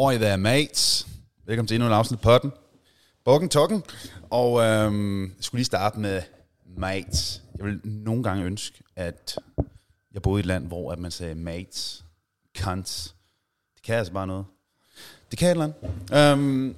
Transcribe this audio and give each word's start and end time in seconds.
Oi 0.00 0.14
there, 0.14 0.36
mates. 0.36 1.08
Velkommen 1.46 1.66
til 1.68 1.74
endnu 1.74 1.86
en 1.86 1.92
afsnit 1.92 2.20
på 2.20 2.38
den. 2.38 2.52
Bokken 3.24 3.48
Tokken. 3.48 3.82
Og 4.30 4.60
øhm, 4.60 5.22
jeg 5.22 5.30
skulle 5.40 5.58
lige 5.58 5.64
starte 5.64 6.00
med 6.00 6.22
mates. 6.76 7.42
Jeg 7.56 7.66
vil 7.66 7.80
nogle 7.84 8.22
gange 8.22 8.44
ønske, 8.44 8.82
at 8.96 9.38
jeg 10.12 10.22
boede 10.22 10.38
i 10.38 10.42
et 10.42 10.46
land, 10.46 10.66
hvor 10.66 10.92
at 10.92 10.98
man 10.98 11.10
sagde 11.10 11.34
mates, 11.34 12.04
cunts. 12.58 13.14
Det 13.74 13.82
kan 13.82 13.94
altså 13.94 14.12
bare 14.12 14.26
noget. 14.26 14.44
Det 15.30 15.38
kan 15.38 15.48
et 15.48 15.50
eller 15.50 15.64
andet. 15.64 16.38
Øhm, 16.38 16.76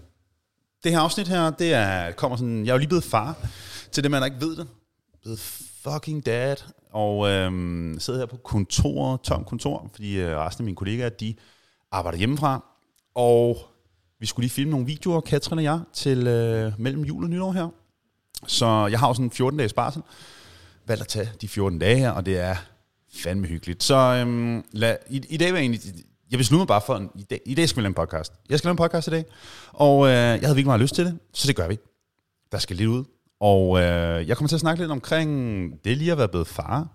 det 0.85 0.93
her 0.93 1.01
afsnit 1.01 1.29
her, 1.29 1.51
det 1.51 1.75
er, 1.75 2.13
kommer 2.13 2.37
sådan, 2.37 2.65
jeg 2.65 2.71
er 2.71 2.75
jo 2.75 2.79
lige 2.79 2.89
blevet 2.89 3.05
far 3.05 3.49
til 3.93 4.03
det, 4.03 4.11
man 4.11 4.25
ikke 4.25 4.41
ved 4.41 4.57
det. 4.57 4.69
Blevet 5.23 5.39
fucking 5.83 6.27
dad. 6.27 6.57
Og 6.91 7.29
øhm, 7.29 7.97
sidder 7.99 8.19
her 8.19 8.27
på 8.27 8.37
kontor, 8.37 9.17
tom 9.17 9.45
kontor, 9.45 9.91
fordi 9.93 10.21
øh, 10.21 10.37
resten 10.37 10.63
af 10.63 10.65
mine 10.65 10.77
kollegaer, 10.77 11.09
de 11.09 11.35
arbejder 11.91 12.19
hjemmefra. 12.19 12.70
Og 13.15 13.59
vi 14.21 14.27
skulle 14.27 14.45
lige 14.45 14.55
filme 14.55 14.71
nogle 14.71 14.87
videoer, 14.87 15.21
Katrin 15.21 15.59
og 15.59 15.65
jeg, 15.65 15.81
til 15.93 16.27
øh, 16.27 16.73
mellem 16.79 17.03
jul 17.03 17.25
og 17.25 17.31
nytår 17.31 17.53
her. 17.53 17.69
Så 18.47 18.87
jeg 18.91 18.99
har 18.99 19.09
jo 19.09 19.15
sådan 19.15 19.27
en 19.27 19.31
14 19.31 19.59
dages 19.59 19.73
barsel. 19.73 20.03
Valgt 20.87 21.03
at 21.03 21.09
tage 21.09 21.31
de 21.41 21.49
14 21.49 21.79
dage 21.79 21.97
her, 21.97 22.11
og 22.11 22.27
det 22.27 22.39
er 22.39 22.57
fandme 23.15 23.47
hyggeligt. 23.47 23.83
Så 23.83 23.97
øhm, 23.97 24.65
lad, 24.73 24.97
i, 25.11 25.23
i 25.29 25.37
dag 25.37 25.53
var 25.53 25.59
jeg 25.59 25.65
egentlig... 25.65 25.95
Jeg 26.31 26.39
besluttede 26.39 26.61
mig 26.61 26.69
bare 26.69 26.81
for, 26.87 26.97
en, 26.97 27.11
i, 27.15 27.23
dag, 27.23 27.41
i 27.47 27.55
dag 27.55 27.69
skal 27.69 27.77
vi 27.77 27.83
lave 27.83 27.89
en 27.89 27.95
podcast. 27.95 28.33
Jeg 28.49 28.59
skal 28.59 28.69
lave 28.69 28.73
en 28.73 28.77
podcast 28.77 29.09
i 29.09 29.11
dag, 29.11 29.25
og 29.73 30.07
øh, 30.07 30.13
jeg 30.13 30.31
havde 30.31 30.41
virkelig 30.41 30.67
meget 30.67 30.81
lyst 30.81 30.95
til 30.95 31.05
det, 31.05 31.19
så 31.35 31.47
det 31.47 31.57
gør 31.57 31.69
vi. 31.69 31.79
Der 32.53 32.59
skal 32.59 32.77
lidt 32.77 32.89
ud. 32.89 33.05
Og 33.41 33.79
øh, 33.79 34.29
jeg 34.29 34.37
kommer 34.37 34.49
til 34.49 34.57
at 34.57 34.61
snakke 34.61 34.83
lidt 34.83 34.91
omkring 34.91 35.85
det 35.85 35.97
lige 35.97 36.13
at 36.13 36.19
være 36.19 36.29
blevet 36.29 36.47
far. 36.47 36.89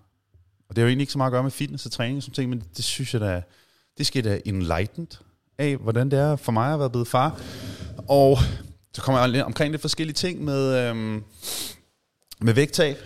Og 0.68 0.76
det 0.76 0.78
har 0.78 0.82
jo 0.82 0.88
egentlig 0.88 1.02
ikke 1.02 1.12
så 1.12 1.18
meget 1.18 1.30
at 1.30 1.32
gøre 1.32 1.42
med 1.42 1.50
fitness 1.50 1.86
og 1.86 1.92
træning 1.92 2.16
og 2.16 2.22
sådan 2.22 2.34
ting, 2.34 2.50
men 2.50 2.62
det 2.76 2.84
synes 2.84 3.14
jeg 3.14 3.20
da, 3.20 3.42
det 3.98 4.06
skal 4.06 4.24
da 4.24 4.40
enlightened 4.44 5.08
af, 5.58 5.76
hvordan 5.76 6.10
det 6.10 6.18
er 6.18 6.36
for 6.36 6.52
mig 6.52 6.72
at 6.72 6.80
være 6.80 6.90
blevet 6.90 7.08
far. 7.08 7.40
Og 8.08 8.38
så 8.92 9.02
kommer 9.02 9.20
jeg 9.20 9.28
lidt 9.28 9.42
omkring 9.42 9.70
lidt 9.70 9.80
forskellige 9.80 10.14
ting 10.14 10.44
med, 10.44 10.88
øhm, 10.88 11.24
med 12.40 12.54
vægttab, 12.54 12.96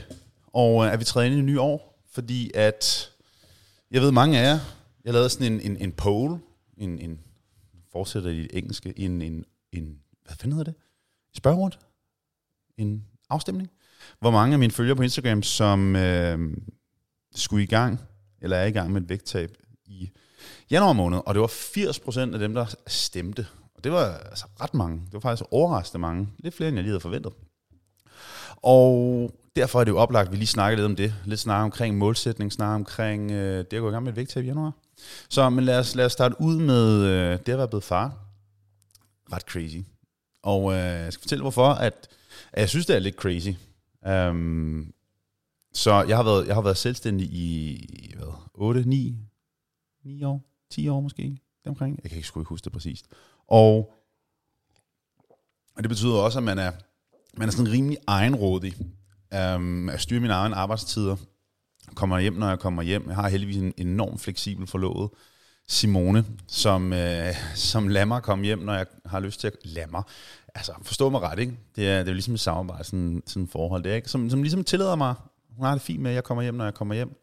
og 0.47 0.87
øh, 0.87 0.93
at 0.93 0.99
vi 0.99 1.05
træder 1.05 1.27
ind 1.27 1.35
i 1.35 1.39
et 1.39 1.45
nyt 1.45 1.59
år, 1.59 2.05
fordi 2.13 2.51
at, 2.55 3.11
jeg 3.91 4.03
ved 4.03 4.11
mange 4.13 4.39
af 4.39 4.43
jer, 4.43 4.59
jeg 5.05 5.13
lavede 5.13 5.29
sådan 5.29 5.53
en, 5.53 5.61
en, 5.61 5.77
en 5.77 5.93
poll, 5.93 6.39
en, 6.77 6.99
en 6.99 7.21
fortsætter 7.93 8.31
i 8.31 8.43
det 8.43 8.49
engelske, 8.53 8.93
en, 8.97 9.23
en, 9.23 9.45
en 9.73 9.99
hvad 10.25 10.37
fanden 10.37 10.59
hedder 10.59 10.73
det? 10.73 10.81
Spørgerundt? 11.35 11.79
En 12.77 13.05
afstemning? 13.31 13.71
Hvor 14.21 14.31
mange 14.31 14.53
af 14.53 14.59
mine 14.59 14.73
følgere 14.73 14.97
på 14.97 15.03
Instagram, 15.03 15.43
som 15.43 15.97
øh, 15.97 16.57
skulle 17.35 17.65
i 17.65 17.67
gang, 17.67 18.01
eller 18.41 18.57
er 18.57 18.67
i 18.67 18.71
gang 18.71 18.93
med 18.93 19.03
et 19.03 19.09
vægttab 19.09 19.51
i 19.85 20.11
januar 20.71 20.93
måned, 20.93 21.21
og 21.27 21.35
det 21.35 21.41
var 21.41 21.47
80% 21.47 22.33
af 22.33 22.39
dem, 22.39 22.55
der 22.55 22.75
stemte. 22.87 23.47
Og 23.75 23.85
det 23.85 23.93
var 23.93 24.19
altså 24.31 24.47
ret 24.61 24.75
mange. 24.75 24.97
Det 24.97 25.13
var 25.13 25.21
faktisk 25.21 25.49
overraskende 25.51 26.01
mange. 26.01 26.29
Lidt 26.39 26.55
flere, 26.55 26.69
end 26.69 26.77
jeg 26.77 26.83
lige 26.83 26.91
havde 26.91 27.01
forventet. 27.01 27.33
Og 28.57 29.31
derfor 29.57 29.81
er 29.81 29.85
det 29.85 29.93
jo 29.93 29.99
oplagt, 29.99 30.27
at 30.27 30.33
vi 30.33 30.37
lige 30.37 30.47
snakker 30.47 30.77
lidt 30.77 30.87
om 30.87 30.97
det. 30.97 31.15
Lidt 31.25 31.41
snart 31.41 31.65
omkring 31.65 31.99
målsætning, 31.99 32.53
snart 32.53 32.75
omkring 32.75 33.31
øh, 33.31 33.65
det 33.71 33.77
at 33.77 33.81
gå 33.81 33.89
i 33.89 33.93
gang 33.93 34.05
med 34.05 34.13
et 34.13 34.17
vægttab 34.17 34.45
i 34.45 34.47
januar. 34.47 34.73
Så 35.29 35.51
men 35.51 35.65
lad, 35.65 35.79
os, 35.79 35.95
lad 35.95 36.07
os 36.07 36.13
starte 36.13 36.41
ud 36.41 36.57
med 36.57 37.03
øh, 37.05 37.39
det 37.47 37.53
at 37.53 37.59
være 37.59 37.69
blevet 37.69 37.85
far. 37.85 38.15
Ret 39.33 39.43
crazy. 39.43 39.77
Og 40.43 40.73
øh, 40.73 40.79
jeg 40.79 41.13
skal 41.13 41.23
fortælle 41.23 41.43
hvorfor, 41.43 41.69
at, 41.69 42.09
at 42.53 42.61
jeg 42.61 42.69
synes, 42.69 42.87
det 42.87 42.97
er 42.97 43.01
lidt 43.01 43.17
crazy. 43.17 43.51
Um, 44.09 44.93
så 45.75 46.05
jeg 46.09 46.17
har 46.17 46.25
været, 46.25 46.47
jeg 46.47 46.55
har 46.55 46.63
været 46.63 46.77
selvstændig 46.77 47.27
i 47.27 48.15
hvad, 48.17 48.27
8, 48.55 48.83
9, 48.87 49.17
9 50.05 50.23
år, 50.25 50.43
10 50.71 50.89
år 50.89 51.01
måske, 51.01 51.39
omkring. 51.67 52.01
Jeg 52.03 52.11
kan 52.11 52.17
ikke 52.17 52.29
sgu 52.29 52.41
ikke 52.41 52.49
huske 52.49 52.65
det 52.65 52.73
præcist. 52.73 53.07
Og, 53.49 53.93
og 55.77 55.83
det 55.83 55.89
betyder 55.89 56.15
også, 56.15 56.39
at 56.39 56.43
man 56.43 56.59
er, 56.59 56.73
man 57.37 57.49
er 57.49 57.53
sådan 57.53 57.73
rimelig 57.73 57.99
egenrådig. 58.07 58.75
Um, 59.57 59.89
at 59.89 60.01
styre 60.01 60.21
mine 60.21 60.33
egne 60.33 60.55
arbejdstider. 60.55 61.17
Kommer 61.95 62.19
hjem, 62.19 62.33
når 62.33 62.49
jeg 62.49 62.59
kommer 62.59 62.83
hjem. 62.83 63.09
Jeg 63.09 63.15
har 63.15 63.29
heldigvis 63.29 63.57
en 63.57 63.73
enormt 63.77 64.21
fleksibel 64.21 64.67
forlovet. 64.67 65.11
Simone, 65.69 66.25
som, 66.47 66.93
øh, 66.93 67.35
som 67.55 67.89
lader 67.89 68.05
mig 68.05 68.23
komme 68.23 68.45
hjem, 68.45 68.59
når 68.59 68.75
jeg 68.75 68.87
har 69.07 69.21
lyst 69.21 69.41
til 69.41 69.47
at 69.47 69.57
lade 69.65 69.91
mig. 69.91 70.03
Altså, 70.55 70.73
forstå 70.83 71.11
mig 71.11 71.21
ret, 71.21 71.39
ikke? 71.39 71.53
Det 71.77 71.89
er, 71.89 71.99
det 71.99 72.07
er 72.07 72.11
jo 72.11 72.13
ligesom 72.13 72.35
et 72.35 72.41
samarbejde, 72.41 72.85
sådan, 72.85 73.23
sådan 73.27 73.43
et 73.43 73.51
forhold. 73.51 73.83
Det 73.83 73.93
er, 73.93 73.97
ikke? 73.97 74.09
Som, 74.09 74.31
som 74.31 74.43
ligesom 74.43 74.65
tillader 74.65 74.97
mig, 74.97 75.15
hun 75.57 75.65
har 75.65 75.73
det 75.73 75.83
fint 75.83 76.01
med, 76.01 76.11
at 76.11 76.15
jeg 76.15 76.25
kommer 76.25 76.43
hjem, 76.43 76.55
når 76.55 76.65
jeg 76.65 76.75
kommer 76.75 76.95
hjem 76.95 77.17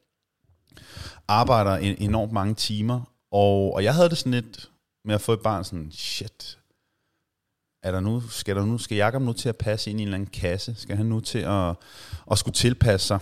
arbejder 1.28 1.76
en, 1.76 1.96
enormt 2.00 2.32
mange 2.32 2.56
timer, 2.56 3.02
og, 3.32 3.74
og 3.74 3.84
jeg 3.84 3.96
havde 3.96 4.10
det 4.10 4.18
sådan 4.18 4.32
lidt 4.32 4.70
med 5.06 5.16
at 5.16 5.22
få 5.22 5.34
et 5.34 5.42
barn 5.42 5.64
sådan, 5.64 5.92
shit, 5.92 6.58
er 7.84 7.92
der 7.92 8.00
nu, 8.00 8.22
skal, 8.22 8.56
der 8.56 8.66
nu, 8.66 8.78
skal 8.78 8.98
Jacob 8.98 9.22
nu 9.22 9.34
til 9.34 9.50
at 9.50 9.58
passe 9.58 9.90
ind 9.90 10.00
i 10.00 10.02
en 10.02 10.08
eller 10.08 10.18
anden 10.18 10.30
kasse? 10.30 10.76
Skal 10.76 10.98
han 10.98 11.06
nu 11.06 11.20
til 11.20 11.40
at, 11.40 11.76
at 12.32 12.38
skulle 12.38 12.56
tilpasse 12.56 13.08
sig 13.08 13.20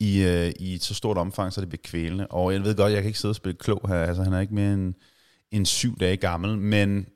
i, 0.00 0.22
øh, 0.22 0.52
i 0.60 0.74
et 0.74 0.82
så 0.82 0.94
stort 0.94 1.18
omfang, 1.18 1.52
så 1.52 1.60
det 1.60 1.68
bliver 1.68 1.82
kvælende? 1.84 2.26
Og 2.26 2.52
jeg 2.52 2.64
ved 2.64 2.76
godt, 2.76 2.92
jeg 2.92 3.02
kan 3.02 3.08
ikke 3.08 3.18
sidde 3.18 3.32
og 3.32 3.36
spille 3.36 3.58
klog 3.58 3.88
her, 3.88 4.02
altså 4.02 4.22
han 4.22 4.32
er 4.32 4.40
ikke 4.40 4.54
mere 4.54 4.72
end, 4.72 4.94
end 5.50 5.66
syv 5.66 5.98
dage 5.98 6.16
gammel, 6.16 6.58
men 6.58 7.06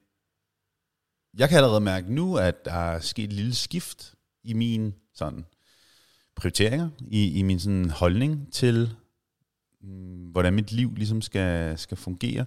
jeg 1.39 1.49
kan 1.49 1.57
allerede 1.57 1.81
mærke 1.81 2.15
nu, 2.15 2.37
at 2.37 2.65
der 2.65 2.73
er 2.73 3.01
sket 3.01 3.25
et 3.25 3.33
lille 3.33 3.55
skift 3.55 4.15
i 4.45 4.53
min 4.53 4.95
sådan 5.15 5.45
prioriteringer, 6.37 6.89
i, 7.09 7.39
i 7.39 7.43
min 7.43 7.61
sådan 7.61 7.91
holdning 7.91 8.53
til 8.53 8.97
Mm, 9.83 10.31
hvordan 10.33 10.55
mit 10.55 10.73
liv 10.73 10.95
ligesom 10.95 11.23
skal, 11.23 11.79
skal 11.79 11.97
fungere. 11.97 12.45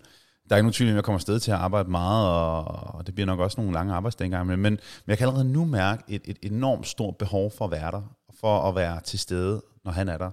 Der 0.50 0.56
er 0.56 0.58
ikke 0.58 0.64
nogen 0.64 0.74
tvivl 0.74 0.90
om, 0.90 0.94
at 0.94 0.96
jeg 0.96 1.04
kommer 1.04 1.18
afsted 1.18 1.40
til 1.40 1.52
at 1.52 1.58
arbejde 1.58 1.92
meget, 1.92 2.30
og, 2.30 2.66
og 2.96 3.08
det 3.08 3.16
bliver 3.16 3.26
nok 3.26 3.40
også 3.40 3.62
nogle 3.62 3.74
lange 3.74 3.94
arbejdsdage 3.94 4.26
engang. 4.26 4.48
Men, 4.48 4.60
men 4.60 4.80
jeg 5.08 5.18
kan 5.18 5.28
allerede 5.28 5.50
nu 5.50 5.66
mærke 5.66 6.04
et, 6.08 6.22
et 6.26 6.38
enormt 6.42 6.88
stort 6.88 7.18
behov 7.18 7.52
for 7.52 7.66
at 7.66 7.72
være 7.72 7.92
der, 7.92 8.02
for 8.40 8.70
at 8.70 8.76
være 8.76 9.02
til 9.02 9.20
stede, 9.20 9.62
når 9.86 9.92
han 9.92 10.10
er 10.10 10.18
der. 10.18 10.32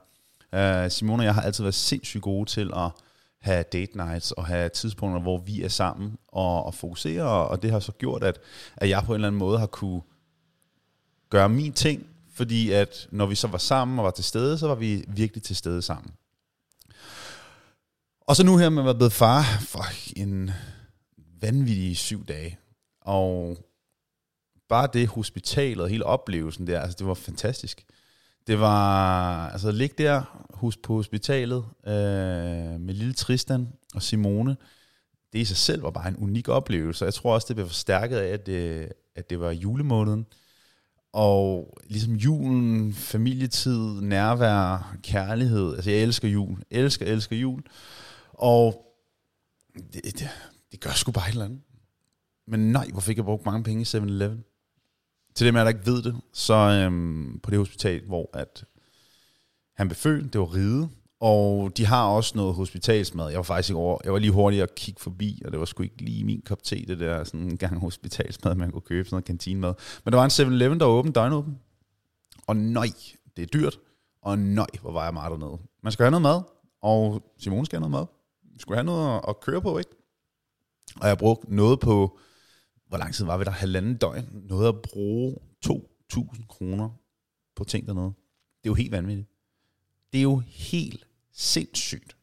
Uh, 0.52 0.90
Simone 0.90 1.22
og 1.22 1.24
jeg 1.24 1.34
har 1.34 1.42
altid 1.42 1.64
været 1.64 1.74
sindssygt 1.74 2.22
gode 2.22 2.50
til 2.50 2.70
at 2.76 2.90
have 3.40 3.64
date 3.72 3.96
nights 3.96 4.32
og 4.32 4.46
have 4.46 4.68
tidspunkter, 4.68 5.20
hvor 5.20 5.38
vi 5.38 5.62
er 5.62 5.68
sammen 5.68 6.18
og, 6.28 6.66
og 6.66 6.74
fokusere, 6.74 7.48
og 7.48 7.62
det 7.62 7.70
har 7.70 7.80
så 7.80 7.92
gjort, 7.92 8.24
at, 8.24 8.38
at 8.76 8.88
jeg 8.88 9.02
på 9.06 9.12
en 9.12 9.14
eller 9.14 9.28
anden 9.28 9.38
måde 9.38 9.58
har 9.58 9.66
kunne 9.66 10.02
gøre 11.30 11.48
min 11.48 11.72
ting, 11.72 12.06
fordi 12.34 12.70
at 12.72 13.08
når 13.10 13.26
vi 13.26 13.34
så 13.34 13.48
var 13.48 13.58
sammen 13.58 13.98
og 13.98 14.04
var 14.04 14.10
til 14.10 14.24
stede, 14.24 14.58
så 14.58 14.66
var 14.66 14.74
vi 14.74 15.04
virkelig 15.08 15.42
til 15.42 15.56
stede 15.56 15.82
sammen. 15.82 16.12
Og 18.30 18.36
så 18.36 18.44
nu 18.44 18.56
her 18.56 18.68
med 18.68 18.82
at 18.82 18.86
være 18.86 18.94
blevet 18.94 19.12
far 19.12 19.42
for 19.60 19.84
en 20.16 20.50
vanvittig 21.41 21.96
syv 21.96 22.26
dage. 22.26 22.58
Og 23.00 23.56
bare 24.68 24.88
det 24.92 25.08
hospitalet, 25.08 25.91
hele 25.91 26.06
oplevelsen 26.06 26.66
der, 26.66 26.80
altså 26.80 26.96
det 26.98 27.06
var 27.06 27.14
fantastisk. 27.14 27.84
Det 28.46 28.60
var, 28.60 29.48
altså 29.48 29.68
at 29.68 29.74
ligge 29.74 29.94
der 29.98 30.46
hus 30.50 30.76
på 30.76 30.94
hospitalet 30.94 31.64
øh, 31.86 32.80
med 32.80 32.94
lille 32.94 33.14
Tristan 33.14 33.68
og 33.94 34.02
Simone, 34.02 34.56
det 35.32 35.38
i 35.38 35.44
sig 35.44 35.56
selv 35.56 35.82
var 35.82 35.91
bare 35.91 36.08
en 36.08 36.16
unik 36.16 36.48
oplevelse. 36.48 37.04
Jeg 37.04 37.14
tror 37.14 37.34
også, 37.34 37.47
det 37.48 37.56
blev 37.56 37.66
forstærket 37.66 38.16
af, 38.16 38.32
at 38.32 38.47
det, 38.47 38.92
at 39.16 39.30
det 39.30 39.41
var 39.41 39.50
julemåneden. 39.50 40.26
Og 41.12 41.78
ligesom 41.88 42.14
julen, 42.14 42.94
familietid, 42.94 44.00
nærvær, 44.00 44.94
kærlighed. 45.02 45.74
Altså 45.74 45.91
jeg 45.91 46.00
elsker 46.00 46.28
jul. 46.28 46.58
Elsker, 46.70 47.06
elsker 47.06 47.36
jul. 47.36 47.62
Og 48.40 48.86
det, 49.92 50.04
det, 50.04 50.28
det 50.72 50.80
gør 50.80 50.90
sgu 50.90 51.12
bare 51.12 51.28
et 51.28 51.32
eller 51.32 51.44
andet. 51.44 51.60
Men 52.46 52.72
nej, 52.72 52.88
hvor 52.92 53.00
fik 53.00 53.16
jeg 53.16 53.24
brugt 53.24 53.46
mange 53.46 53.64
penge 53.64 53.80
i 53.82 53.84
7-Eleven? 53.84 54.44
Til 55.34 55.46
dem, 55.46 55.54
der 55.54 55.68
ikke 55.68 55.86
ved 55.86 56.02
det, 56.02 56.20
så 56.32 56.54
øhm, 56.54 57.40
på 57.42 57.50
det 57.50 57.58
hospital, 57.58 58.06
hvor 58.06 58.30
at 58.32 58.64
han 59.76 59.88
blev 59.88 59.96
født, 59.96 60.32
det 60.32 60.40
var 60.40 60.54
ride, 60.54 60.88
og 61.20 61.76
de 61.76 61.86
har 61.86 62.06
også 62.06 62.32
noget 62.36 62.54
hospitalsmad. 62.54 63.28
Jeg 63.28 63.36
var 63.36 63.42
faktisk 63.42 63.70
ikke 63.70 63.78
over, 63.78 63.98
jeg 64.04 64.12
var 64.12 64.18
lige 64.18 64.32
hurtig 64.32 64.62
at 64.62 64.74
kigge 64.74 65.00
forbi, 65.00 65.42
og 65.44 65.52
det 65.52 65.60
var 65.60 65.66
sgu 65.66 65.82
ikke 65.82 66.02
lige 66.02 66.24
min 66.24 66.42
kop 66.42 66.62
te, 66.62 66.86
det 66.86 67.00
der 67.00 67.24
sådan 67.24 67.41
en 67.41 67.56
gang 67.56 67.80
hospitalsmad, 67.80 68.54
man 68.54 68.70
kunne 68.70 68.80
købe 68.80 69.09
sådan 69.09 69.15
noget 69.15 69.24
kantinemad. 69.24 69.74
Men 70.04 70.12
der 70.12 70.18
var 70.18 70.24
en 70.24 70.30
7-Eleven, 70.30 70.80
der 70.80 70.86
var 70.86 70.92
åben, 70.92 71.12
døgnåben. 71.12 71.59
Og 72.47 72.56
nej, 72.56 72.88
det 73.36 73.42
er 73.42 73.47
dyrt, 73.47 73.78
og 74.22 74.38
nej, 74.38 74.66
hvor 74.80 74.92
var 74.92 75.04
jeg 75.04 75.15
meget 75.15 75.30
dernede. 75.30 75.59
Man 75.82 75.92
skal 75.92 76.04
have 76.04 76.10
noget 76.10 76.22
mad, 76.22 76.42
og 76.82 77.22
Simone 77.38 77.66
skal 77.66 77.76
have 77.80 77.91
noget 77.91 78.00
mad 78.00 78.19
skulle 78.60 78.77
have 78.77 78.84
noget 78.84 79.21
at, 79.28 79.41
køre 79.41 79.62
på, 79.62 79.78
ikke? 79.78 79.91
Og 81.01 81.09
jeg 81.09 81.18
brugte 81.18 81.54
noget 81.54 81.80
på, 81.80 82.18
hvor 82.86 82.98
lang 82.98 83.15
tid 83.15 83.24
var 83.24 83.36
vi 83.36 83.45
der? 83.45 83.51
Halvanden 83.51 83.97
døgn. 83.97 84.28
Noget 84.33 84.68
at 84.68 84.83
bruge 84.83 85.36
2.000 85.66 86.47
kroner 86.47 86.91
på 87.57 87.65
ting 87.65 87.86
dernede. 87.86 88.12
Det 88.62 88.65
er 88.65 88.71
jo 88.71 88.74
helt 88.74 88.92
vanvittigt. 88.92 89.28
Det 90.12 90.18
er 90.18 90.22
jo 90.22 90.39
helt 90.39 91.07
sindssygt. 91.33 92.16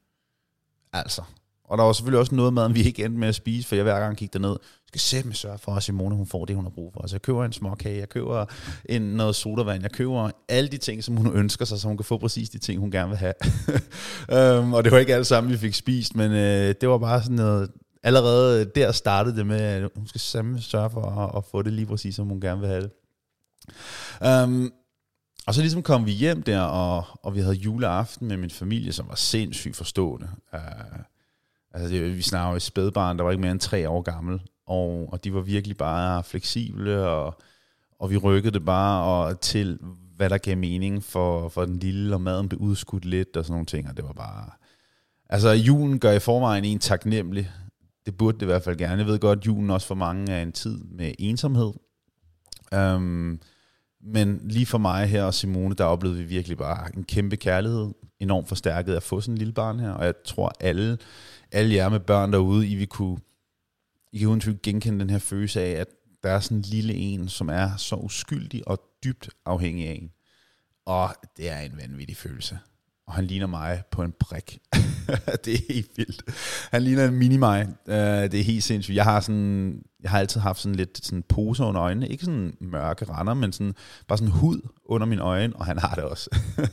Altså. 0.94 1.24
Og 1.68 1.78
der 1.78 1.84
var 1.84 1.94
selvfølgelig 1.94 2.19
også 2.19 2.36
noget 2.36 2.54
mad, 2.54 2.74
vi 2.74 2.84
ikke 2.84 3.06
endte 3.06 3.19
med 3.19 3.28
at 3.28 3.36
spise, 3.36 3.68
for 3.68 3.75
jeg 3.75 3.84
hver 3.84 4.00
gang 4.00 4.18
gik 4.18 4.34
derned, 4.34 4.56
skal 4.88 5.02
sætte 5.02 5.28
mig 5.28 5.36
sørge 5.36 5.58
for, 5.58 5.72
at 5.72 5.84
Simone 5.84 6.16
hun 6.16 6.28
får 6.28 6.46
det, 6.46 6.56
hun 6.56 6.66
har 6.66 6.69
brug 6.69 6.94
for. 6.94 7.02
Altså 7.02 7.16
jeg 7.16 7.22
køber 7.22 7.46
en 7.46 7.54
småkage, 7.54 8.00
jeg 8.00 8.10
køber 8.10 8.46
en, 8.86 9.02
noget 9.02 9.36
sodavand, 9.36 9.81
jeg 9.81 9.92
køber 9.92 10.31
alle 10.50 10.69
de 10.69 10.78
ting, 10.78 11.04
som 11.04 11.18
hun 11.18 11.36
ønsker 11.36 11.66
sig, 11.66 11.80
så 11.80 11.88
hun 11.88 11.98
kan 11.98 12.06
få 12.06 12.18
præcis 12.18 12.50
de 12.50 12.58
ting, 12.58 12.80
hun 12.80 12.92
gerne 12.92 13.10
vil 13.10 13.18
have. 13.18 13.34
um, 14.60 14.74
og 14.75 14.84
det 14.84 14.92
var 14.92 14.98
ikke 14.98 15.16
alt 15.16 15.28
sammen, 15.28 15.54
vi 15.54 15.58
fik 15.58 15.74
spist, 15.74 16.16
men 16.16 16.31
uh, 16.31 16.38
det 16.81 16.90
var 16.90 16.98
bare 16.98 17.22
sådan 17.22 17.36
noget, 17.36 17.72
allerede 18.04 18.66
der 18.75 18.92
startede 18.92 19.38
det 19.38 19.48
med, 19.48 19.62
at 19.62 19.90
hun 19.96 20.08
skal 20.08 20.22
sammen 20.22 20.62
sørge 20.62 20.90
for 20.90 21.02
at, 21.02 21.38
at 21.38 21.44
få 21.52 21.62
det 21.62 21.74
lige 21.74 21.86
præcis, 21.86 22.16
som 22.16 22.28
hun 22.28 22.42
gerne 22.42 22.60
vil 22.60 22.69
have 22.69 22.81
det. 22.81 22.92
Um, 24.44 24.74
og 25.48 25.54
så 25.54 25.62
ligesom 25.62 25.84
kom 25.84 26.06
vi 26.06 26.12
hjem 26.12 26.44
der, 26.44 26.62
og, 26.62 27.04
og 27.24 27.36
vi 27.36 27.40
havde 27.40 27.56
juleaften 27.56 28.28
med 28.28 28.38
min 28.38 28.50
familie, 28.50 28.94
som 28.94 29.10
var 29.10 29.16
sindssygt 29.16 29.75
forstående. 29.75 30.30
Uh, 30.54 30.60
altså, 31.74 31.90
det, 31.90 32.18
vi 32.18 32.22
snakker 32.22 32.54
jo 32.54 32.60
spædbarn, 32.60 33.18
der 33.18 33.24
var 33.24 33.31
ikke 33.31 33.42
mere 33.42 33.52
end 33.52 33.60
tre 33.60 33.90
år 33.90 34.02
gammel, 34.02 34.42
og, 34.68 35.10
og 35.12 35.24
de 35.24 35.34
var 35.34 35.42
virkelig 35.42 35.78
bare 35.78 36.24
fleksible, 36.24 37.08
og, 37.08 37.42
og 38.00 38.12
vi 38.12 38.18
rykkede 38.18 38.54
det 38.54 38.66
bare 38.66 39.04
og 39.04 39.42
til, 39.42 39.80
hvad 40.16 40.30
der 40.30 40.38
gav 40.38 40.58
mening 40.58 41.04
for, 41.04 41.50
for 41.50 41.66
den 41.66 41.78
lille, 41.80 42.16
og 42.16 42.22
maden 42.22 42.50
blev 42.50 42.62
udskudt 42.62 43.06
lidt 43.06 43.38
og 43.38 43.46
sådan 43.46 43.54
nogle 43.54 43.66
ting, 43.66 43.90
og 43.90 43.98
det 43.98 44.06
var 44.06 44.14
bare... 44.14 44.50
Altså, 45.30 45.50
julen 45.50 46.00
gør 46.00 46.12
i 46.12 46.19
forvejen 46.19 46.66
en 46.66 46.80
taknemmelig. 46.80 47.52
Det 48.06 48.18
burde 48.18 48.36
det 48.36 48.42
i 48.42 48.46
hvert 48.46 48.64
fald 48.64 48.78
gerne. 48.78 48.98
Jeg 48.98 49.08
ved 49.08 49.19
godt, 49.19 49.40
at 49.40 49.46
julen 49.46 49.69
også 49.69 49.88
for 49.88 49.96
mange 49.96 50.34
er 50.34 50.42
en 50.42 50.52
tid 50.52 50.84
med 50.84 51.12
ensomhed. 51.19 51.74
Um, 52.75 53.40
men 54.04 54.42
lige 54.44 54.66
for 54.66 54.78
mig 54.78 55.08
her 55.08 55.24
og 55.24 55.34
Simone, 55.34 55.75
der 55.75 55.84
oplevede 55.84 56.19
vi 56.19 56.24
virkelig 56.24 56.58
bare 56.58 56.96
en 56.98 57.04
kæmpe 57.04 57.36
kærlighed, 57.36 57.94
enormt 58.19 58.48
forstærket 58.48 58.96
at 58.96 59.04
få 59.04 59.22
sådan 59.22 59.34
en 59.34 59.38
lille 59.38 59.54
barn 59.54 59.80
her, 59.80 59.92
og 59.92 60.06
jeg 60.06 60.14
tror 60.25 60.52
alle, 60.60 60.98
alle 61.51 61.75
jer 61.75 61.89
med 61.89 61.99
børn 61.99 62.33
derude, 62.33 62.67
I 62.67 62.75
vil 62.75 62.88
kunne, 62.88 63.17
I 64.11 64.17
kan 64.17 64.27
uden 64.27 64.39
tvivl 64.39 64.59
genkende 64.63 64.99
den 64.99 65.09
her 65.09 65.19
følelse 65.19 65.61
af, 65.61 65.71
at 65.71 65.88
der 66.23 66.29
er 66.29 66.39
sådan 66.39 66.57
en 66.57 66.63
lille 66.63 66.94
en, 66.94 67.29
som 67.29 67.49
er 67.49 67.75
så 67.77 67.95
uskyldig 67.95 68.67
og 68.67 68.79
dybt 69.03 69.29
afhængig 69.45 69.88
af 69.88 69.94
en. 69.94 70.11
Og 70.85 71.15
det 71.38 71.49
er 71.49 71.59
en 71.59 71.77
vanvittig 71.77 72.17
følelse. 72.17 72.59
Og 73.07 73.13
han 73.13 73.25
ligner 73.25 73.47
mig 73.47 73.83
på 73.91 74.03
en 74.03 74.13
prik. 74.19 74.59
det 75.45 75.53
er 75.53 75.73
helt 75.73 75.91
vildt. 75.95 76.23
Han 76.71 76.81
ligner 76.81 77.05
en 77.05 77.15
mini-mig. 77.15 77.67
Uh, 77.85 77.94
det 77.94 78.33
er 78.33 78.44
helt 78.44 78.63
sindssygt. 78.63 78.95
Jeg 78.95 79.03
har, 79.03 79.19
sådan, 79.19 79.81
jeg 80.03 80.11
har 80.11 80.19
altid 80.19 80.41
haft 80.41 80.59
sådan 80.59 80.75
lidt 80.75 81.05
sådan 81.05 81.23
poser 81.23 81.65
under 81.65 81.81
øjnene. 81.81 82.07
Ikke 82.07 82.25
sådan 82.25 82.57
mørke 82.61 83.05
render, 83.05 83.33
men 83.33 83.53
sådan, 83.53 83.73
bare 84.07 84.17
sådan 84.17 84.31
hud 84.31 84.61
under 84.85 85.07
mine 85.07 85.21
øjne, 85.21 85.55
og 85.55 85.65
han 85.65 85.77
har 85.77 85.95
det 85.95 86.03
også. 86.03 86.29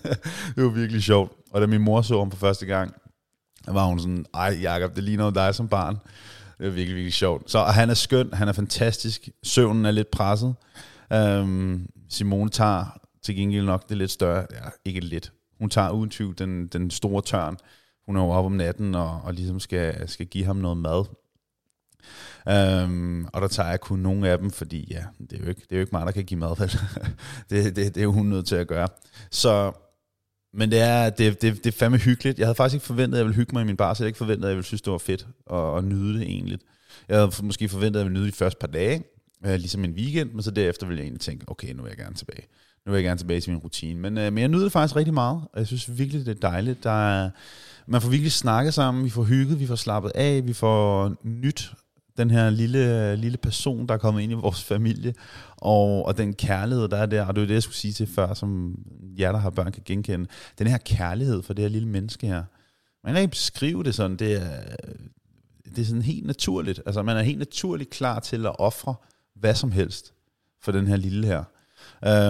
det 0.54 0.64
var 0.64 0.68
virkelig 0.68 1.02
sjovt. 1.02 1.32
Og 1.50 1.60
da 1.60 1.66
min 1.66 1.80
mor 1.80 2.02
så 2.02 2.18
ham 2.18 2.30
for 2.30 2.38
første 2.38 2.66
gang, 2.66 2.94
var 3.66 3.84
hun 3.84 3.98
sådan, 3.98 4.26
ej 4.34 4.58
Jacob, 4.62 4.96
det 4.96 5.04
ligner 5.04 5.30
dig 5.30 5.54
som 5.54 5.68
barn. 5.68 5.98
Det 6.58 6.66
var 6.66 6.72
virkelig, 6.72 6.96
virkelig 6.96 7.14
sjovt. 7.14 7.50
Så 7.50 7.58
og 7.58 7.74
han 7.74 7.90
er 7.90 7.94
skøn, 7.94 8.32
han 8.32 8.48
er 8.48 8.52
fantastisk. 8.52 9.28
Søvnen 9.42 9.84
er 9.86 9.90
lidt 9.90 10.10
presset. 10.10 10.54
Øhm, 11.12 11.88
Simone 12.08 12.50
tager 12.50 13.00
til 13.22 13.36
gengæld 13.36 13.64
nok 13.64 13.88
det 13.88 13.96
lidt 13.96 14.10
større, 14.10 14.46
ja, 14.50 14.68
ikke 14.84 15.00
lidt, 15.00 15.32
hun 15.58 15.70
tager 15.70 15.90
uden 15.90 16.10
tvivl 16.10 16.38
den, 16.38 16.66
den 16.66 16.90
store 16.90 17.22
tørn. 17.22 17.56
Hun 18.06 18.16
er 18.16 18.20
jo 18.20 18.30
op 18.30 18.44
om 18.44 18.52
natten 18.52 18.94
og, 18.94 19.20
og 19.24 19.34
ligesom 19.34 19.60
skal, 19.60 20.08
skal 20.08 20.26
give 20.26 20.44
ham 20.44 20.56
noget 20.56 20.76
mad. 20.76 21.04
Øhm, 22.48 23.24
og 23.32 23.40
der 23.40 23.48
tager 23.48 23.68
jeg 23.68 23.80
kun 23.80 23.98
nogle 23.98 24.28
af 24.28 24.38
dem, 24.38 24.50
fordi 24.50 24.88
ja, 24.90 25.04
det 25.30 25.32
er 25.32 25.42
jo 25.42 25.48
ikke, 25.48 25.60
det 25.60 25.72
er 25.72 25.76
jo 25.76 25.80
ikke 25.80 25.96
mig, 25.96 26.06
der 26.06 26.12
kan 26.12 26.24
give 26.24 26.40
mad. 26.40 26.56
Det, 27.50 27.76
det, 27.76 27.94
det 27.94 27.96
er 27.96 28.02
jo 28.02 28.12
hun 28.12 28.26
nødt 28.26 28.46
til 28.46 28.56
at 28.56 28.66
gøre. 28.66 28.88
Så, 29.30 29.72
men 30.54 30.70
det 30.70 30.80
er, 30.80 31.10
det, 31.10 31.42
det, 31.42 31.64
det 31.64 31.66
er 31.66 31.78
fandme 31.78 31.98
hyggeligt. 31.98 32.38
Jeg 32.38 32.46
havde 32.46 32.54
faktisk 32.54 32.74
ikke 32.74 32.86
forventet, 32.86 33.16
at 33.16 33.18
jeg 33.18 33.26
ville 33.26 33.36
hygge 33.36 33.52
mig 33.52 33.62
i 33.62 33.66
min 33.66 33.76
bar, 33.76 33.94
så 33.94 34.02
jeg 34.02 34.04
havde 34.04 34.08
ikke 34.08 34.18
forventet, 34.18 34.44
at 34.44 34.48
jeg 34.48 34.56
ville 34.56 34.66
synes, 34.66 34.82
det 34.82 34.90
var 34.90 34.98
fedt 34.98 35.26
at, 35.52 35.78
at 35.78 35.84
nyde 35.84 36.18
det 36.18 36.22
egentlig. 36.22 36.58
Jeg 37.08 37.16
havde 37.16 37.30
måske 37.42 37.68
forventet, 37.68 38.00
at 38.00 38.04
jeg 38.04 38.10
ville 38.10 38.20
nyde 38.20 38.30
de 38.30 38.36
første 38.36 38.58
par 38.60 38.66
dage, 38.66 39.04
øh, 39.46 39.54
ligesom 39.54 39.84
en 39.84 39.92
weekend, 39.92 40.32
men 40.32 40.42
så 40.42 40.50
derefter 40.50 40.86
ville 40.86 40.98
jeg 40.98 41.04
egentlig 41.04 41.20
tænke, 41.20 41.44
okay, 41.48 41.72
nu 41.72 41.82
vil 41.82 41.88
jeg 41.88 41.98
gerne 41.98 42.14
tilbage 42.14 42.46
nu 42.86 42.92
vil 42.92 42.98
jeg 42.98 43.04
gerne 43.04 43.18
tilbage 43.18 43.40
til 43.40 43.52
min 43.52 43.60
rutine. 43.60 44.00
Men, 44.00 44.18
øh, 44.18 44.32
men 44.32 44.38
jeg 44.38 44.48
nyder 44.48 44.62
det 44.62 44.72
faktisk 44.72 44.96
rigtig 44.96 45.14
meget, 45.14 45.42
og 45.52 45.58
jeg 45.58 45.66
synes 45.66 45.98
virkelig, 45.98 46.26
det 46.26 46.36
er 46.36 46.48
dejligt. 46.48 46.84
Der 46.84 47.08
er, 47.08 47.30
man 47.86 48.00
får 48.00 48.08
virkelig 48.08 48.32
snakket 48.32 48.74
sammen, 48.74 49.04
vi 49.04 49.10
får 49.10 49.22
hygget, 49.22 49.60
vi 49.60 49.66
får 49.66 49.74
slappet 49.74 50.12
af, 50.14 50.46
vi 50.46 50.52
får 50.52 51.14
nyt 51.22 51.72
den 52.16 52.30
her 52.30 52.50
lille, 52.50 53.16
lille 53.16 53.38
person, 53.38 53.86
der 53.86 53.94
er 53.94 53.98
kommet 53.98 54.22
ind 54.22 54.32
i 54.32 54.34
vores 54.34 54.62
familie, 54.62 55.14
og, 55.56 56.06
og 56.06 56.16
den 56.16 56.34
kærlighed, 56.34 56.88
der 56.88 56.96
er 56.96 57.06
der, 57.06 57.26
og 57.26 57.36
det 57.36 57.42
er 57.42 57.46
det, 57.46 57.54
jeg 57.54 57.62
skulle 57.62 57.76
sige 57.76 57.92
til 57.92 58.06
før, 58.06 58.34
som 58.34 58.78
jer, 59.18 59.32
der 59.32 59.38
har 59.38 59.50
børn, 59.50 59.72
kan 59.72 59.82
genkende. 59.86 60.26
Den 60.58 60.66
her 60.66 60.78
kærlighed 60.78 61.42
for 61.42 61.54
det 61.54 61.62
her 61.62 61.68
lille 61.68 61.88
menneske 61.88 62.26
her. 62.26 62.44
Man 63.04 63.14
kan 63.14 63.22
ikke 63.22 63.30
beskrive 63.30 63.82
det 63.82 63.94
sådan, 63.94 64.16
det 64.16 64.32
er, 64.32 64.76
det 65.64 65.78
er 65.78 65.84
sådan 65.84 66.02
helt 66.02 66.26
naturligt. 66.26 66.80
Altså, 66.86 67.02
man 67.02 67.16
er 67.16 67.22
helt 67.22 67.38
naturligt 67.38 67.90
klar 67.90 68.20
til 68.20 68.46
at 68.46 68.58
ofre 68.58 68.94
hvad 69.34 69.54
som 69.54 69.72
helst 69.72 70.12
for 70.62 70.72
den 70.72 70.86
her 70.86 70.96
lille 70.96 71.26
her. 71.26 71.44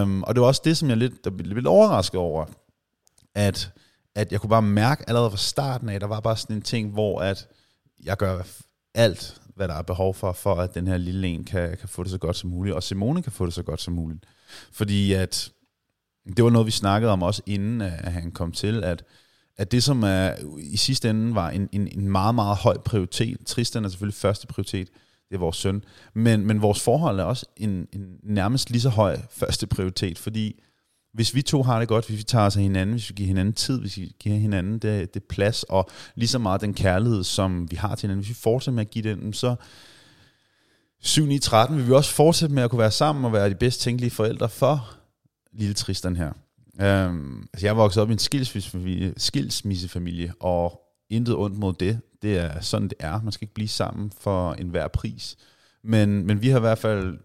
Um, 0.01 0.23
og 0.23 0.35
det 0.35 0.41
var 0.41 0.47
også 0.47 0.61
det, 0.65 0.77
som 0.77 0.89
jeg 0.89 0.97
lidt, 0.97 1.23
der 1.23 1.29
blev 1.29 1.55
lidt 1.55 1.67
overrasket 1.67 2.19
over, 2.19 2.45
at, 3.35 3.71
at 4.15 4.31
jeg 4.31 4.41
kunne 4.41 4.49
bare 4.49 4.61
mærke 4.61 5.03
allerede 5.07 5.29
fra 5.29 5.37
starten 5.37 5.89
af, 5.89 5.99
der 5.99 6.07
var 6.07 6.19
bare 6.19 6.37
sådan 6.37 6.55
en 6.55 6.61
ting, 6.61 6.91
hvor 6.91 7.19
at 7.19 7.47
jeg 8.03 8.17
gør 8.17 8.43
alt, 8.93 9.41
hvad 9.55 9.67
der 9.67 9.73
er 9.73 9.81
behov 9.81 10.13
for, 10.13 10.31
for 10.31 10.55
at 10.55 10.75
den 10.75 10.87
her 10.87 10.97
lille 10.97 11.27
en 11.27 11.43
kan, 11.43 11.77
kan 11.77 11.89
få 11.89 12.03
det 12.03 12.11
så 12.11 12.17
godt 12.17 12.35
som 12.35 12.49
muligt, 12.49 12.75
og 12.75 12.83
Simone 12.83 13.21
kan 13.21 13.31
få 13.31 13.45
det 13.45 13.53
så 13.53 13.63
godt 13.63 13.81
som 13.81 13.93
muligt. 13.93 14.25
Fordi 14.71 15.13
at, 15.13 15.51
det 16.37 16.43
var 16.43 16.49
noget, 16.49 16.65
vi 16.65 16.71
snakkede 16.71 17.11
om 17.11 17.23
også 17.23 17.41
inden, 17.45 17.81
at 17.81 18.11
han 18.11 18.31
kom 18.31 18.51
til, 18.51 18.83
at, 18.83 19.03
at 19.57 19.71
det, 19.71 19.83
som 19.83 20.03
er, 20.03 20.33
i 20.59 20.77
sidste 20.77 21.09
ende 21.09 21.35
var 21.35 21.49
en, 21.49 21.69
en, 21.71 21.87
en 21.87 22.09
meget, 22.09 22.35
meget 22.35 22.57
høj 22.57 22.77
prioritet, 22.77 23.37
Tristan 23.45 23.85
er 23.85 23.89
selvfølgelig 23.89 24.15
første 24.15 24.47
prioritet, 24.47 24.89
det 25.29 25.35
er 25.35 25.39
vores 25.39 25.57
søn. 25.57 25.83
Men, 26.13 26.47
men 26.47 26.61
vores 26.61 26.83
forhold 26.83 27.19
er 27.19 27.23
også 27.23 27.45
en, 27.57 27.87
en 27.93 28.17
nærmest 28.23 28.69
lige 28.69 28.81
så 28.81 28.89
høj 28.89 29.19
første 29.31 29.67
prioritet, 29.67 30.17
fordi 30.17 30.61
hvis 31.15 31.35
vi 31.35 31.41
to 31.41 31.63
har 31.63 31.79
det 31.79 31.87
godt, 31.87 32.07
hvis 32.07 32.17
vi 32.17 32.23
tager 32.23 32.45
os 32.45 32.55
af 32.55 32.61
hinanden, 32.61 32.95
hvis 32.95 33.09
vi 33.09 33.13
giver 33.13 33.27
hinanden 33.27 33.53
tid, 33.53 33.79
hvis 33.79 33.97
vi 33.97 34.15
giver 34.19 34.35
hinanden 34.35 34.79
det, 34.79 35.13
det 35.13 35.23
plads, 35.23 35.63
og 35.63 35.89
lige 36.15 36.27
så 36.27 36.39
meget 36.39 36.61
den 36.61 36.73
kærlighed, 36.73 37.23
som 37.23 37.71
vi 37.71 37.75
har 37.75 37.95
til 37.95 38.07
hinanden, 38.07 38.23
hvis 38.23 38.29
vi 38.29 38.41
fortsætter 38.41 38.75
med 38.75 38.81
at 38.81 38.89
give 38.89 39.09
den, 39.09 39.33
så 39.33 39.55
7 41.01 41.25
9 41.25 41.39
13 41.39 41.77
vil 41.77 41.87
vi 41.87 41.91
også 41.91 42.11
fortsætte 42.11 42.55
med 42.55 42.63
at 42.63 42.69
kunne 42.69 42.79
være 42.79 42.91
sammen 42.91 43.25
og 43.25 43.33
være 43.33 43.49
de 43.49 43.55
bedst 43.55 43.81
tænkelige 43.81 44.11
forældre 44.11 44.49
for 44.49 44.95
lille 45.53 45.73
Tristan 45.73 46.15
her. 46.15 46.31
Øhm, 46.81 47.47
altså 47.53 47.65
jeg 47.65 47.71
er 47.71 47.75
vokset 47.75 48.03
op 48.03 48.09
i 48.09 48.13
en 48.13 48.19
skilsmissefamilie, 48.19 49.13
skilsmissefamilie 49.17 50.33
og 50.39 50.81
intet 51.09 51.35
ondt 51.35 51.57
mod 51.57 51.73
det. 51.73 51.99
Det 52.21 52.37
er 52.37 52.61
sådan, 52.61 52.87
det 52.87 52.97
er. 52.99 53.21
Man 53.21 53.31
skal 53.31 53.45
ikke 53.45 53.53
blive 53.53 53.67
sammen 53.67 54.11
for 54.21 54.53
enhver 54.53 54.87
pris. 54.87 55.35
Men, 55.83 56.27
men 56.27 56.41
vi 56.41 56.49
har 56.49 56.57
i 56.57 56.61
hvert 56.61 56.77
fald 56.77 57.17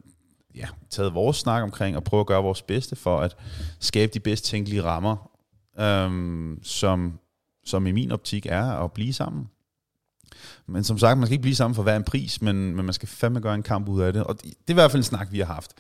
ja, 0.55 0.69
taget 0.91 1.15
vores 1.15 1.37
snak 1.37 1.63
omkring 1.63 1.97
og 1.97 2.05
prøvet 2.05 2.23
at 2.23 2.27
gøre 2.27 2.43
vores 2.43 2.63
bedste 2.63 2.97
for 2.97 3.21
at 3.21 3.37
skabe 3.81 4.13
de 4.15 4.21
bedst 4.21 4.45
tænkelige 4.45 4.83
rammer, 4.83 5.31
øhm, 5.79 6.59
som, 6.63 7.19
som 7.65 7.87
i 7.87 7.93
min 7.93 8.13
optik 8.13 8.47
er 8.47 8.65
at 8.65 8.93
blive 8.93 9.13
sammen. 9.13 9.49
Men 10.67 10.85
som 10.85 10.99
sagt, 10.99 11.19
man 11.19 11.27
skal 11.27 11.33
ikke 11.33 11.43
blive 11.43 11.57
sammen 11.57 11.75
for 11.75 11.83
hver 11.83 11.97
en 11.97 12.05
pris, 12.05 12.43
men, 12.43 12.77
men 12.77 12.85
man 12.85 12.93
skal 12.93 13.09
fandme 13.09 13.41
gøre 13.41 13.55
en 13.55 13.63
kamp 13.63 13.89
ud 13.89 14.01
af 14.01 14.13
det. 14.13 14.25
Og 14.25 14.35
det, 14.35 14.45
det 14.45 14.51
er 14.67 14.73
i 14.73 14.75
hvert 14.75 14.91
fald 14.91 15.01
en 15.01 15.05
snak, 15.05 15.33
vi 15.33 15.39
har 15.39 15.47
haft. 15.47 15.73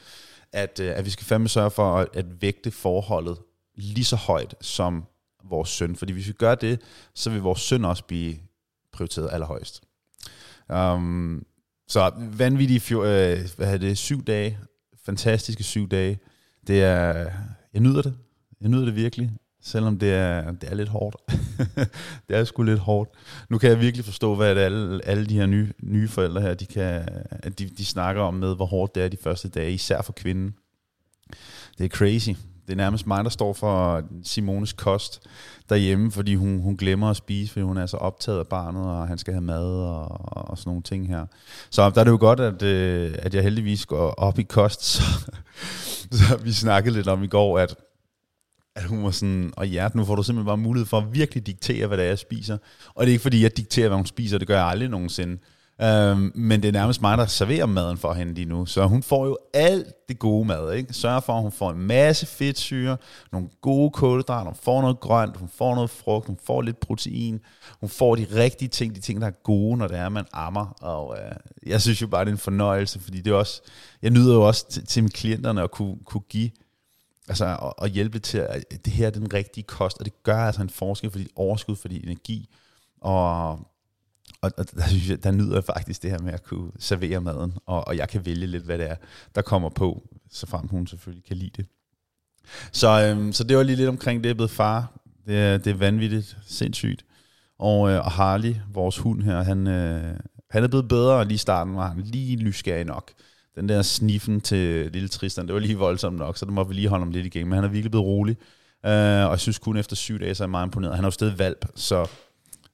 At, 0.52 0.80
øh, 0.80 0.92
at 0.96 1.04
vi 1.04 1.10
skal 1.10 1.26
fandme 1.26 1.48
sørge 1.48 1.70
for 1.70 1.98
at, 1.98 2.08
at 2.14 2.42
vægte 2.42 2.70
forholdet 2.70 3.38
lige 3.74 4.04
så 4.04 4.16
højt 4.16 4.54
som 4.60 5.04
vores 5.44 5.68
søn. 5.68 5.96
Fordi 5.96 6.12
hvis 6.12 6.26
vi 6.26 6.32
gør 6.32 6.54
det, 6.54 6.80
så 7.14 7.30
vil 7.30 7.40
vores 7.40 7.60
søn 7.60 7.84
også 7.84 8.04
blive 8.04 8.36
prioriteret 8.92 9.28
allerhøjst. 9.32 9.82
Um, 10.68 11.46
så 11.90 12.10
vanvittige 12.16 12.80
fjor, 12.80 13.04
øh, 13.04 13.38
hvad 13.56 13.74
er 13.74 13.78
det, 13.78 13.98
syv 13.98 14.24
dage, 14.24 14.58
fantastiske 15.04 15.62
syv 15.62 15.88
dage. 15.88 16.18
Det 16.66 16.82
er, 16.82 17.30
jeg 17.74 17.80
nyder 17.80 18.02
det. 18.02 18.14
Jeg 18.60 18.68
nyder 18.68 18.84
det 18.84 18.96
virkelig, 18.96 19.30
selvom 19.62 19.98
det 19.98 20.12
er, 20.12 20.50
det 20.50 20.70
er 20.70 20.74
lidt 20.74 20.88
hårdt. 20.88 21.16
det 22.28 22.36
er 22.36 22.44
sgu 22.44 22.62
lidt 22.62 22.78
hårdt. 22.78 23.10
Nu 23.48 23.58
kan 23.58 23.70
jeg 23.70 23.80
virkelig 23.80 24.04
forstå, 24.04 24.34
hvad 24.34 24.54
det 24.54 24.60
er, 24.60 24.66
alle, 24.66 25.04
alle 25.04 25.26
de 25.26 25.34
her 25.34 25.46
nye, 25.46 25.72
nye 25.82 26.08
forældre 26.08 26.40
her, 26.40 26.54
de, 26.54 26.66
kan, 26.66 27.08
de, 27.58 27.68
de 27.68 27.84
snakker 27.84 28.22
om 28.22 28.34
med, 28.34 28.56
hvor 28.56 28.66
hårdt 28.66 28.94
det 28.94 29.02
er 29.02 29.08
de 29.08 29.16
første 29.16 29.48
dage, 29.48 29.72
især 29.72 30.02
for 30.02 30.12
kvinden. 30.12 30.54
Det 31.78 31.84
er 31.84 31.88
crazy. 31.88 32.30
Det 32.70 32.74
er 32.76 32.82
nærmest 32.82 33.06
mig, 33.06 33.24
der 33.24 33.30
står 33.30 33.52
for 33.52 34.02
Simones 34.24 34.72
kost 34.72 35.22
derhjemme, 35.68 36.12
fordi 36.12 36.34
hun, 36.34 36.58
hun 36.60 36.76
glemmer 36.76 37.10
at 37.10 37.16
spise, 37.16 37.52
fordi 37.52 37.64
hun 37.64 37.76
er 37.76 37.86
så 37.86 37.96
optaget 37.96 38.38
af 38.38 38.46
barnet, 38.46 38.86
og 38.86 39.08
han 39.08 39.18
skal 39.18 39.34
have 39.34 39.42
mad 39.42 39.64
og, 39.64 40.08
og 40.50 40.58
sådan 40.58 40.70
nogle 40.70 40.82
ting 40.82 41.08
her. 41.08 41.26
Så 41.70 41.90
der 41.90 42.00
er 42.00 42.04
det 42.04 42.10
jo 42.10 42.16
godt, 42.20 42.40
at, 42.40 42.62
øh, 42.62 43.14
at 43.18 43.34
jeg 43.34 43.42
heldigvis 43.42 43.86
går 43.86 44.10
op 44.10 44.38
i 44.38 44.42
kost. 44.42 44.84
Så, 44.92 45.02
så 46.12 46.36
vi 46.36 46.52
snakkede 46.52 46.94
lidt 46.94 47.08
om 47.08 47.22
i 47.22 47.26
går, 47.26 47.58
at, 47.58 47.74
at 48.76 48.84
hun 48.84 49.04
var 49.04 49.10
sådan, 49.10 49.52
og 49.56 49.68
ja, 49.68 49.88
nu 49.94 50.04
får 50.04 50.14
du 50.14 50.22
simpelthen 50.22 50.46
bare 50.46 50.56
mulighed 50.56 50.86
for 50.86 50.98
at 50.98 51.14
virkelig 51.14 51.46
diktere, 51.46 51.86
hvad 51.86 51.98
det 51.98 52.04
er, 52.04 52.08
jeg 52.08 52.18
spiser. 52.18 52.58
Og 52.94 53.06
det 53.06 53.10
er 53.10 53.12
ikke 53.12 53.22
fordi, 53.22 53.42
jeg 53.42 53.56
dikterer, 53.56 53.88
hvad 53.88 53.96
hun 53.96 54.06
spiser, 54.06 54.38
det 54.38 54.48
gør 54.48 54.56
jeg 54.56 54.66
aldrig 54.66 54.88
nogensinde. 54.88 55.38
Øhm, 55.82 56.32
men 56.34 56.62
det 56.62 56.68
er 56.68 56.72
nærmest 56.72 57.02
mig, 57.02 57.18
der 57.18 57.26
serverer 57.26 57.66
maden 57.66 57.98
for 57.98 58.12
hende 58.12 58.34
lige 58.34 58.44
nu. 58.44 58.66
Så 58.66 58.86
hun 58.86 59.02
får 59.02 59.26
jo 59.26 59.38
alt 59.54 60.08
det 60.08 60.18
gode 60.18 60.44
mad. 60.44 60.72
Ikke? 60.72 60.92
Sørger 60.92 61.20
for, 61.20 61.32
at 61.32 61.42
hun 61.42 61.52
får 61.52 61.70
en 61.70 61.78
masse 61.78 62.26
fedtsyre, 62.26 62.96
nogle 63.32 63.48
gode 63.60 63.90
kulhydrater, 63.90 64.50
hun 64.50 64.58
får 64.62 64.80
noget 64.80 65.00
grønt, 65.00 65.36
hun 65.36 65.48
får 65.48 65.74
noget 65.74 65.90
frugt, 65.90 66.26
hun 66.26 66.38
får 66.44 66.62
lidt 66.62 66.80
protein. 66.80 67.40
Hun 67.80 67.88
får 67.88 68.16
de 68.16 68.26
rigtige 68.34 68.68
ting, 68.68 68.94
de 68.94 69.00
ting, 69.00 69.20
der 69.20 69.26
er 69.26 69.42
gode, 69.42 69.76
når 69.76 69.88
det 69.88 69.98
er, 69.98 70.08
man 70.08 70.24
ammer. 70.32 70.76
Og 70.80 71.18
øh, 71.18 71.32
jeg 71.66 71.82
synes 71.82 72.02
jo 72.02 72.06
bare, 72.06 72.24
det 72.24 72.30
er 72.30 72.34
en 72.34 72.38
fornøjelse, 72.38 73.00
fordi 73.00 73.20
det 73.20 73.30
er 73.30 73.36
også, 73.36 73.62
jeg 74.02 74.10
nyder 74.10 74.34
jo 74.34 74.46
også 74.46 74.68
til, 74.68 74.86
til 74.86 75.02
mine 75.02 75.10
klienterne 75.10 75.62
at 75.62 75.70
kunne, 75.70 75.96
kunne 76.04 76.22
give 76.28 76.50
altså 77.28 77.56
og, 77.60 77.84
at 77.84 77.90
hjælpe 77.90 78.18
til, 78.18 78.38
at 78.38 78.84
det 78.84 78.92
her 78.92 79.06
er 79.06 79.10
den 79.10 79.34
rigtige 79.34 79.64
kost, 79.64 79.98
og 79.98 80.04
det 80.04 80.22
gør 80.22 80.38
altså 80.38 80.62
en 80.62 80.70
forskel 80.70 81.10
for 81.10 81.18
dit 81.18 81.30
overskud, 81.36 81.76
for 81.76 81.88
din 81.88 82.04
energi, 82.04 82.48
og 83.00 83.58
og, 84.42 84.52
og 84.56 84.70
der, 84.70 84.88
synes 84.88 85.08
jeg, 85.08 85.24
der 85.24 85.30
nyder 85.30 85.54
jeg 85.54 85.64
faktisk 85.64 86.02
det 86.02 86.10
her 86.10 86.18
med 86.18 86.32
at 86.32 86.42
kunne 86.42 86.70
servere 86.78 87.20
maden, 87.20 87.54
og, 87.66 87.86
og 87.88 87.96
jeg 87.96 88.08
kan 88.08 88.26
vælge 88.26 88.46
lidt, 88.46 88.64
hvad 88.64 88.78
det 88.78 88.90
er, 88.90 88.96
der 89.34 89.42
kommer 89.42 89.68
på, 89.68 90.02
så 90.30 90.46
frem 90.46 90.68
hun 90.68 90.86
selvfølgelig 90.86 91.24
kan 91.24 91.36
lide 91.36 91.50
det. 91.56 91.66
Så, 92.72 93.06
øhm, 93.06 93.32
så 93.32 93.44
det 93.44 93.56
var 93.56 93.62
lige 93.62 93.76
lidt 93.76 93.88
omkring 93.88 94.24
det, 94.24 94.36
blevet 94.36 94.50
far. 94.50 94.92
Det, 95.26 95.38
er, 95.38 95.58
det 95.58 95.70
er 95.70 95.74
vanvittigt, 95.74 96.36
sindssygt. 96.46 97.04
Og, 97.58 97.90
øh, 97.90 98.04
og 98.04 98.10
Harley, 98.10 98.54
vores 98.72 98.98
hund 98.98 99.22
her, 99.22 99.42
han, 99.42 99.66
øh, 99.66 100.16
han 100.50 100.64
er 100.64 100.68
blevet 100.68 100.88
bedre, 100.88 101.14
og 101.14 101.26
lige 101.26 101.34
i 101.34 101.38
starten 101.38 101.76
var 101.76 101.88
han 101.88 102.00
lige 102.00 102.36
nysgerrig 102.36 102.84
nok. 102.84 103.12
Den 103.54 103.68
der 103.68 103.82
sniffen 103.82 104.40
til 104.40 104.90
lille 104.92 105.08
Tristan, 105.08 105.46
det 105.46 105.54
var 105.54 105.60
lige 105.60 105.78
voldsomt 105.78 106.18
nok, 106.18 106.38
så 106.38 106.44
det 106.44 106.52
må 106.52 106.64
vi 106.64 106.74
lige 106.74 106.88
holde 106.88 107.04
ham 107.04 107.12
lidt 107.12 107.26
igen. 107.26 107.46
Men 107.46 107.54
han 107.54 107.64
er 107.64 107.68
virkelig 107.68 107.90
blevet 107.90 108.06
rolig. 108.06 108.36
Øh, 108.86 108.92
og 109.24 109.30
jeg 109.30 109.40
synes 109.40 109.58
kun 109.58 109.76
efter 109.76 109.96
syv 109.96 110.20
dage, 110.20 110.34
så 110.34 110.42
er 110.42 110.46
jeg 110.46 110.50
meget 110.50 110.66
imponeret. 110.66 110.94
Han 110.94 111.04
er 111.04 111.06
jo 111.06 111.10
stadig 111.10 111.38
valp, 111.38 111.66
så 111.74 112.06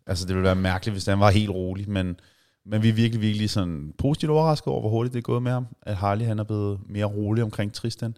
altså, 0.06 0.26
det 0.26 0.34
ville 0.34 0.46
være 0.46 0.54
mærkeligt, 0.54 0.94
hvis 0.94 1.06
han 1.06 1.20
var 1.20 1.30
helt 1.30 1.50
rolig. 1.50 1.90
Men, 1.90 2.20
men 2.66 2.82
vi 2.82 2.88
er 2.88 2.92
virkelig, 2.92 3.20
virkelig 3.20 3.50
sådan 3.50 3.92
positivt 3.98 4.30
overrasket 4.30 4.66
over, 4.66 4.80
hvor 4.80 4.90
hurtigt 4.90 5.12
det 5.12 5.18
er 5.18 5.22
gået 5.22 5.42
med 5.42 5.52
ham. 5.52 5.66
At 5.82 5.96
Harley 5.96 6.25
han 6.26 6.38
er 6.38 6.44
blevet 6.44 6.80
mere 6.88 7.04
rolig 7.04 7.44
omkring 7.44 7.72
Tristan. 7.72 8.16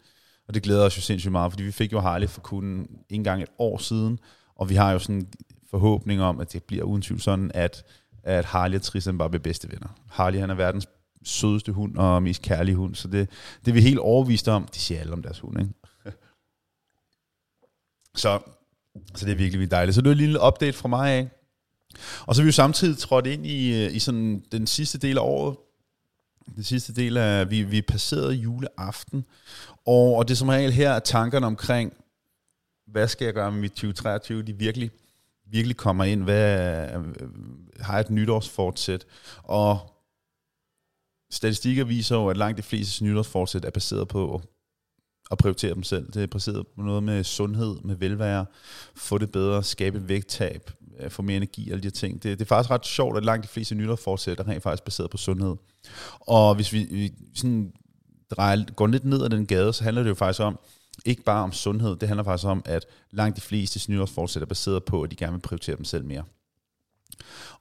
Og 0.48 0.54
det 0.54 0.62
glæder 0.62 0.86
os 0.86 0.96
jo 0.96 1.02
sindssygt 1.02 1.32
meget, 1.32 1.52
fordi 1.52 1.64
vi 1.64 1.72
fik 1.72 1.92
jo 1.92 2.00
Harley 2.00 2.28
for 2.28 2.40
kun 2.40 2.88
en 3.08 3.24
gang 3.24 3.42
et 3.42 3.48
år 3.58 3.78
siden, 3.78 4.18
og 4.56 4.70
vi 4.70 4.74
har 4.74 4.92
jo 4.92 4.98
sådan 4.98 5.16
en 5.16 5.28
forhåbning 5.70 6.22
om, 6.22 6.40
at 6.40 6.52
det 6.52 6.64
bliver 6.64 6.84
uden 6.84 7.02
tvivl 7.02 7.20
sådan, 7.20 7.50
at, 7.54 7.84
at 8.22 8.44
Harley 8.44 8.76
og 8.76 8.82
Tristan 8.82 9.18
bare 9.18 9.30
bliver 9.30 9.42
bedste 9.42 9.72
venner. 9.72 9.88
Harley 10.10 10.38
han 10.38 10.50
er 10.50 10.54
verdens 10.54 10.86
sødeste 11.24 11.72
hund 11.72 11.96
og 11.96 12.22
mest 12.22 12.42
kærlige 12.42 12.76
hund, 12.76 12.94
så 12.94 13.08
det, 13.08 13.30
det 13.64 13.70
er 13.70 13.74
vi 13.74 13.80
helt 13.80 13.98
overvist 13.98 14.48
om. 14.48 14.64
De 14.74 14.78
siger 14.78 15.00
alle 15.00 15.12
om 15.12 15.22
deres 15.22 15.40
hund, 15.40 15.60
ikke? 15.60 15.72
så, 18.22 18.40
så 19.14 19.26
det 19.26 19.32
er 19.32 19.36
virkelig 19.36 19.70
dejligt. 19.70 19.94
Så 19.94 20.00
det 20.00 20.06
er 20.08 20.12
en 20.12 20.18
lille 20.18 20.46
update 20.46 20.72
fra 20.78 20.88
mig 20.88 21.10
af. 21.10 21.28
Og 22.26 22.34
så 22.34 22.42
er 22.42 22.44
vi 22.44 22.48
jo 22.48 22.52
samtidig 22.52 22.98
trådt 22.98 23.26
ind 23.26 23.46
i, 23.46 23.84
øh, 23.84 23.94
i 23.94 23.98
sådan 23.98 24.44
den 24.52 24.66
sidste 24.66 24.98
del 24.98 25.18
af 25.18 25.22
året, 25.22 25.56
den 26.56 26.64
sidste 26.64 26.94
del 26.94 27.16
af, 27.16 27.50
vi, 27.50 27.62
vi 27.62 27.82
passerede 27.82 28.34
juleaften, 28.34 29.24
og, 29.86 30.14
og 30.14 30.28
det 30.28 30.38
som 30.38 30.48
regel 30.48 30.72
her 30.72 30.90
er 30.90 30.98
tankerne 30.98 31.46
omkring, 31.46 31.92
hvad 32.86 33.08
skal 33.08 33.24
jeg 33.24 33.34
gøre 33.34 33.52
med 33.52 33.60
mit 33.60 33.70
2023, 33.70 34.42
de 34.42 34.52
virkelig, 34.52 34.90
virkelig 35.46 35.76
kommer 35.76 36.04
ind, 36.04 36.22
hvad 36.22 36.88
øh, 36.94 37.04
har 37.80 38.00
et 38.00 38.10
nytårsfortsæt, 38.10 39.06
og 39.42 39.94
statistikker 41.30 41.84
viser 41.84 42.16
jo, 42.16 42.28
at 42.28 42.36
langt 42.36 42.56
de 42.56 42.62
fleste 42.62 43.04
nytårsfortsæt 43.04 43.64
er 43.64 43.70
baseret 43.70 44.08
på 44.08 44.42
at 45.30 45.38
prioritere 45.38 45.74
dem 45.74 45.82
selv. 45.82 46.12
Det 46.12 46.22
er 46.22 46.26
baseret 46.26 46.66
på 46.66 46.82
noget 46.82 47.02
med 47.02 47.24
sundhed, 47.24 47.76
med 47.84 47.96
velvære, 47.96 48.46
få 48.94 49.18
det 49.18 49.32
bedre, 49.32 49.62
skabe 49.62 49.98
et 49.98 50.08
vægttab, 50.08 50.70
Øh, 51.00 51.10
få 51.10 51.22
mere 51.22 51.36
energi, 51.36 51.70
alle 51.70 51.82
de 51.82 51.86
her 51.86 51.90
ting. 51.90 52.22
Det, 52.22 52.38
det 52.38 52.44
er 52.44 52.48
faktisk 52.48 52.70
ret 52.70 52.86
sjovt, 52.86 53.16
at 53.16 53.24
langt 53.24 53.42
de 53.42 53.48
fleste 53.48 53.74
nytårsforsæt 53.74 54.40
er 54.40 54.48
rent 54.48 54.62
faktisk 54.62 54.84
baseret 54.84 55.10
på 55.10 55.16
sundhed. 55.16 55.56
Og 56.20 56.54
hvis 56.54 56.72
vi, 56.72 56.86
vi 56.90 57.12
sådan 57.34 57.72
drejer, 58.30 58.64
går 58.76 58.86
lidt 58.86 59.04
ned 59.04 59.24
ad 59.24 59.30
den 59.30 59.46
gade, 59.46 59.72
så 59.72 59.84
handler 59.84 60.02
det 60.02 60.10
jo 60.10 60.14
faktisk 60.14 60.40
om, 60.40 60.58
ikke 61.04 61.22
bare 61.22 61.42
om 61.42 61.52
sundhed, 61.52 61.96
det 61.96 62.08
handler 62.08 62.24
faktisk 62.24 62.46
om, 62.46 62.62
at 62.64 62.86
langt 63.10 63.36
de 63.36 63.40
fleste 63.40 63.90
nytårsforsæt 63.90 64.42
er 64.42 64.46
baseret 64.46 64.84
på, 64.84 65.02
at 65.02 65.10
de 65.10 65.16
gerne 65.16 65.32
vil 65.32 65.40
prioritere 65.40 65.76
dem 65.76 65.84
selv 65.84 66.04
mere. 66.04 66.24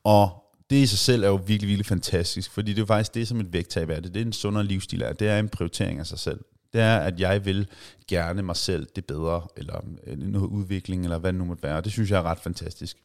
Og 0.03 0.44
det 0.70 0.75
i 0.75 0.86
sig 0.86 1.00
selv 1.00 1.24
er 1.24 1.27
jo 1.27 1.36
virkelig, 1.36 1.67
virkelig 1.67 1.86
fantastisk, 1.86 2.51
fordi 2.51 2.72
det 2.72 2.77
er 2.77 2.82
jo 2.82 2.86
faktisk 2.86 3.13
det, 3.13 3.27
som 3.27 3.39
et 3.39 3.53
vægttab 3.53 3.89
er. 3.89 4.00
Det, 4.00 4.13
det 4.13 4.22
er 4.22 4.25
en 4.25 4.34
sundere 4.34 4.63
livsstil 4.63 5.01
er. 5.01 5.13
Det 5.13 5.27
er 5.27 5.39
en 5.39 5.50
prioritering 5.50 6.00
af 6.00 6.08
sig 6.08 6.20
selv. 6.20 6.39
Det 6.74 6.82
er, 6.82 6.98
at 6.98 7.20
jeg 7.20 7.46
vil 7.46 7.67
gerne 8.08 8.41
mig 8.41 8.56
selv 8.56 8.88
det 8.96 9.06
bedre, 9.06 9.48
eller 9.58 9.86
noget 10.15 10.48
udvikling, 10.48 11.03
eller 11.03 11.17
hvad 11.17 11.34
det 11.34 11.39
nu 11.39 11.46
måtte 11.46 11.63
være. 11.63 11.82
Det 11.82 11.91
synes 11.91 12.12
jeg 12.12 12.17
er 12.17 12.24
ret 12.24 12.39
fantastisk. 12.39 12.98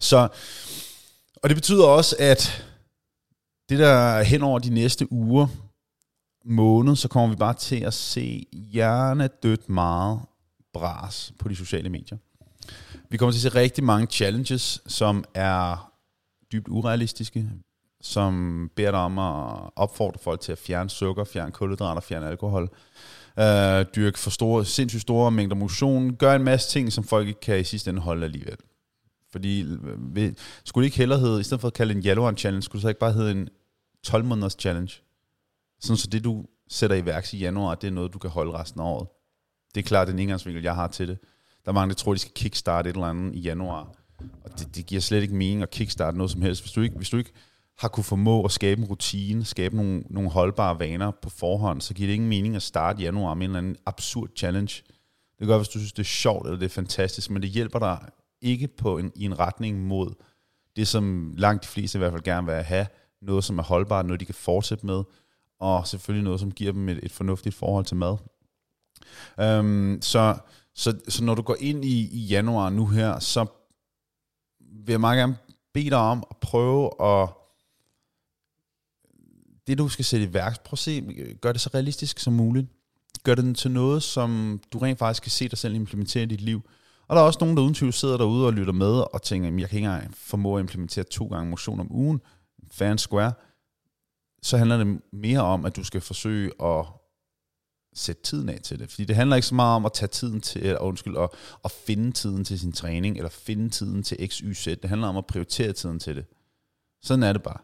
Så, 0.00 0.28
og 1.42 1.48
det 1.48 1.56
betyder 1.56 1.84
også, 1.84 2.16
at 2.18 2.64
det 3.68 3.78
der 3.78 4.22
hen 4.22 4.42
over 4.42 4.58
de 4.58 4.70
næste 4.70 5.12
uger, 5.12 5.46
måned, 6.48 6.96
så 6.96 7.08
kommer 7.08 7.28
vi 7.28 7.36
bare 7.36 7.54
til 7.54 7.76
at 7.80 7.94
se 7.94 8.46
hjernedødt 8.52 9.68
meget 9.68 10.20
bras 10.72 11.32
på 11.38 11.48
de 11.48 11.56
sociale 11.56 11.88
medier. 11.88 12.18
Vi 13.08 13.16
kommer 13.16 13.32
til 13.32 13.46
at 13.46 13.52
se 13.52 13.58
rigtig 13.58 13.84
mange 13.84 14.06
challenges, 14.06 14.82
som 14.86 15.24
er 15.34 15.92
dybt 16.52 16.68
urealistiske, 16.68 17.50
som 18.00 18.70
beder 18.76 18.90
dig 18.90 19.00
om 19.00 19.18
at 19.18 19.70
opfordre 19.76 20.18
folk 20.18 20.40
til 20.40 20.52
at 20.52 20.58
fjerne 20.58 20.90
sukker, 20.90 21.24
fjerne 21.24 21.52
kulhydrater, 21.52 22.00
fjerne 22.00 22.28
alkohol, 22.28 22.70
øh, 23.38 23.84
dyrke 23.96 24.18
for 24.18 24.30
store, 24.30 24.64
sindssygt 24.64 25.02
store 25.02 25.30
mængder 25.30 25.56
motion, 25.56 26.16
gør 26.16 26.34
en 26.34 26.44
masse 26.44 26.70
ting, 26.70 26.92
som 26.92 27.04
folk 27.04 27.28
ikke 27.28 27.40
kan 27.40 27.60
i 27.60 27.64
sidste 27.64 27.90
ende 27.90 28.00
holde 28.00 28.24
alligevel. 28.24 28.56
Fordi 29.32 29.62
øh, 30.16 30.32
skulle 30.64 30.82
det 30.82 30.86
ikke 30.86 30.96
hellere 30.96 31.18
hedde, 31.18 31.40
i 31.40 31.42
stedet 31.42 31.60
for 31.60 31.68
at 31.68 31.74
kalde 31.74 31.94
en 31.94 32.00
januar 32.00 32.32
challenge, 32.32 32.62
skulle 32.62 32.80
det 32.80 32.82
så 32.82 32.88
ikke 32.88 33.00
bare 33.00 33.12
hedde 33.12 33.30
en 33.30 33.48
12 34.04 34.24
måneders 34.24 34.56
challenge? 34.60 34.94
Sådan 35.80 35.96
så 35.96 36.06
det, 36.06 36.24
du 36.24 36.44
sætter 36.68 36.96
i 36.96 37.06
værks 37.06 37.32
i 37.32 37.38
januar, 37.38 37.74
det 37.74 37.86
er 37.86 37.90
noget, 37.90 38.12
du 38.12 38.18
kan 38.18 38.30
holde 38.30 38.52
resten 38.52 38.80
af 38.80 38.84
året. 38.84 39.08
Det 39.74 39.84
er 39.84 39.88
klart 39.88 40.08
den 40.08 40.18
indgangsvinkel, 40.18 40.62
jeg 40.62 40.74
har 40.74 40.88
til 40.88 41.08
det. 41.08 41.18
Der 41.64 41.70
er 41.70 41.74
mange, 41.74 41.88
der 41.88 41.94
tror, 41.94 42.12
de 42.12 42.18
skal 42.18 42.32
kickstarte 42.34 42.90
et 42.90 42.94
eller 42.94 43.06
andet 43.06 43.34
i 43.34 43.40
januar. 43.40 43.94
Og 44.44 44.58
det, 44.58 44.74
det 44.74 44.86
giver 44.86 45.00
slet 45.00 45.22
ikke 45.22 45.34
mening 45.34 45.62
at 45.62 45.70
kickstarte 45.70 46.16
noget 46.16 46.30
som 46.30 46.42
helst. 46.42 46.62
Hvis 46.62 46.72
du 46.72 46.80
ikke, 46.80 46.96
hvis 46.96 47.10
du 47.10 47.16
ikke 47.16 47.32
har 47.78 47.88
kunne 47.88 48.04
formå 48.04 48.44
at 48.44 48.50
skabe 48.50 48.80
en 48.80 48.86
rutine, 48.86 49.44
skabe 49.44 49.76
nogle, 49.76 50.02
nogle 50.10 50.30
holdbare 50.30 50.78
vaner 50.78 51.10
på 51.22 51.30
forhånd, 51.30 51.80
så 51.80 51.94
giver 51.94 52.06
det 52.06 52.14
ingen 52.14 52.28
mening 52.28 52.56
at 52.56 52.62
starte 52.62 53.02
januar 53.02 53.34
med 53.34 53.44
en 53.44 53.50
eller 53.50 53.58
anden 53.58 53.76
absurd 53.86 54.28
challenge. 54.36 54.82
Det 55.38 55.46
gør, 55.46 55.56
hvis 55.56 55.68
du 55.68 55.78
synes, 55.78 55.92
det 55.92 56.02
er 56.02 56.04
sjovt 56.04 56.46
eller 56.46 56.58
det 56.58 56.64
er 56.64 56.70
fantastisk, 56.70 57.30
men 57.30 57.42
det 57.42 57.50
hjælper 57.50 57.78
dig 57.78 57.98
ikke 58.40 58.68
på 58.68 58.98
en, 58.98 59.12
i 59.14 59.24
en 59.24 59.38
retning 59.38 59.86
mod 59.86 60.14
det, 60.76 60.88
som 60.88 61.34
langt 61.36 61.62
de 61.62 61.68
fleste 61.68 61.96
i 61.96 62.00
hvert 62.00 62.12
fald 62.12 62.22
gerne 62.22 62.46
vil 62.46 62.54
have, 62.54 62.86
noget 63.22 63.44
som 63.44 63.58
er 63.58 63.62
holdbart, 63.62 64.06
noget 64.06 64.20
de 64.20 64.24
kan 64.24 64.34
fortsætte 64.34 64.86
med, 64.86 65.02
og 65.58 65.86
selvfølgelig 65.86 66.24
noget, 66.24 66.40
som 66.40 66.52
giver 66.52 66.72
dem 66.72 66.88
et, 66.88 67.00
et 67.02 67.12
fornuftigt 67.12 67.54
forhold 67.54 67.84
til 67.84 67.96
mad. 67.96 68.16
Øhm, 69.40 69.98
så, 70.02 70.38
så, 70.74 70.98
så 71.08 71.24
når 71.24 71.34
du 71.34 71.42
går 71.42 71.56
ind 71.60 71.84
i, 71.84 72.08
i 72.12 72.26
januar 72.26 72.70
nu 72.70 72.86
her, 72.86 73.18
så 73.18 73.46
vil 74.60 74.92
jeg 74.92 75.00
meget 75.00 75.18
gerne 75.18 75.36
bede 75.74 75.90
dig 75.90 75.98
om 75.98 76.24
at 76.30 76.36
prøve 76.36 76.90
at 77.02 77.28
det 79.66 79.78
du 79.78 79.88
skal 79.88 80.04
sætte 80.04 80.26
i 80.26 80.34
værk, 80.34 80.64
prøv 80.64 80.72
at 80.72 80.78
se, 80.78 81.34
gør 81.40 81.52
det 81.52 81.60
så 81.60 81.70
realistisk 81.74 82.18
som 82.18 82.32
muligt. 82.32 82.66
Gør 83.22 83.34
det 83.34 83.56
til 83.56 83.70
noget, 83.70 84.02
som 84.02 84.60
du 84.72 84.78
rent 84.78 84.98
faktisk 84.98 85.22
kan 85.22 85.30
se 85.30 85.48
dig 85.48 85.58
selv 85.58 85.74
implementere 85.74 86.22
i 86.22 86.26
dit 86.26 86.40
liv. 86.40 86.62
Og 87.08 87.16
der 87.16 87.22
er 87.22 87.26
også 87.26 87.38
nogen, 87.40 87.56
der 87.56 87.62
uden 87.62 87.74
tvivl 87.74 87.92
sidder 87.92 88.16
derude 88.16 88.46
og 88.46 88.52
lytter 88.52 88.72
med 88.72 89.14
og 89.14 89.22
tænker, 89.22 89.48
jeg 89.48 89.68
kan 89.68 89.76
ikke 89.76 89.88
engang 89.88 90.14
formå 90.14 90.56
at 90.56 90.60
implementere 90.60 91.04
to 91.04 91.26
gange 91.26 91.50
motion 91.50 91.80
om 91.80 91.92
ugen, 91.92 92.20
fair 92.70 92.90
and 92.90 92.98
square 92.98 93.32
så 94.42 94.56
handler 94.56 94.76
det 94.76 95.00
mere 95.12 95.40
om, 95.40 95.64
at 95.64 95.76
du 95.76 95.84
skal 95.84 96.00
forsøge 96.00 96.52
at 96.62 96.86
sætte 97.94 98.22
tiden 98.22 98.48
af 98.48 98.60
til 98.62 98.78
det. 98.78 98.90
Fordi 98.90 99.04
det 99.04 99.16
handler 99.16 99.36
ikke 99.36 99.46
så 99.46 99.54
meget 99.54 99.76
om 99.76 99.86
at 99.86 99.92
tage 99.92 100.08
tiden 100.08 100.40
til, 100.40 100.62
eller 100.62 100.80
undskyld, 100.80 101.16
at, 101.16 101.28
at 101.64 101.70
finde 101.70 102.12
tiden 102.12 102.44
til 102.44 102.58
sin 102.60 102.72
træning, 102.72 103.16
eller 103.16 103.30
finde 103.30 103.70
tiden 103.70 104.02
til 104.02 104.28
X, 104.28 104.38
Y, 104.38 104.54
Z. 104.54 104.66
Det 104.66 104.84
handler 104.84 105.08
om 105.08 105.16
at 105.16 105.26
prioritere 105.26 105.72
tiden 105.72 105.98
til 105.98 106.16
det. 106.16 106.24
Sådan 107.02 107.22
er 107.22 107.32
det 107.32 107.42
bare. 107.42 107.58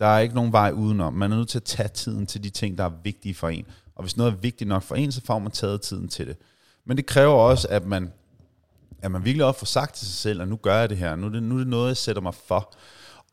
Der 0.00 0.06
er 0.06 0.18
ikke 0.18 0.34
nogen 0.34 0.52
vej 0.52 0.70
udenom. 0.70 1.12
Man 1.12 1.32
er 1.32 1.36
nødt 1.36 1.48
til 1.48 1.58
at 1.58 1.64
tage 1.64 1.88
tiden 1.88 2.26
til 2.26 2.44
de 2.44 2.50
ting, 2.50 2.78
der 2.78 2.84
er 2.84 2.92
vigtige 3.04 3.34
for 3.34 3.48
en. 3.48 3.66
Og 3.94 4.02
hvis 4.02 4.16
noget 4.16 4.32
er 4.32 4.36
vigtigt 4.36 4.68
nok 4.68 4.82
for 4.82 4.94
en, 4.94 5.12
så 5.12 5.20
får 5.24 5.38
man 5.38 5.52
taget 5.52 5.80
tiden 5.80 6.08
til 6.08 6.26
det. 6.26 6.36
Men 6.84 6.96
det 6.96 7.06
kræver 7.06 7.34
også, 7.34 7.68
at 7.70 7.86
man, 7.86 8.12
at 9.02 9.10
man 9.10 9.24
virkelig 9.24 9.44
også 9.44 9.58
får 9.58 9.66
sagt 9.66 9.94
til 9.94 10.06
sig 10.06 10.16
selv, 10.16 10.42
at 10.42 10.48
nu 10.48 10.56
gør 10.56 10.76
jeg 10.76 10.90
det 10.90 10.98
her. 10.98 11.16
Nu 11.16 11.26
er 11.26 11.30
det, 11.30 11.42
nu 11.42 11.54
er 11.54 11.58
det 11.58 11.68
noget, 11.68 11.88
jeg 11.88 11.96
sætter 11.96 12.22
mig 12.22 12.34
for. 12.34 12.74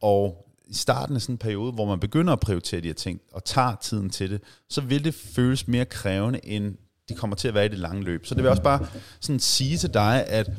Og 0.01 0.47
i 0.67 0.73
starten 0.73 1.15
af 1.15 1.21
sådan 1.21 1.33
en 1.33 1.37
periode, 1.37 1.71
hvor 1.71 1.85
man 1.85 1.99
begynder 1.99 2.33
at 2.33 2.39
prioritere 2.39 2.81
de 2.81 2.87
her 2.87 2.93
ting, 2.93 3.21
og 3.33 3.43
tager 3.45 3.75
tiden 3.81 4.09
til 4.09 4.31
det, 4.31 4.41
så 4.69 4.81
vil 4.81 5.03
det 5.03 5.13
føles 5.13 5.67
mere 5.67 5.85
krævende, 5.85 6.45
end 6.45 6.75
de 7.09 7.15
kommer 7.15 7.35
til 7.35 7.47
at 7.47 7.53
være 7.53 7.65
i 7.65 7.69
det 7.69 7.79
lange 7.79 8.03
løb. 8.03 8.25
Så 8.25 8.35
det 8.35 8.43
vil 8.43 8.49
også 8.49 8.63
bare 8.63 8.87
sådan 9.19 9.39
sige 9.39 9.77
til 9.77 9.93
dig, 9.93 10.25
at 10.27 10.49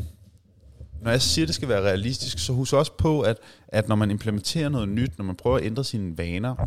når 1.02 1.10
jeg 1.10 1.22
siger, 1.22 1.44
at 1.44 1.46
det 1.46 1.54
skal 1.54 1.68
være 1.68 1.82
realistisk, 1.82 2.38
så 2.38 2.52
husk 2.52 2.72
også 2.72 2.92
på, 2.92 3.20
at, 3.20 3.36
at 3.68 3.88
når 3.88 3.96
man 3.96 4.10
implementerer 4.10 4.68
noget 4.68 4.88
nyt, 4.88 5.18
når 5.18 5.24
man 5.24 5.36
prøver 5.36 5.58
at 5.58 5.64
ændre 5.64 5.84
sine 5.84 6.18
vaner, 6.18 6.66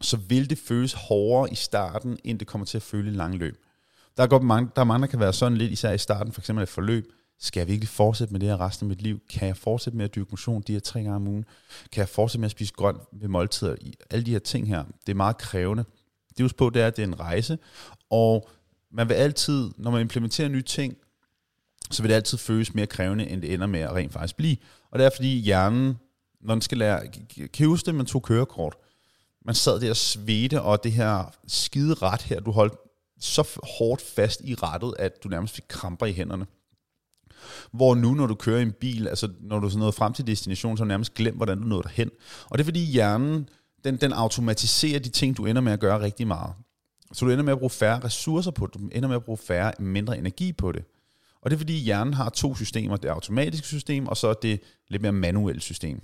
så 0.00 0.16
vil 0.16 0.50
det 0.50 0.58
føles 0.58 0.92
hårdere 0.92 1.52
i 1.52 1.54
starten, 1.54 2.18
end 2.24 2.38
det 2.38 2.48
kommer 2.48 2.64
til 2.64 2.78
at 2.78 2.82
føle 2.82 3.10
i 3.10 3.14
lang 3.14 3.36
løb. 3.36 3.56
Der 4.16 4.22
er, 4.22 4.26
godt 4.26 4.42
mange, 4.42 4.70
der 4.76 4.80
er 4.82 4.86
mange, 4.86 5.06
der 5.06 5.10
kan 5.10 5.20
være 5.20 5.32
sådan 5.32 5.58
lidt, 5.58 5.72
især 5.72 5.92
i 5.92 5.98
starten, 5.98 6.32
for 6.32 6.40
eksempel 6.40 6.62
et 6.62 6.68
forløb, 6.68 7.12
skal 7.40 7.60
jeg 7.60 7.68
virkelig 7.68 7.88
fortsætte 7.88 8.32
med 8.32 8.40
det 8.40 8.48
her 8.48 8.60
resten 8.60 8.84
af 8.84 8.88
mit 8.88 9.02
liv? 9.02 9.20
Kan 9.30 9.48
jeg 9.48 9.56
fortsætte 9.56 9.96
med 9.96 10.04
at 10.04 10.14
dyrke 10.14 10.30
motion 10.30 10.62
de 10.62 10.72
her 10.72 10.80
tre 10.80 11.02
gange 11.02 11.16
om 11.16 11.28
ugen? 11.28 11.44
Kan 11.92 12.00
jeg 12.00 12.08
fortsætte 12.08 12.40
med 12.40 12.46
at 12.46 12.50
spise 12.50 12.72
grønt 12.72 13.00
ved 13.12 13.28
måltider? 13.28 13.76
Alle 14.10 14.26
de 14.26 14.30
her 14.30 14.38
ting 14.38 14.68
her, 14.68 14.84
det 15.06 15.12
er 15.12 15.16
meget 15.16 15.38
krævende. 15.38 15.84
Det 16.28 16.44
husk 16.44 16.56
på, 16.56 16.70
det 16.70 16.82
er, 16.82 16.86
at 16.86 16.96
det 16.96 17.02
er 17.02 17.06
en 17.06 17.20
rejse, 17.20 17.58
og 18.10 18.48
man 18.90 19.08
vil 19.08 19.14
altid, 19.14 19.70
når 19.76 19.90
man 19.90 20.00
implementerer 20.00 20.48
nye 20.48 20.62
ting, 20.62 20.96
så 21.90 22.02
vil 22.02 22.08
det 22.08 22.16
altid 22.16 22.38
føles 22.38 22.74
mere 22.74 22.86
krævende, 22.86 23.28
end 23.28 23.42
det 23.42 23.54
ender 23.54 23.66
med 23.66 23.80
at 23.80 23.92
rent 23.92 24.12
faktisk 24.12 24.36
blive. 24.36 24.56
Og 24.90 24.98
det 24.98 25.06
er 25.06 25.10
fordi 25.16 25.38
hjernen, 25.40 25.98
når 26.40 26.54
den 26.54 26.62
skal 26.62 26.78
lære, 26.78 27.08
kan 27.52 27.64
I 27.64 27.68
huske 27.68 27.86
det, 27.86 27.94
man 27.94 28.06
tog 28.06 28.22
kørekort? 28.22 28.76
Man 29.44 29.54
sad 29.54 29.80
der 29.80 29.90
og 29.90 29.96
svedte, 29.96 30.62
og 30.62 30.84
det 30.84 30.92
her 30.92 31.34
skide 31.46 31.94
ret 31.94 32.22
her, 32.22 32.40
du 32.40 32.50
holdt 32.50 32.74
så 33.20 33.60
hårdt 33.78 34.02
fast 34.02 34.40
i 34.40 34.54
rettet, 34.54 34.94
at 34.98 35.24
du 35.24 35.28
nærmest 35.28 35.54
fik 35.54 35.64
kramper 35.68 36.06
i 36.06 36.12
hænderne. 36.12 36.46
Hvor 37.72 37.94
nu, 37.94 38.14
når 38.14 38.26
du 38.26 38.34
kører 38.34 38.58
i 38.58 38.62
en 38.62 38.72
bil, 38.72 39.08
altså 39.08 39.28
når 39.40 39.58
du 39.58 39.66
er 39.66 39.78
nået 39.78 39.94
frem 39.94 40.12
til 40.12 40.26
destination, 40.26 40.76
så 40.76 40.84
du 40.84 40.88
nærmest 40.88 41.14
glemt, 41.14 41.36
hvordan 41.36 41.58
du 41.58 41.64
nåede 41.64 41.82
derhen. 41.82 42.10
Og 42.44 42.58
det 42.58 42.64
er 42.64 42.66
fordi 42.66 42.84
hjernen, 42.84 43.48
den, 43.84 43.96
den 43.96 44.12
automatiserer 44.12 44.98
de 44.98 45.08
ting, 45.08 45.36
du 45.36 45.46
ender 45.46 45.62
med 45.62 45.72
at 45.72 45.80
gøre 45.80 46.00
rigtig 46.00 46.26
meget. 46.26 46.52
Så 47.12 47.24
du 47.24 47.30
ender 47.30 47.44
med 47.44 47.52
at 47.52 47.58
bruge 47.58 47.70
færre 47.70 48.04
ressourcer 48.04 48.50
på 48.50 48.66
det, 48.66 48.74
du 48.74 48.80
ender 48.92 49.08
med 49.08 49.16
at 49.16 49.24
bruge 49.24 49.38
færre, 49.38 49.72
mindre 49.78 50.18
energi 50.18 50.52
på 50.52 50.72
det. 50.72 50.84
Og 51.42 51.50
det 51.50 51.56
er 51.56 51.58
fordi 51.58 51.78
hjernen 51.78 52.14
har 52.14 52.30
to 52.30 52.54
systemer, 52.54 52.96
det 52.96 53.08
automatiske 53.08 53.66
system, 53.66 54.06
og 54.06 54.16
så 54.16 54.34
det 54.42 54.60
lidt 54.88 55.02
mere 55.02 55.12
manuelle 55.12 55.60
system. 55.60 56.00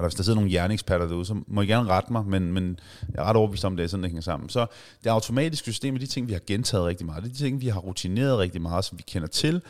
Og 0.00 0.06
hvis 0.06 0.14
der 0.14 0.22
sidder 0.22 0.36
nogle 0.36 0.50
hjerneeksperter 0.50 1.06
derude, 1.06 1.24
så 1.24 1.42
må 1.46 1.60
I 1.62 1.66
gerne 1.66 1.88
rette 1.88 2.12
mig, 2.12 2.26
men, 2.26 2.52
men 2.52 2.78
jeg 3.14 3.22
er 3.22 3.24
ret 3.24 3.36
overbevist 3.36 3.64
om, 3.64 3.76
det 3.76 3.84
er 3.84 3.88
sådan, 3.88 4.02
det 4.02 4.10
hænger 4.10 4.22
sammen. 4.22 4.48
Så 4.48 4.66
det 5.04 5.10
automatiske 5.10 5.72
system 5.72 5.94
er 5.94 5.98
de 5.98 6.06
ting, 6.06 6.28
vi 6.28 6.32
har 6.32 6.40
gentaget 6.46 6.86
rigtig 6.86 7.06
meget. 7.06 7.22
Det 7.22 7.30
er 7.30 7.32
de 7.32 7.38
ting, 7.38 7.60
vi 7.60 7.68
har 7.68 7.80
rutineret 7.80 8.38
rigtig 8.38 8.62
meget, 8.62 8.84
som 8.84 8.98
vi 8.98 9.04
kender 9.06 9.28
til. 9.28 9.62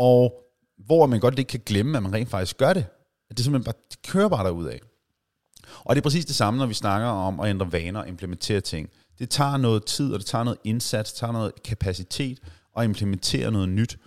Og 0.00 0.44
hvor 0.86 1.06
man 1.06 1.20
godt 1.20 1.38
ikke 1.38 1.48
kan 1.48 1.60
glemme, 1.66 1.96
at 1.96 2.02
man 2.02 2.12
rent 2.12 2.30
faktisk 2.30 2.56
gør 2.56 2.72
det. 2.72 2.86
At 3.30 3.36
Det 3.36 3.44
simpelthen 3.44 3.64
bare, 3.64 3.82
det 3.90 4.02
kører 4.02 4.28
bare 4.28 4.44
derud 4.44 4.66
af. 4.66 4.80
Og 5.84 5.96
det 5.96 6.00
er 6.00 6.02
præcis 6.02 6.24
det 6.24 6.36
samme, 6.36 6.58
når 6.58 6.66
vi 6.66 6.74
snakker 6.74 7.08
om 7.08 7.40
at 7.40 7.50
ændre 7.50 7.72
vaner 7.72 8.00
og 8.00 8.08
implementere 8.08 8.60
ting. 8.60 8.90
Det 9.18 9.30
tager 9.30 9.56
noget 9.56 9.84
tid, 9.84 10.12
og 10.12 10.18
det 10.18 10.26
tager 10.26 10.44
noget 10.44 10.58
indsats, 10.64 11.12
det 11.12 11.18
tager 11.18 11.32
noget 11.32 11.62
kapacitet 11.64 12.38
at 12.76 12.84
implementere 12.84 13.50
noget 13.50 13.68
nyt. 13.68 13.98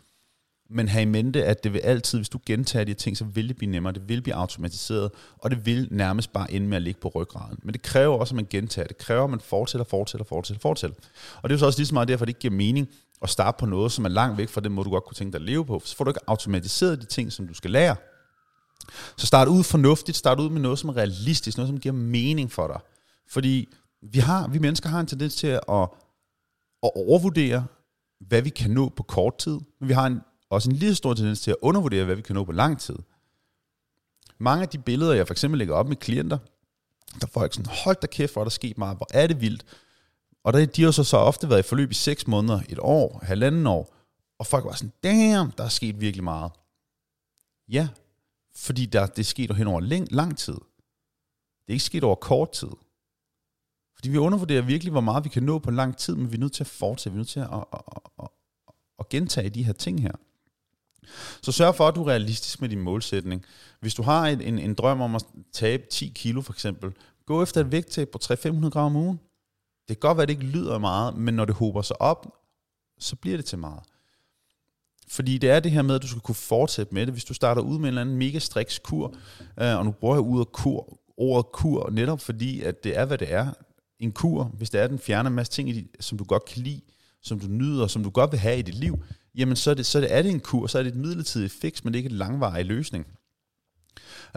Men 0.69 0.87
have 0.87 1.01
i 1.01 1.05
mente, 1.05 1.45
at 1.45 1.63
det 1.63 1.73
vil 1.73 1.79
altid, 1.79 2.19
hvis 2.19 2.29
du 2.29 2.39
gentager 2.45 2.85
de 2.85 2.93
ting, 2.93 3.17
så 3.17 3.25
vil 3.25 3.47
det 3.47 3.57
blive 3.57 3.71
nemmere, 3.71 3.93
det 3.93 4.09
vil 4.09 4.21
blive 4.21 4.35
automatiseret, 4.35 5.11
og 5.37 5.51
det 5.51 5.65
vil 5.65 5.87
nærmest 5.91 6.33
bare 6.33 6.51
ende 6.51 6.67
med 6.67 6.77
at 6.77 6.81
ligge 6.81 6.99
på 6.99 7.07
ryggraden. 7.15 7.59
Men 7.63 7.73
det 7.73 7.81
kræver 7.81 8.17
også, 8.17 8.31
at 8.31 8.35
man 8.35 8.47
gentager 8.49 8.87
det. 8.87 8.97
kræver, 8.97 9.23
at 9.23 9.29
man 9.29 9.39
fortsætter, 9.39 9.85
fortsætter, 9.85 10.25
fortsætter, 10.25 10.61
fortsætter. 10.61 10.97
Og 11.41 11.49
det 11.49 11.53
er 11.53 11.55
jo 11.55 11.59
så 11.59 11.65
også 11.65 11.79
lige 11.79 11.87
så 11.87 11.93
meget 11.93 12.07
derfor, 12.07 12.23
at 12.23 12.27
det 12.27 12.31
ikke 12.31 12.39
giver 12.39 12.53
mening 12.53 12.89
at 13.23 13.29
starte 13.29 13.57
på 13.59 13.65
noget, 13.65 13.91
som 13.91 14.05
er 14.05 14.09
langt 14.09 14.37
væk 14.37 14.49
fra 14.49 14.61
den 14.61 14.71
måde, 14.71 14.85
du 14.85 14.89
godt 14.89 15.05
kunne 15.05 15.15
tænke 15.15 15.31
dig 15.31 15.39
at 15.39 15.45
leve 15.45 15.65
på. 15.65 15.81
Så 15.85 15.95
får 15.95 16.03
du 16.03 16.09
ikke 16.09 16.19
automatiseret 16.27 17.01
de 17.01 17.05
ting, 17.05 17.31
som 17.31 17.47
du 17.47 17.53
skal 17.53 17.71
lære. 17.71 17.95
Så 19.17 19.27
start 19.27 19.47
ud 19.47 19.63
fornuftigt, 19.63 20.17
start 20.17 20.39
ud 20.39 20.49
med 20.49 20.61
noget, 20.61 20.79
som 20.79 20.89
er 20.89 20.97
realistisk, 20.97 21.57
noget, 21.57 21.69
som 21.69 21.79
giver 21.79 21.93
mening 21.93 22.51
for 22.51 22.67
dig. 22.67 22.79
Fordi 23.29 23.69
vi, 24.01 24.19
har, 24.19 24.47
vi 24.47 24.59
mennesker 24.59 24.89
har 24.89 24.99
en 24.99 25.07
tendens 25.07 25.35
til 25.35 25.47
at, 25.47 25.59
at 26.83 26.91
overvurdere, 26.95 27.65
hvad 28.19 28.41
vi 28.41 28.49
kan 28.49 28.71
nå 28.71 28.89
på 28.89 29.03
kort 29.03 29.37
tid, 29.37 29.59
men 29.79 29.89
vi 29.89 29.93
har 29.93 30.07
en, 30.07 30.21
også 30.49 30.69
en 30.69 30.75
lige 30.75 30.95
stor 30.95 31.13
tendens 31.13 31.41
til 31.41 31.51
at 31.51 31.57
undervurdere, 31.61 32.05
hvad 32.05 32.15
vi 32.15 32.21
kan 32.21 32.35
nå 32.35 32.43
på 32.43 32.51
lang 32.51 32.79
tid. 32.79 32.95
Mange 34.37 34.61
af 34.61 34.69
de 34.69 34.77
billeder, 34.77 35.13
jeg 35.13 35.27
for 35.27 35.33
eksempel 35.33 35.57
lægger 35.57 35.75
op 35.75 35.87
med 35.87 35.95
klienter, 35.95 36.37
der 37.21 37.27
får 37.27 37.41
jeg 37.41 37.49
sådan, 37.51 37.73
hold 37.83 37.97
da 38.01 38.07
kæft, 38.07 38.33
hvor 38.33 38.41
er 38.41 38.45
der 38.45 38.49
sket 38.49 38.77
meget, 38.77 38.97
hvor 38.97 39.07
er 39.13 39.27
det 39.27 39.41
vildt. 39.41 39.65
Og 40.43 40.53
der, 40.53 40.65
de 40.65 40.83
har 40.83 40.91
så, 40.91 41.03
så 41.03 41.17
ofte 41.17 41.49
været 41.49 41.59
i 41.59 41.67
forløb 41.67 41.91
i 41.91 41.93
6 41.93 42.27
måneder, 42.27 42.61
et 42.69 42.79
år, 42.81 43.19
halvanden 43.23 43.67
år, 43.67 43.95
og 44.39 44.47
folk 44.47 44.65
var 44.65 44.73
sådan, 44.73 44.93
damn, 45.03 45.51
der 45.57 45.63
er 45.63 45.69
sket 45.69 46.01
virkelig 46.01 46.23
meget. 46.23 46.51
Ja, 47.69 47.89
fordi 48.55 48.85
der, 48.85 49.05
det 49.05 49.19
er 49.19 49.23
sket 49.23 49.55
hen 49.55 49.67
over 49.67 49.79
lang, 49.79 50.11
lang 50.11 50.37
tid. 50.37 50.53
Det 50.53 51.69
er 51.69 51.73
ikke 51.73 51.85
sket 51.85 52.03
over 52.03 52.15
kort 52.15 52.51
tid. 52.51 52.71
Fordi 53.95 54.09
vi 54.09 54.17
undervurderer 54.17 54.61
virkelig, 54.61 54.91
hvor 54.91 55.01
meget 55.01 55.23
vi 55.23 55.29
kan 55.29 55.43
nå 55.43 55.59
på 55.59 55.71
lang 55.71 55.97
tid, 55.97 56.15
men 56.15 56.31
vi 56.31 56.35
er 56.35 56.39
nødt 56.39 56.53
til 56.53 56.63
at 56.63 56.67
fortsætte, 56.67 57.13
vi 57.13 57.15
er 57.15 57.19
nødt 57.19 57.27
til 57.27 57.39
at, 57.39 57.49
at, 57.53 57.63
at, 57.73 58.01
at, 58.23 58.29
at 58.99 59.09
gentage 59.09 59.49
de 59.49 59.63
her 59.63 59.73
ting 59.73 60.01
her. 60.01 60.11
Så 61.41 61.51
sørg 61.51 61.75
for, 61.75 61.87
at 61.87 61.95
du 61.95 62.03
er 62.03 62.07
realistisk 62.07 62.61
med 62.61 62.69
din 62.69 62.81
målsætning. 62.81 63.45
Hvis 63.79 63.95
du 63.95 64.03
har 64.03 64.27
en, 64.27 64.41
en, 64.41 64.59
en 64.59 64.73
drøm 64.73 65.01
om 65.01 65.15
at 65.15 65.25
tabe 65.51 65.83
10 65.91 66.11
kilo 66.15 66.41
for 66.41 66.53
eksempel, 66.53 66.93
gå 67.25 67.43
efter 67.43 67.61
et 67.61 67.71
vægttab 67.71 68.09
på 68.09 68.19
300-500 68.23 68.69
gram 68.69 68.95
om 68.95 68.95
ugen. 68.95 69.19
Det 69.87 69.99
kan 69.99 70.07
godt 70.07 70.17
være, 70.17 70.23
at 70.23 70.27
det 70.27 70.33
ikke 70.33 70.45
lyder 70.45 70.77
meget, 70.77 71.17
men 71.17 71.33
når 71.33 71.45
det 71.45 71.55
hober 71.55 71.81
sig 71.81 72.01
op, 72.01 72.27
så 72.99 73.15
bliver 73.15 73.37
det 73.37 73.45
til 73.45 73.57
meget. 73.57 73.83
Fordi 75.07 75.37
det 75.37 75.49
er 75.49 75.59
det 75.59 75.71
her 75.71 75.81
med, 75.81 75.95
at 75.95 76.01
du 76.01 76.07
skal 76.07 76.21
kunne 76.21 76.35
fortsætte 76.35 76.93
med 76.93 77.05
det. 77.05 77.13
Hvis 77.13 77.25
du 77.25 77.33
starter 77.33 77.61
ud 77.61 77.73
med 77.79 77.79
en 77.79 77.85
eller 77.85 78.01
anden 78.01 78.17
mega 78.17 78.39
striks 78.39 78.79
kur, 78.79 79.13
øh, 79.61 79.77
og 79.77 79.85
nu 79.85 79.91
bruger 79.91 80.15
jeg 80.15 80.21
ud 80.21 80.39
af 80.39 80.51
kur, 80.51 80.99
ordet 81.17 81.51
kur, 81.51 81.89
netop 81.89 82.21
fordi, 82.21 82.61
at 82.61 82.83
det 82.83 82.97
er, 82.97 83.05
hvad 83.05 83.17
det 83.17 83.33
er. 83.33 83.53
En 83.99 84.11
kur, 84.11 84.43
hvis 84.43 84.69
det 84.69 84.81
er, 84.81 84.87
den 84.87 84.99
fjerner 84.99 85.29
en 85.29 85.35
masse 85.35 85.51
ting, 85.51 85.87
som 85.99 86.17
du 86.17 86.23
godt 86.23 86.45
kan 86.45 86.61
lide, 86.61 86.81
som 87.21 87.39
du 87.39 87.47
nyder, 87.47 87.87
som 87.87 88.03
du 88.03 88.09
godt 88.09 88.31
vil 88.31 88.39
have 88.39 88.59
i 88.59 88.61
dit 88.61 88.75
liv, 88.75 89.03
jamen 89.35 89.55
så 89.55 89.69
er 89.69 89.73
det, 89.73 89.85
så 89.85 90.07
er 90.09 90.21
det 90.21 90.31
en 90.31 90.39
kur, 90.39 90.67
så 90.67 90.79
er 90.79 90.83
det 90.83 90.91
et 90.91 90.97
midlertidigt 90.97 91.53
fix, 91.61 91.83
men 91.83 91.93
det 91.93 91.99
er 91.99 92.03
ikke 92.03 92.13
en 92.13 92.17
langvarig 92.17 92.65
løsning. 92.65 93.07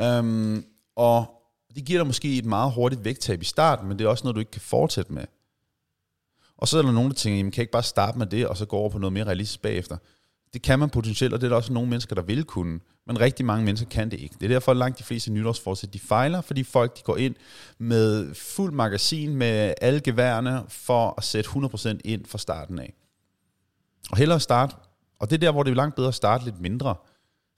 Øhm, 0.01 0.64
og 0.97 1.27
det 1.75 1.85
giver 1.85 1.99
dig 1.99 2.07
måske 2.07 2.38
et 2.38 2.44
meget 2.44 2.73
hurtigt 2.73 3.05
vægttab 3.05 3.42
i 3.42 3.44
starten, 3.44 3.88
men 3.88 3.99
det 3.99 4.05
er 4.05 4.09
også 4.09 4.25
noget, 4.25 4.35
du 4.35 4.40
ikke 4.40 4.51
kan 4.51 4.61
fortsætte 4.61 5.12
med. 5.12 5.25
Og 6.59 6.69
så 6.69 6.79
er 6.79 6.83
der 6.83 6.92
nogen, 6.92 7.11
der 7.11 7.14
tænker, 7.14 7.37
jamen 7.37 7.53
kan 7.53 7.59
jeg 7.59 7.62
ikke 7.62 7.73
bare 7.73 7.83
starte 7.83 8.19
med 8.19 8.27
det, 8.27 8.47
og 8.47 8.57
så 8.57 8.66
gå 8.66 8.77
over 8.77 8.90
på 8.90 8.99
noget 8.99 9.12
mere 9.12 9.25
realistisk 9.25 9.62
bagefter. 9.62 9.97
Det 10.53 10.62
kan 10.62 10.79
man 10.79 10.90
potentielt, 10.90 11.35
og 11.35 11.40
det 11.40 11.47
er 11.47 11.49
der 11.49 11.57
også 11.57 11.73
nogle 11.73 11.90
mennesker, 11.90 12.14
der 12.14 12.23
vil 12.23 12.45
kunne. 12.45 12.81
Men 13.07 13.21
rigtig 13.21 13.47
mange 13.47 13.64
mennesker 13.64 13.88
kan 13.88 14.11
det 14.11 14.21
ikke. 14.21 14.35
Det 14.40 14.45
er 14.45 14.49
derfor, 14.49 14.73
at 14.73 14.77
langt 14.77 14.99
de 14.99 15.05
fleste 15.05 15.33
nytårsforsæt, 15.33 15.92
de 15.92 15.99
fejler, 15.99 16.40
fordi 16.40 16.62
folk 16.62 16.97
de 16.99 17.03
går 17.03 17.16
ind 17.16 17.35
med 17.79 18.35
fuld 18.35 18.73
magasin 18.73 19.37
med 19.37 19.75
alle 19.81 20.01
geværene 20.01 20.62
for 20.69 21.14
at 21.19 21.25
sætte 21.25 21.51
100% 21.51 21.99
ind 22.05 22.27
fra 22.27 22.38
starten 22.38 22.79
af. 22.79 22.95
Og 24.11 24.16
hellere 24.16 24.40
starte, 24.40 24.77
og 25.19 25.31
det 25.31 25.37
er 25.37 25.40
der, 25.40 25.53
hvor 25.53 25.62
det 25.62 25.71
er 25.71 25.75
langt 25.75 25.97
bedre 25.97 26.09
at 26.09 26.14
starte 26.14 26.45
lidt 26.45 26.61
mindre. 26.61 26.95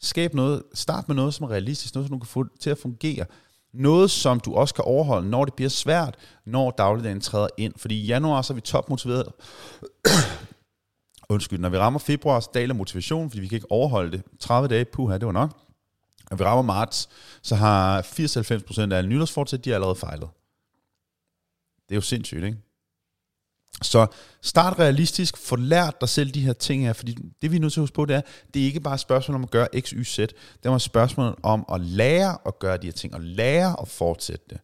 Skab 0.00 0.34
noget, 0.34 0.62
start 0.74 1.08
med 1.08 1.16
noget, 1.16 1.34
som 1.34 1.44
er 1.44 1.50
realistisk, 1.50 1.94
noget, 1.94 2.08
som 2.08 2.18
du 2.18 2.24
kan 2.24 2.28
få 2.28 2.46
til 2.60 2.70
at 2.70 2.78
fungere. 2.78 3.24
Noget, 3.72 4.10
som 4.10 4.40
du 4.40 4.54
også 4.54 4.74
kan 4.74 4.84
overholde, 4.84 5.30
når 5.30 5.44
det 5.44 5.54
bliver 5.54 5.68
svært, 5.68 6.16
når 6.44 6.70
dagligdagen 6.70 7.20
træder 7.20 7.48
ind. 7.58 7.72
Fordi 7.76 8.00
i 8.00 8.06
januar, 8.06 8.42
så 8.42 8.52
er 8.52 8.54
vi 8.54 8.60
topmotiveret 8.60 9.32
undskyld, 11.28 11.58
når 11.58 11.68
vi 11.68 11.78
rammer 11.78 11.98
februar, 11.98 12.40
så 12.40 12.50
daler 12.54 12.74
motivation, 12.74 13.30
fordi 13.30 13.40
vi 13.40 13.48
kan 13.48 13.56
ikke 13.56 13.72
overholde 13.72 14.12
det. 14.12 14.22
30 14.40 14.68
dage, 14.68 14.84
puha, 14.84 15.18
det 15.18 15.26
var 15.26 15.32
nok. 15.32 15.50
Når 16.30 16.36
vi 16.36 16.44
rammer 16.44 16.62
marts, 16.62 17.08
så 17.42 17.54
har 17.54 18.02
80-90% 18.02 18.92
af 18.92 18.96
alle 18.96 19.10
nytårsfortsæt, 19.10 19.64
de 19.64 19.70
er 19.70 19.74
allerede 19.74 19.96
fejlet. 19.96 20.28
Det 21.88 21.94
er 21.94 21.96
jo 21.96 22.00
sindssygt, 22.00 22.44
ikke? 22.44 22.58
Så 23.82 24.06
start 24.42 24.78
realistisk, 24.78 25.36
få 25.36 25.56
lært 25.56 26.00
dig 26.00 26.08
selv 26.08 26.30
de 26.30 26.40
her 26.40 26.52
ting 26.52 26.82
her, 26.82 26.92
fordi 26.92 27.16
det 27.42 27.50
vi 27.50 27.56
er 27.56 27.60
nødt 27.60 27.72
til 27.72 27.80
at 27.80 27.82
huske 27.82 27.94
på, 27.94 28.04
det 28.04 28.16
er, 28.16 28.20
det 28.54 28.62
er 28.62 28.66
ikke 28.66 28.80
bare 28.80 28.94
et 28.94 29.00
spørgsmål 29.00 29.34
om 29.34 29.42
at 29.42 29.50
gøre 29.50 29.68
x, 29.80 29.90
y, 29.90 30.04
z, 30.04 30.16
det 30.16 30.36
er 30.64 30.70
et 30.70 30.82
spørgsmål 30.82 31.38
om 31.42 31.64
at 31.72 31.80
lære 31.80 32.38
at 32.46 32.58
gøre 32.58 32.76
de 32.76 32.86
her 32.86 32.92
ting, 32.92 33.14
og 33.14 33.20
lære 33.20 33.80
at 33.80 33.88
fortsætte 33.88 34.44
det. 34.50 34.58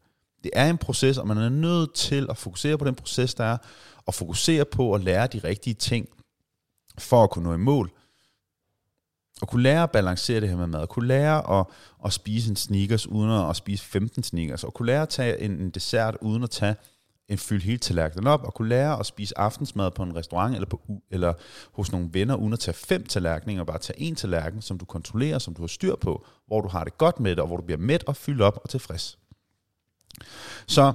Det 0.44 0.50
er 0.54 0.70
en 0.70 0.78
proces, 0.78 1.18
og 1.18 1.28
man 1.28 1.38
er 1.38 1.48
nødt 1.48 1.94
til 1.94 2.26
at 2.30 2.36
fokusere 2.36 2.78
på 2.78 2.84
den 2.84 2.94
proces, 2.94 3.34
der 3.34 3.44
er, 3.44 3.56
og 4.06 4.14
fokusere 4.14 4.64
på 4.64 4.94
at 4.94 5.00
lære 5.00 5.26
de 5.26 5.38
rigtige 5.38 5.74
ting, 5.74 6.08
for 6.98 7.24
at 7.24 7.30
kunne 7.30 7.44
nå 7.44 7.54
i 7.54 7.58
mål. 7.58 7.90
Og 9.40 9.48
kunne 9.48 9.62
lære 9.62 9.82
at 9.82 9.90
balancere 9.90 10.40
det 10.40 10.48
her 10.48 10.56
med 10.56 10.66
mad, 10.66 10.80
og 10.80 10.88
kunne 10.88 11.08
lære 11.08 11.60
at, 11.60 11.66
at 12.04 12.12
spise 12.12 12.50
en 12.50 12.56
sneakers 12.56 13.06
uden 13.06 13.30
at 13.50 13.56
spise 13.56 13.84
15 13.84 14.22
sneakers, 14.22 14.64
og 14.64 14.74
kunne 14.74 14.86
lære 14.86 15.02
at 15.02 15.08
tage 15.08 15.40
en, 15.40 15.50
en 15.50 15.70
dessert 15.70 16.16
uden 16.20 16.42
at 16.42 16.50
tage 16.50 16.76
en 17.28 17.38
fylde 17.38 17.64
hele 17.64 17.78
tallerkenen 17.78 18.26
op, 18.26 18.42
og 18.42 18.54
kunne 18.54 18.68
lære 18.68 19.00
at 19.00 19.06
spise 19.06 19.38
aftensmad 19.38 19.90
på 19.90 20.02
en 20.02 20.16
restaurant 20.16 20.54
eller, 20.54 20.66
på, 20.66 20.80
eller 21.10 21.32
hos 21.72 21.92
nogle 21.92 22.08
venner, 22.12 22.34
uden 22.34 22.52
at 22.52 22.60
tage 22.60 22.74
fem 22.74 23.06
tallerkener, 23.06 23.60
og 23.60 23.66
bare 23.66 23.78
tage 23.78 24.00
en 24.00 24.14
tallerken, 24.14 24.62
som 24.62 24.78
du 24.78 24.84
kontrollerer, 24.84 25.38
som 25.38 25.54
du 25.54 25.62
har 25.62 25.66
styr 25.66 25.96
på, 25.96 26.26
hvor 26.46 26.60
du 26.60 26.68
har 26.68 26.84
det 26.84 26.98
godt 26.98 27.20
med 27.20 27.30
det, 27.30 27.38
og 27.38 27.46
hvor 27.46 27.56
du 27.56 27.62
bliver 27.62 27.78
mæt 27.78 28.04
og 28.04 28.16
fyldt 28.16 28.42
op 28.42 28.60
og 28.62 28.70
tilfreds. 28.70 29.18
Så 30.66 30.92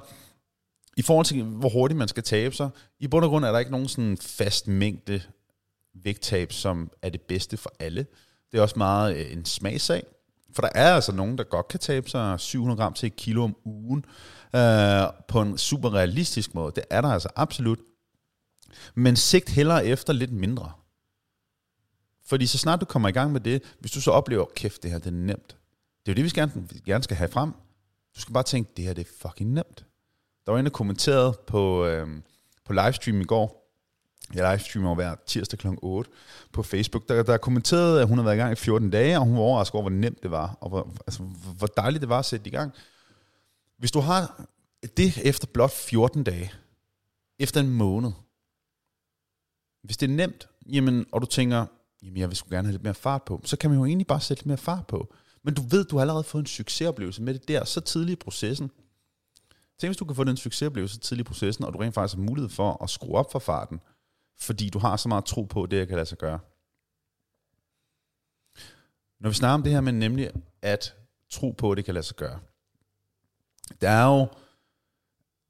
i 0.97 1.01
forhold 1.01 1.25
til, 1.25 1.43
hvor 1.43 1.69
hurtigt 1.69 1.97
man 1.97 2.07
skal 2.07 2.23
tabe 2.23 2.55
sig, 2.55 2.69
i 2.99 3.07
bund 3.07 3.25
og 3.25 3.29
grund 3.29 3.45
er 3.45 3.51
der 3.51 3.59
ikke 3.59 3.71
nogen 3.71 3.87
sådan 3.87 4.17
fast 4.17 4.67
mængde 4.67 5.21
vægttab, 5.93 6.51
som 6.51 6.91
er 7.01 7.09
det 7.09 7.21
bedste 7.21 7.57
for 7.57 7.71
alle. 7.79 8.05
Det 8.51 8.57
er 8.57 8.61
også 8.61 8.77
meget 8.77 9.15
øh, 9.17 9.31
en 9.31 9.45
smagsag. 9.45 10.03
For 10.53 10.61
der 10.61 10.69
er 10.75 10.95
altså 10.95 11.11
nogen, 11.11 11.37
der 11.37 11.43
godt 11.43 11.67
kan 11.67 11.79
tabe 11.79 12.09
sig 12.09 12.39
700 12.39 12.77
gram 12.77 12.93
til 12.93 13.07
et 13.07 13.15
kilo 13.15 13.43
om 13.43 13.55
ugen 13.65 14.05
øh, 14.55 15.03
på 15.27 15.41
en 15.41 15.57
super 15.57 15.93
realistisk 15.93 16.55
måde. 16.55 16.71
Det 16.75 16.83
er 16.89 17.01
der 17.01 17.09
altså 17.09 17.29
absolut. 17.35 17.79
Men 18.95 19.15
sigt 19.15 19.49
hellere 19.49 19.85
efter 19.85 20.13
lidt 20.13 20.31
mindre. 20.31 20.71
Fordi 22.25 22.47
så 22.47 22.57
snart 22.57 22.81
du 22.81 22.85
kommer 22.85 23.09
i 23.09 23.11
gang 23.11 23.31
med 23.31 23.41
det, 23.41 23.63
hvis 23.79 23.91
du 23.91 24.01
så 24.01 24.11
oplever, 24.11 24.45
kæft, 24.55 24.83
det 24.83 24.91
her 24.91 24.97
det 24.97 25.07
er 25.07 25.11
nemt. 25.11 25.57
Det 26.05 26.11
er 26.11 26.11
jo 26.11 26.15
det, 26.15 26.23
vi 26.23 26.29
gerne, 26.29 26.51
vi 26.55 26.79
gerne 26.85 27.03
skal 27.03 27.17
have 27.17 27.29
frem. 27.29 27.51
Du 28.15 28.21
skal 28.21 28.33
bare 28.33 28.43
tænke, 28.43 28.71
det 28.77 28.85
her 28.85 28.93
det 28.93 29.07
er 29.07 29.27
fucking 29.27 29.53
nemt. 29.53 29.85
Der 30.45 30.51
var 30.51 30.59
en, 30.59 30.65
der 30.65 30.71
kommenterede 30.71 31.39
på, 31.47 31.85
øh, 31.85 32.07
på 32.65 32.73
livestream 32.73 33.21
i 33.21 33.23
går, 33.23 33.68
jeg 34.33 34.51
livestreamer 34.51 34.95
hver 34.95 35.15
tirsdag 35.25 35.59
kl. 35.59 35.67
8 35.81 36.11
på 36.51 36.63
Facebook, 36.63 37.09
der, 37.09 37.23
der 37.23 37.37
kommenterede, 37.37 38.01
at 38.01 38.07
hun 38.07 38.17
har 38.17 38.25
været 38.25 38.35
i 38.35 38.37
gang 38.37 38.51
i 38.51 38.55
14 38.55 38.89
dage, 38.89 39.17
og 39.17 39.25
hun 39.25 39.35
var 39.35 39.41
overrasket 39.41 39.75
over, 39.75 39.81
hvor 39.81 39.99
nemt 39.99 40.23
det 40.23 40.31
var, 40.31 40.57
og 40.61 40.69
hvor, 40.69 40.93
altså, 41.07 41.23
hvor 41.57 41.67
dejligt 41.67 42.01
det 42.01 42.09
var 42.09 42.19
at 42.19 42.25
sætte 42.25 42.47
i 42.47 42.49
gang. 42.49 42.73
Hvis 43.77 43.91
du 43.91 43.99
har 43.99 44.45
det 44.97 45.17
efter 45.17 45.47
blot 45.53 45.71
14 45.71 46.23
dage, 46.23 46.51
efter 47.39 47.59
en 47.59 47.69
måned, 47.69 48.11
hvis 49.83 49.97
det 49.97 50.09
er 50.09 50.15
nemt, 50.15 50.49
jamen, 50.71 51.05
og 51.11 51.21
du 51.21 51.25
tænker, 51.25 51.65
jamen 52.03 52.17
jeg 52.17 52.29
vil 52.29 52.37
sgu 52.37 52.49
gerne 52.49 52.67
have 52.67 52.71
lidt 52.71 52.83
mere 52.83 52.93
fart 52.93 53.23
på, 53.23 53.41
så 53.45 53.57
kan 53.57 53.69
man 53.69 53.79
jo 53.79 53.85
egentlig 53.85 54.07
bare 54.07 54.21
sætte 54.21 54.41
lidt 54.41 54.47
mere 54.47 54.57
fart 54.57 54.87
på. 54.87 55.13
Men 55.43 55.53
du 55.53 55.61
ved, 55.61 55.85
du 55.85 55.95
har 55.95 56.01
allerede 56.01 56.23
fået 56.23 56.41
en 56.41 56.47
succesoplevelse 56.47 57.21
med 57.21 57.33
det 57.33 57.47
der, 57.47 57.63
så 57.63 57.81
tidligt 57.81 58.19
i 58.19 58.23
processen. 58.23 58.71
Tænk, 59.79 59.89
hvis 59.89 59.97
du 59.97 60.05
kan 60.05 60.15
få 60.15 60.23
den 60.23 60.37
succesoplevelse 60.37 60.95
så 60.95 61.01
tidligt 61.01 61.27
i 61.27 61.29
processen, 61.29 61.65
og 61.65 61.73
du 61.73 61.77
rent 61.77 61.95
faktisk 61.95 62.17
har 62.17 62.23
mulighed 62.23 62.49
for 62.49 62.83
at 62.83 62.89
skrue 62.89 63.15
op 63.15 63.31
for 63.31 63.39
farten, 63.39 63.79
fordi 64.39 64.69
du 64.69 64.79
har 64.79 64.97
så 64.97 65.09
meget 65.09 65.25
tro 65.25 65.43
på, 65.43 65.63
at 65.63 65.71
det 65.71 65.77
jeg 65.77 65.87
kan 65.87 65.95
lade 65.95 66.05
sig 66.05 66.17
gøre. 66.17 66.39
Når 69.19 69.29
vi 69.29 69.35
snakker 69.35 69.53
om 69.53 69.63
det 69.63 69.71
her 69.71 69.81
med 69.81 69.93
nemlig 69.93 70.31
at 70.61 70.95
tro 71.29 71.51
på, 71.51 71.71
at 71.71 71.77
det 71.77 71.85
kan 71.85 71.93
lade 71.93 72.05
sig 72.05 72.15
gøre. 72.15 72.39
Der 73.81 73.89
er 73.89 74.05
jo, 74.05 74.27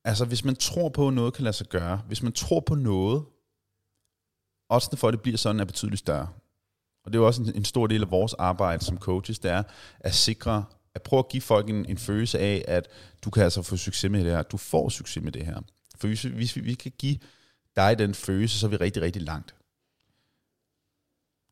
altså 0.03 0.25
hvis 0.25 0.45
man 0.45 0.55
tror 0.55 0.89
på, 0.89 1.07
at 1.07 1.13
noget 1.13 1.33
kan 1.33 1.43
lade 1.43 1.53
sig 1.53 1.67
gøre, 1.67 1.97
hvis 2.07 2.23
man 2.23 2.33
tror 2.33 2.59
på 2.59 2.75
noget, 2.75 3.25
oddsene 4.69 4.97
for, 4.97 5.07
at 5.07 5.11
det 5.11 5.21
bliver 5.21 5.37
sådan, 5.37 5.59
er 5.59 5.65
betydeligt 5.65 5.99
større. 5.99 6.27
Og 7.03 7.13
det 7.13 7.19
er 7.19 7.21
jo 7.21 7.27
også 7.27 7.41
en, 7.41 7.55
en 7.55 7.65
stor 7.65 7.87
del 7.87 8.01
af 8.01 8.11
vores 8.11 8.33
arbejde 8.33 8.85
som 8.85 8.97
coaches, 8.97 9.39
det 9.39 9.51
er 9.51 9.63
at 9.99 10.15
sikre, 10.15 10.65
at 10.95 11.01
prøve 11.01 11.19
at 11.19 11.29
give 11.29 11.41
folk 11.41 11.69
en, 11.69 11.85
en 11.85 11.97
følelse 11.97 12.39
af, 12.39 12.65
at 12.67 12.87
du 13.25 13.29
kan 13.29 13.43
altså 13.43 13.61
få 13.61 13.77
succes 13.77 14.11
med 14.11 14.23
det 14.23 14.31
her. 14.31 14.41
Du 14.41 14.57
får 14.57 14.89
succes 14.89 15.23
med 15.23 15.31
det 15.31 15.45
her. 15.45 15.61
For 15.99 16.07
hvis, 16.07 16.21
hvis 16.21 16.55
vi, 16.55 16.61
vi 16.61 16.73
kan 16.73 16.91
give 16.97 17.17
dig 17.79 17.99
den 17.99 18.13
følelse, 18.13 18.59
så 18.59 18.65
er 18.65 18.69
vi 18.69 18.75
rigtig, 18.75 19.01
rigtig 19.01 19.21
langt. 19.21 19.55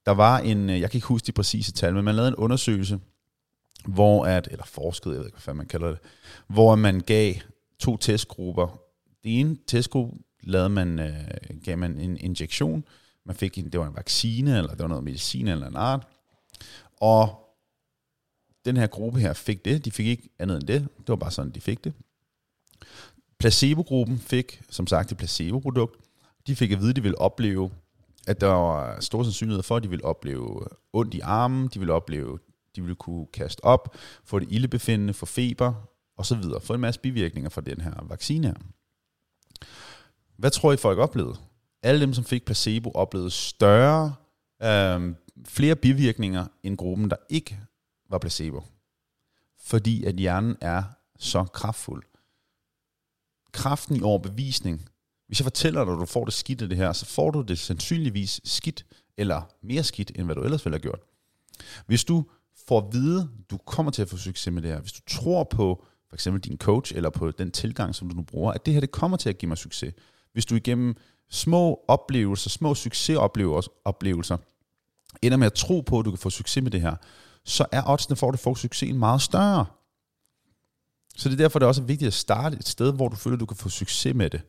Der 0.06 0.12
var 0.12 0.40
en, 0.40 0.70
øh, 0.70 0.80
jeg 0.82 0.92
kan 0.92 0.98
ikke 0.98 1.08
huske 1.08 1.26
de 1.26 1.32
præcise 1.32 1.72
tal, 1.72 1.94
men 1.94 2.06
man 2.06 2.16
lavede 2.16 2.28
en 2.28 2.36
undersøgelse, 2.36 3.00
hvor 3.86 4.26
at, 4.26 4.48
eller 4.52 4.66
forskede, 4.66 5.14
jeg 5.14 5.20
ved 5.20 5.28
ikke, 5.28 5.40
hvad 5.44 5.54
man 5.54 5.66
kalder 5.66 5.88
det, 5.88 6.00
hvor 6.48 6.76
man 6.76 7.00
gav 7.00 7.34
to 7.80 7.98
testgrupper. 7.98 8.68
Den 9.24 9.32
ene 9.32 9.58
testgruppe 9.68 10.18
lavede 10.44 10.70
man, 10.70 11.00
øh, 11.00 11.62
gav 11.64 11.78
man 11.78 12.00
en 12.00 12.18
injektion, 12.18 12.84
man 13.26 13.36
fik 13.36 13.58
en, 13.58 13.70
det 13.70 13.80
var 13.80 13.88
en 13.88 13.96
vaccine, 13.96 14.58
eller 14.58 14.72
det 14.72 14.80
var 14.80 14.88
noget 14.88 15.04
medicin 15.04 15.48
eller 15.48 15.68
en 15.68 15.76
art, 15.76 16.08
og 17.02 17.48
den 18.66 18.78
her 18.78 18.88
gruppe 18.88 19.20
her 19.20 19.34
fik 19.34 19.66
det, 19.66 19.86
de 19.86 19.92
fik 19.92 20.08
ikke 20.08 20.30
andet 20.40 20.56
end 20.56 20.68
det, 20.68 20.82
det 20.98 21.08
var 21.08 21.16
bare 21.16 21.32
sådan, 21.32 21.52
de 21.52 21.62
fik 21.62 21.84
det. 21.84 21.94
Placebo-gruppen 23.40 24.20
fik, 24.20 24.62
som 24.70 24.88
sagt, 24.88 25.12
et 25.12 25.18
placebo-produkt. 25.18 26.07
De 26.48 26.56
fik 26.56 26.72
at 26.72 26.80
vide, 26.80 26.90
at 26.90 26.96
de 26.96 27.02
ville 27.02 27.18
opleve, 27.18 27.72
at 28.28 28.42
der 28.42 28.48
var 28.48 29.00
stor 29.00 29.24
sandsynlighed 29.24 29.64
for, 29.64 29.76
at 29.76 29.84
de 29.84 29.90
ville 29.90 30.06
opleve 30.06 30.68
ondt 30.94 31.14
i 31.14 31.20
armen, 31.20 31.68
de 31.68 31.80
ville 31.80 31.94
opleve, 31.94 32.40
de 32.76 32.82
ville 32.82 32.96
kunne 32.96 33.26
kaste 33.26 33.64
op, 33.64 33.96
få 34.24 34.40
det 34.40 34.52
ildebefindende, 34.52 35.14
få 35.14 35.26
feber, 35.26 35.74
og 36.18 36.26
så 36.26 36.36
videre. 36.36 36.62
Få 36.62 36.74
en 36.74 36.82
masse 36.82 37.00
bivirkninger 37.02 37.50
fra 37.50 37.62
den 37.62 37.82
her 37.82 38.04
vaccine 38.10 38.48
her. 38.48 38.56
Hvad 40.38 40.52
tror 40.52 40.74
I, 40.74 40.78
folk 40.78 41.00
oplevede? 41.00 41.36
Alle 41.84 42.02
dem, 42.02 42.14
som 42.14 42.24
fik 42.24 42.46
placebo, 42.46 42.92
oplevede 42.92 43.32
større, 43.32 44.16
øh, 44.64 45.16
flere 45.46 45.76
bivirkninger 45.76 46.48
end 46.64 46.78
gruppen, 46.78 47.10
der 47.10 47.16
ikke 47.30 47.60
var 48.10 48.18
placebo. 48.18 48.64
Fordi 49.60 50.04
at 50.04 50.16
hjernen 50.16 50.58
er 50.62 50.84
så 51.20 51.44
kraftfuld. 51.44 52.04
Kraften 53.52 53.96
i 53.96 54.02
overbevisning. 54.02 54.90
Hvis 55.28 55.40
jeg 55.40 55.46
fortæller 55.46 55.86
dig, 55.86 55.94
at 55.94 56.00
du 56.00 56.06
får 56.06 56.26
det 56.26 56.34
skidt 56.34 56.62
af 56.62 56.70
det 56.70 56.78
her, 56.78 56.94
så 56.94 57.06
får 57.06 57.32
du 57.32 57.42
det 57.42 57.60
sandsynligvis 57.60 58.42
skidt, 58.44 58.86
eller 59.18 59.42
mere 59.64 59.84
skidt, 59.84 60.12
end 60.16 60.26
hvad 60.26 60.36
du 60.36 60.42
ellers 60.42 60.66
ville 60.66 60.74
have 60.74 60.82
gjort. 60.82 61.00
Hvis 61.86 62.04
du 62.04 62.26
får 62.68 62.78
at 62.78 62.94
vide, 62.94 63.22
at 63.22 63.52
du 63.52 63.58
kommer 63.58 63.92
til 63.92 64.02
at 64.02 64.10
få 64.10 64.18
succes 64.18 64.54
med 64.54 64.62
det 64.62 64.72
her, 64.72 64.80
hvis 64.80 64.92
du 64.92 65.02
tror 65.08 65.44
på 65.44 65.84
for 66.10 66.16
eksempel 66.16 66.42
din 66.42 66.58
coach, 66.58 66.94
eller 66.96 67.10
på 67.10 67.32
den 67.32 67.52
tilgang, 67.52 67.96
som 67.96 68.10
du 68.10 68.16
nu 68.16 68.22
bruger, 68.22 68.52
at 68.52 68.66
det 68.66 68.74
her 68.74 68.82
det 68.82 68.92
kommer 68.92 69.18
til 69.18 69.30
at 69.30 69.38
give 69.38 69.48
mig 69.48 69.58
succes. 69.58 69.94
Hvis 70.34 70.46
du 70.46 70.56
igennem 70.56 70.96
små 71.30 71.80
oplevelser, 71.88 72.50
små 72.50 72.76
succesoplevelser, 72.76 74.38
ender 75.22 75.38
med 75.38 75.48
at 75.48 75.54
tro 75.54 75.82
på, 75.82 76.00
at 76.00 76.06
du 76.06 76.12
kan 76.12 76.18
få 76.18 76.30
succes 76.30 76.64
med 76.64 76.72
det 76.72 76.82
her, 76.82 76.96
så 77.46 77.66
er 77.72 77.90
oddsene 77.90 78.16
for, 78.16 78.28
at 78.28 78.32
du 78.32 78.38
får 78.38 78.56
succesen 78.56 79.00
meget 79.00 79.22
større. 79.22 79.66
Så 81.18 81.30
det 81.30 81.34
er 81.34 81.44
derfor, 81.44 81.60
det 81.60 81.64
er 81.64 81.68
også 81.68 81.82
vigtigt 81.82 82.08
at 82.08 82.14
starte 82.14 82.58
et 82.58 82.68
sted, 82.68 82.94
hvor 82.94 83.08
du 83.08 83.16
føler, 83.16 83.36
at 83.36 83.40
du 83.40 83.46
kan 83.46 83.58
få 83.58 83.70
succes 83.70 84.16
med 84.16 84.30
det. 84.30 84.42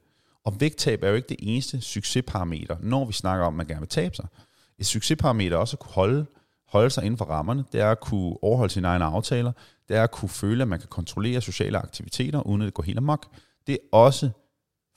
Og 0.44 0.60
vægttab 0.60 1.02
er 1.02 1.08
jo 1.08 1.14
ikke 1.14 1.28
det 1.28 1.36
eneste 1.40 1.80
succesparameter, 1.80 2.76
når 2.80 3.04
vi 3.04 3.12
snakker 3.12 3.46
om, 3.46 3.54
at 3.54 3.56
man 3.56 3.66
gerne 3.66 3.80
vil 3.80 3.88
tabe 3.88 4.14
sig. 4.16 4.26
Et 4.78 4.86
succesparameter 4.86 5.56
er 5.56 5.60
også 5.60 5.76
at 5.76 5.80
kunne 5.80 5.92
holde, 5.92 6.26
holde 6.68 6.90
sig 6.90 7.04
inden 7.04 7.18
for 7.18 7.24
rammerne, 7.24 7.64
det 7.72 7.80
er 7.80 7.90
at 7.90 8.00
kunne 8.00 8.44
overholde 8.44 8.72
sine 8.72 8.88
egne 8.88 9.04
aftaler, 9.04 9.52
det 9.88 9.96
er 9.96 10.02
at 10.02 10.10
kunne 10.10 10.28
føle, 10.28 10.62
at 10.62 10.68
man 10.68 10.78
kan 10.78 10.88
kontrollere 10.88 11.40
sociale 11.40 11.78
aktiviteter, 11.78 12.40
uden 12.46 12.62
at 12.62 12.66
det 12.66 12.74
går 12.74 12.82
helt 12.82 12.98
amok. 12.98 13.26
Det 13.66 13.72
er 13.72 13.96
også 13.96 14.30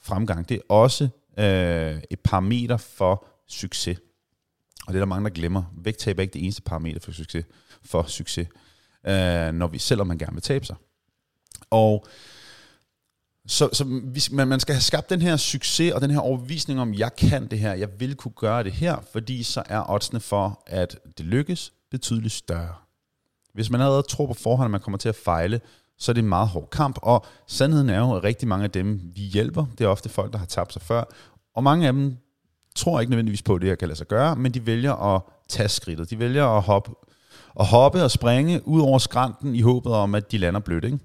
fremgang, 0.01 0.49
det 0.49 0.55
er 0.55 0.73
også 0.73 1.09
øh, 1.37 2.01
et 2.11 2.19
parameter 2.19 2.77
for 2.77 3.27
succes. 3.47 3.99
Og 4.87 4.93
det 4.93 4.95
er 4.95 5.01
der 5.01 5.05
mange, 5.05 5.23
der 5.23 5.35
glemmer. 5.35 5.63
Vægttab 5.83 6.17
er 6.17 6.21
ikke 6.21 6.33
det 6.33 6.43
eneste 6.43 6.61
parameter 6.61 6.99
for 6.99 7.11
succes, 7.11 7.45
for 7.83 8.03
succes 8.03 8.47
øh, 9.07 9.51
når 9.51 9.67
vi, 9.67 9.77
selvom 9.77 10.07
man 10.07 10.17
gerne 10.17 10.33
vil 10.33 10.41
tabe 10.41 10.65
sig. 10.65 10.75
Og 11.69 12.05
så, 13.47 13.69
så 13.73 13.83
hvis 13.83 14.31
man, 14.31 14.47
man 14.47 14.59
skal 14.59 14.75
have 14.75 14.81
skabt 14.81 15.09
den 15.09 15.21
her 15.21 15.37
succes 15.37 15.93
og 15.93 16.01
den 16.01 16.11
her 16.11 16.19
overbevisning 16.19 16.79
om, 16.81 16.93
jeg 16.93 17.15
kan 17.15 17.47
det 17.47 17.59
her, 17.59 17.73
jeg 17.73 17.89
vil 17.99 18.15
kunne 18.15 18.33
gøre 18.35 18.63
det 18.63 18.71
her, 18.71 18.97
fordi 19.11 19.43
så 19.43 19.63
er 19.65 19.91
oddsene 19.91 20.19
for, 20.19 20.63
at 20.67 20.99
det 21.17 21.25
lykkes, 21.25 21.73
betydeligt 21.91 22.33
større. 22.33 22.73
Hvis 23.53 23.69
man 23.69 23.81
allerede 23.81 24.03
tror 24.03 24.27
på 24.27 24.33
forhånd, 24.33 24.65
at 24.65 24.71
man 24.71 24.81
kommer 24.81 24.97
til 24.97 25.09
at 25.09 25.15
fejle, 25.15 25.61
så 25.97 26.11
er 26.11 26.13
det 26.13 26.21
en 26.21 26.29
meget 26.29 26.47
hård 26.47 26.69
kamp, 26.69 26.99
og 27.01 27.25
sandheden 27.47 27.89
er 27.89 27.99
jo, 27.99 28.15
at 28.15 28.23
rigtig 28.23 28.47
mange 28.47 28.63
af 28.63 28.71
dem, 28.71 29.01
vi 29.15 29.21
hjælper, 29.21 29.65
det 29.77 29.83
er 29.83 29.87
ofte 29.87 30.09
folk, 30.09 30.33
der 30.33 30.39
har 30.39 30.45
tabt 30.45 30.73
sig 30.73 30.81
før, 30.81 31.03
og 31.55 31.63
mange 31.63 31.87
af 31.87 31.93
dem 31.93 32.17
tror 32.75 32.99
ikke 32.99 33.09
nødvendigvis 33.09 33.41
på, 33.41 33.55
at 33.55 33.61
det 33.61 33.69
her 33.69 33.75
kan 33.75 33.87
lade 33.87 33.97
sig 33.97 34.07
gøre, 34.07 34.35
men 34.35 34.51
de 34.51 34.65
vælger 34.65 35.15
at 35.15 35.21
tage 35.47 35.69
skridtet. 35.69 36.09
De 36.09 36.19
vælger 36.19 36.45
at 36.45 36.61
hoppe, 36.61 36.91
at 37.59 37.65
hoppe 37.65 38.03
og 38.03 38.11
springe 38.11 38.67
ud 38.67 38.81
over 38.81 38.97
skrænten 38.97 39.55
i 39.55 39.61
håbet 39.61 39.91
om, 39.91 40.15
at 40.15 40.31
de 40.31 40.37
lander 40.37 40.59
blødt. 40.59 40.83
Ikke? 40.83 40.99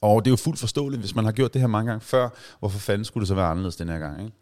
Og 0.00 0.24
det 0.24 0.30
er 0.30 0.32
jo 0.32 0.36
fuldt 0.36 0.58
forståeligt, 0.58 1.02
hvis 1.02 1.14
man 1.14 1.24
har 1.24 1.32
gjort 1.32 1.52
det 1.52 1.60
her 1.60 1.68
mange 1.68 1.90
gange 1.90 2.04
før, 2.04 2.28
hvorfor 2.58 2.78
fanden 2.78 3.04
skulle 3.04 3.22
det 3.22 3.28
så 3.28 3.34
være 3.34 3.46
anderledes 3.46 3.76
den 3.76 3.88
her 3.88 3.98
gang? 3.98 4.24
Ikke? 4.24 4.36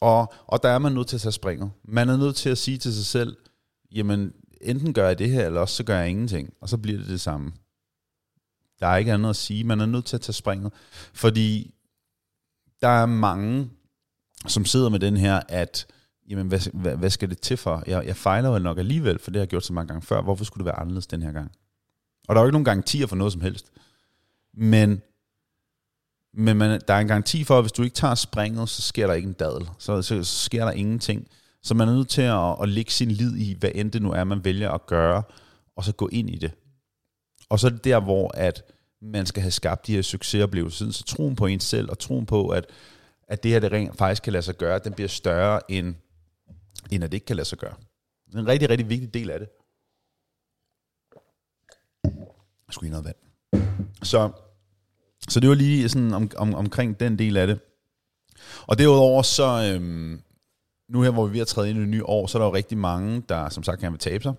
Og, 0.00 0.32
og 0.46 0.62
der 0.62 0.68
er 0.68 0.78
man 0.78 0.92
nødt 0.92 1.08
til 1.08 1.16
at 1.16 1.20
tage 1.20 1.32
springet. 1.32 1.70
Man 1.84 2.08
er 2.08 2.16
nødt 2.16 2.36
til 2.36 2.50
at 2.50 2.58
sige 2.58 2.78
til 2.78 2.94
sig 2.94 3.06
selv, 3.06 3.36
jamen 3.92 4.32
enten 4.60 4.94
gør 4.94 5.06
jeg 5.06 5.18
det 5.18 5.30
her, 5.30 5.46
eller 5.46 5.60
også 5.60 5.74
så 5.74 5.84
gør 5.84 5.98
jeg 5.98 6.08
ingenting, 6.08 6.52
og 6.60 6.68
så 6.68 6.78
bliver 6.78 6.98
det 6.98 7.08
det 7.08 7.20
samme. 7.20 7.52
Der 8.80 8.86
er 8.86 8.96
ikke 8.96 9.12
andet 9.12 9.30
at 9.30 9.36
sige. 9.36 9.64
Man 9.64 9.80
er 9.80 9.86
nødt 9.86 10.04
til 10.04 10.16
at 10.16 10.20
tage 10.20 10.32
springet. 10.32 10.72
Fordi 11.12 11.74
der 12.82 12.88
er 12.88 13.06
mange, 13.06 13.70
som 14.46 14.64
sidder 14.64 14.88
med 14.88 14.98
den 14.98 15.16
her, 15.16 15.40
at 15.48 15.86
jamen, 16.28 16.46
hvad, 16.46 16.72
hvad, 16.72 16.96
hvad 16.96 17.10
skal 17.10 17.30
det 17.30 17.40
til 17.40 17.56
for? 17.56 17.82
Jeg, 17.86 18.06
jeg 18.06 18.16
fejler 18.16 18.48
jo 18.48 18.58
nok 18.58 18.78
alligevel, 18.78 19.18
for 19.18 19.30
det 19.30 19.36
har 19.36 19.42
jeg 19.42 19.48
gjort 19.48 19.64
så 19.64 19.72
mange 19.72 19.88
gange 19.88 20.02
før. 20.02 20.22
Hvorfor 20.22 20.44
skulle 20.44 20.64
det 20.64 20.66
være 20.66 20.80
anderledes 20.80 21.06
den 21.06 21.22
her 21.22 21.32
gang? 21.32 21.50
Og 22.28 22.34
der 22.34 22.40
er 22.40 22.44
jo 22.44 22.48
ikke 22.48 22.54
nogen 22.54 22.64
garantier 22.64 23.06
for 23.06 23.16
noget 23.16 23.32
som 23.32 23.42
helst. 23.42 23.72
Men, 24.56 25.02
men 26.34 26.56
man, 26.56 26.80
der 26.88 26.94
er 26.94 26.98
en 26.98 27.08
garanti 27.08 27.44
for, 27.44 27.58
at 27.58 27.62
hvis 27.64 27.72
du 27.72 27.82
ikke 27.82 27.94
tager 27.94 28.14
springet, 28.14 28.68
så 28.68 28.82
sker 28.82 29.06
der 29.06 29.14
ikke 29.14 29.28
en 29.28 29.32
dadel. 29.32 29.68
Så, 29.78 30.02
så, 30.02 30.24
så 30.24 30.44
sker 30.44 30.64
der 30.64 30.72
ingenting. 30.72 31.28
Så 31.62 31.74
man 31.74 31.88
er 31.88 31.92
nødt 31.92 32.08
til 32.08 32.22
at, 32.22 32.56
at 32.62 32.68
lægge 32.68 32.90
sin 32.90 33.10
lid 33.10 33.36
i, 33.36 33.56
hvad 33.58 33.70
end 33.74 33.92
det 33.92 34.02
nu 34.02 34.12
er, 34.12 34.24
man 34.24 34.44
vælger 34.44 34.70
at 34.70 34.86
gøre, 34.86 35.22
og 35.76 35.84
så 35.84 35.92
gå 35.92 36.08
ind 36.08 36.30
i 36.30 36.38
det. 36.38 36.52
Og 37.48 37.60
så 37.60 37.66
er 37.66 37.70
det 37.70 37.84
der, 37.84 38.00
hvor 38.00 38.30
at 38.34 38.62
man 39.02 39.26
skal 39.26 39.42
have 39.42 39.50
skabt 39.50 39.86
de 39.86 39.94
her 39.94 40.02
succesoplevelser. 40.02 40.90
Så 40.90 41.04
troen 41.04 41.36
på 41.36 41.46
en 41.46 41.60
selv, 41.60 41.90
og 41.90 41.98
troen 41.98 42.26
på, 42.26 42.48
at, 42.48 42.66
at 43.28 43.42
det 43.42 43.50
her 43.50 43.60
det 43.60 43.72
rent 43.72 43.96
faktisk 43.96 44.22
kan 44.22 44.32
lade 44.32 44.42
sig 44.42 44.56
gøre, 44.56 44.78
den 44.78 44.92
bliver 44.92 45.08
større, 45.08 45.70
end, 45.70 45.94
end 46.90 47.04
at 47.04 47.12
det 47.12 47.16
ikke 47.16 47.26
kan 47.26 47.36
lade 47.36 47.48
sig 47.48 47.58
gøre. 47.58 47.74
Det 48.26 48.34
er 48.34 48.38
en 48.38 48.48
rigtig, 48.48 48.70
rigtig 48.70 48.88
vigtig 48.88 49.14
del 49.14 49.30
af 49.30 49.38
det. 49.38 49.48
Jeg 52.66 52.72
skulle 52.74 52.90
noget 52.90 53.04
vand. 53.04 53.16
Så, 54.02 54.30
så 55.28 55.40
det 55.40 55.48
var 55.48 55.54
lige 55.54 55.88
sådan 55.88 56.14
om, 56.14 56.30
om, 56.36 56.54
omkring 56.54 57.00
den 57.00 57.18
del 57.18 57.36
af 57.36 57.46
det. 57.46 57.58
Og 58.66 58.78
derudover 58.78 59.22
så, 59.22 59.72
øhm, 59.74 60.20
nu 60.88 61.02
her, 61.02 61.10
hvor 61.10 61.26
vi 61.26 61.28
er 61.28 61.32
ved 61.32 61.40
at 61.40 61.46
træde 61.46 61.70
ind 61.70 61.78
i 61.78 61.80
det 61.80 61.88
nye 61.88 62.04
år, 62.04 62.26
så 62.26 62.38
er 62.38 62.42
der 62.42 62.46
jo 62.46 62.54
rigtig 62.54 62.78
mange, 62.78 63.22
der 63.28 63.48
som 63.48 63.62
sagt 63.62 63.80
gerne 63.80 63.92
vil 63.92 63.98
tabe 63.98 64.22
sig. 64.22 64.34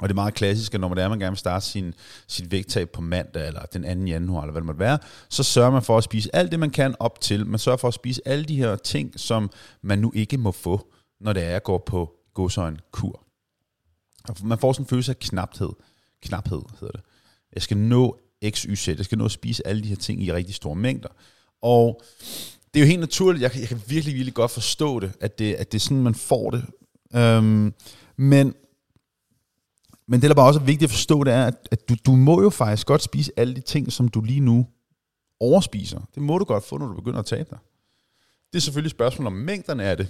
Og 0.00 0.08
det 0.08 0.12
er 0.12 0.14
meget 0.14 0.34
klassisk, 0.34 0.74
at 0.74 0.80
når 0.80 0.88
man, 0.88 0.98
er, 0.98 1.08
man 1.08 1.18
gerne 1.18 1.30
vil 1.30 1.38
starte 1.38 1.66
sin, 1.66 1.94
sit 2.26 2.50
vægttab 2.50 2.90
på 2.90 3.00
mandag, 3.00 3.46
eller 3.46 3.62
den 3.62 4.00
2. 4.00 4.04
januar, 4.04 4.42
eller 4.42 4.52
hvad 4.52 4.60
det 4.60 4.66
måtte 4.66 4.78
være, 4.78 4.98
så 5.28 5.42
sørger 5.42 5.70
man 5.70 5.82
for 5.82 5.98
at 5.98 6.04
spise 6.04 6.36
alt 6.36 6.50
det, 6.50 6.60
man 6.60 6.70
kan 6.70 6.94
op 6.98 7.20
til. 7.20 7.46
Man 7.46 7.58
sørger 7.58 7.76
for 7.76 7.88
at 7.88 7.94
spise 7.94 8.22
alle 8.24 8.44
de 8.44 8.56
her 8.56 8.76
ting, 8.76 9.20
som 9.20 9.50
man 9.82 9.98
nu 9.98 10.12
ikke 10.14 10.38
må 10.38 10.52
få, 10.52 10.92
når 11.20 11.32
det 11.32 11.42
er 11.42 11.56
at 11.56 11.64
gå 11.64 11.78
på 11.78 12.14
godsøjen 12.34 12.80
kur. 12.92 13.22
Man 14.42 14.58
får 14.58 14.72
sådan 14.72 14.84
en 14.84 14.88
følelse 14.88 15.12
af 15.12 15.18
knaphed. 15.18 15.70
Knaphed 16.22 16.62
hedder 16.80 16.92
det. 16.92 17.00
Jeg 17.54 17.62
skal 17.62 17.76
nå 17.76 18.18
x, 18.48 18.62
y, 18.62 18.74
z. 18.74 18.88
Jeg 18.88 19.04
skal 19.04 19.18
nå 19.18 19.24
at 19.24 19.30
spise 19.30 19.66
alle 19.66 19.82
de 19.82 19.88
her 19.88 19.96
ting 19.96 20.22
i 20.22 20.32
rigtig 20.32 20.54
store 20.54 20.76
mængder. 20.76 21.08
Og 21.62 22.02
det 22.74 22.80
er 22.80 22.84
jo 22.84 22.88
helt 22.88 23.00
naturligt. 23.00 23.42
Jeg 23.42 23.60
jeg 23.60 23.68
kan 23.68 23.82
virkelig, 23.86 24.14
virkelig 24.14 24.34
godt 24.34 24.50
forstå 24.50 25.00
det, 25.00 25.12
at 25.20 25.38
det, 25.38 25.54
at 25.54 25.72
det 25.72 25.78
er 25.78 25.80
sådan, 25.80 26.02
man 26.02 26.14
får 26.14 26.50
det. 26.50 26.64
Øhm, 27.14 27.74
men 28.16 28.54
men 30.10 30.22
det, 30.22 30.28
der 30.28 30.34
bare 30.34 30.46
også 30.46 30.60
er 30.60 30.64
vigtigt 30.64 30.88
at 30.88 30.90
forstå, 30.90 31.24
det 31.24 31.32
er, 31.32 31.46
at, 31.46 31.68
at 31.70 31.88
du, 31.88 31.96
du 32.06 32.16
må 32.16 32.42
jo 32.42 32.50
faktisk 32.50 32.86
godt 32.86 33.02
spise 33.02 33.32
alle 33.36 33.54
de 33.54 33.60
ting, 33.60 33.92
som 33.92 34.08
du 34.08 34.20
lige 34.20 34.40
nu 34.40 34.66
overspiser. 35.40 36.00
Det 36.14 36.22
må 36.22 36.38
du 36.38 36.44
godt 36.44 36.64
få, 36.64 36.78
når 36.78 36.86
du 36.86 36.94
begynder 36.94 37.18
at 37.18 37.26
tabe 37.26 37.50
dig. 37.50 37.58
Det 38.52 38.58
er 38.58 38.60
selvfølgelig 38.60 38.88
et 38.88 38.96
spørgsmål 38.96 39.26
om 39.26 39.32
mængderne 39.32 39.84
af 39.84 39.96
det. 39.96 40.08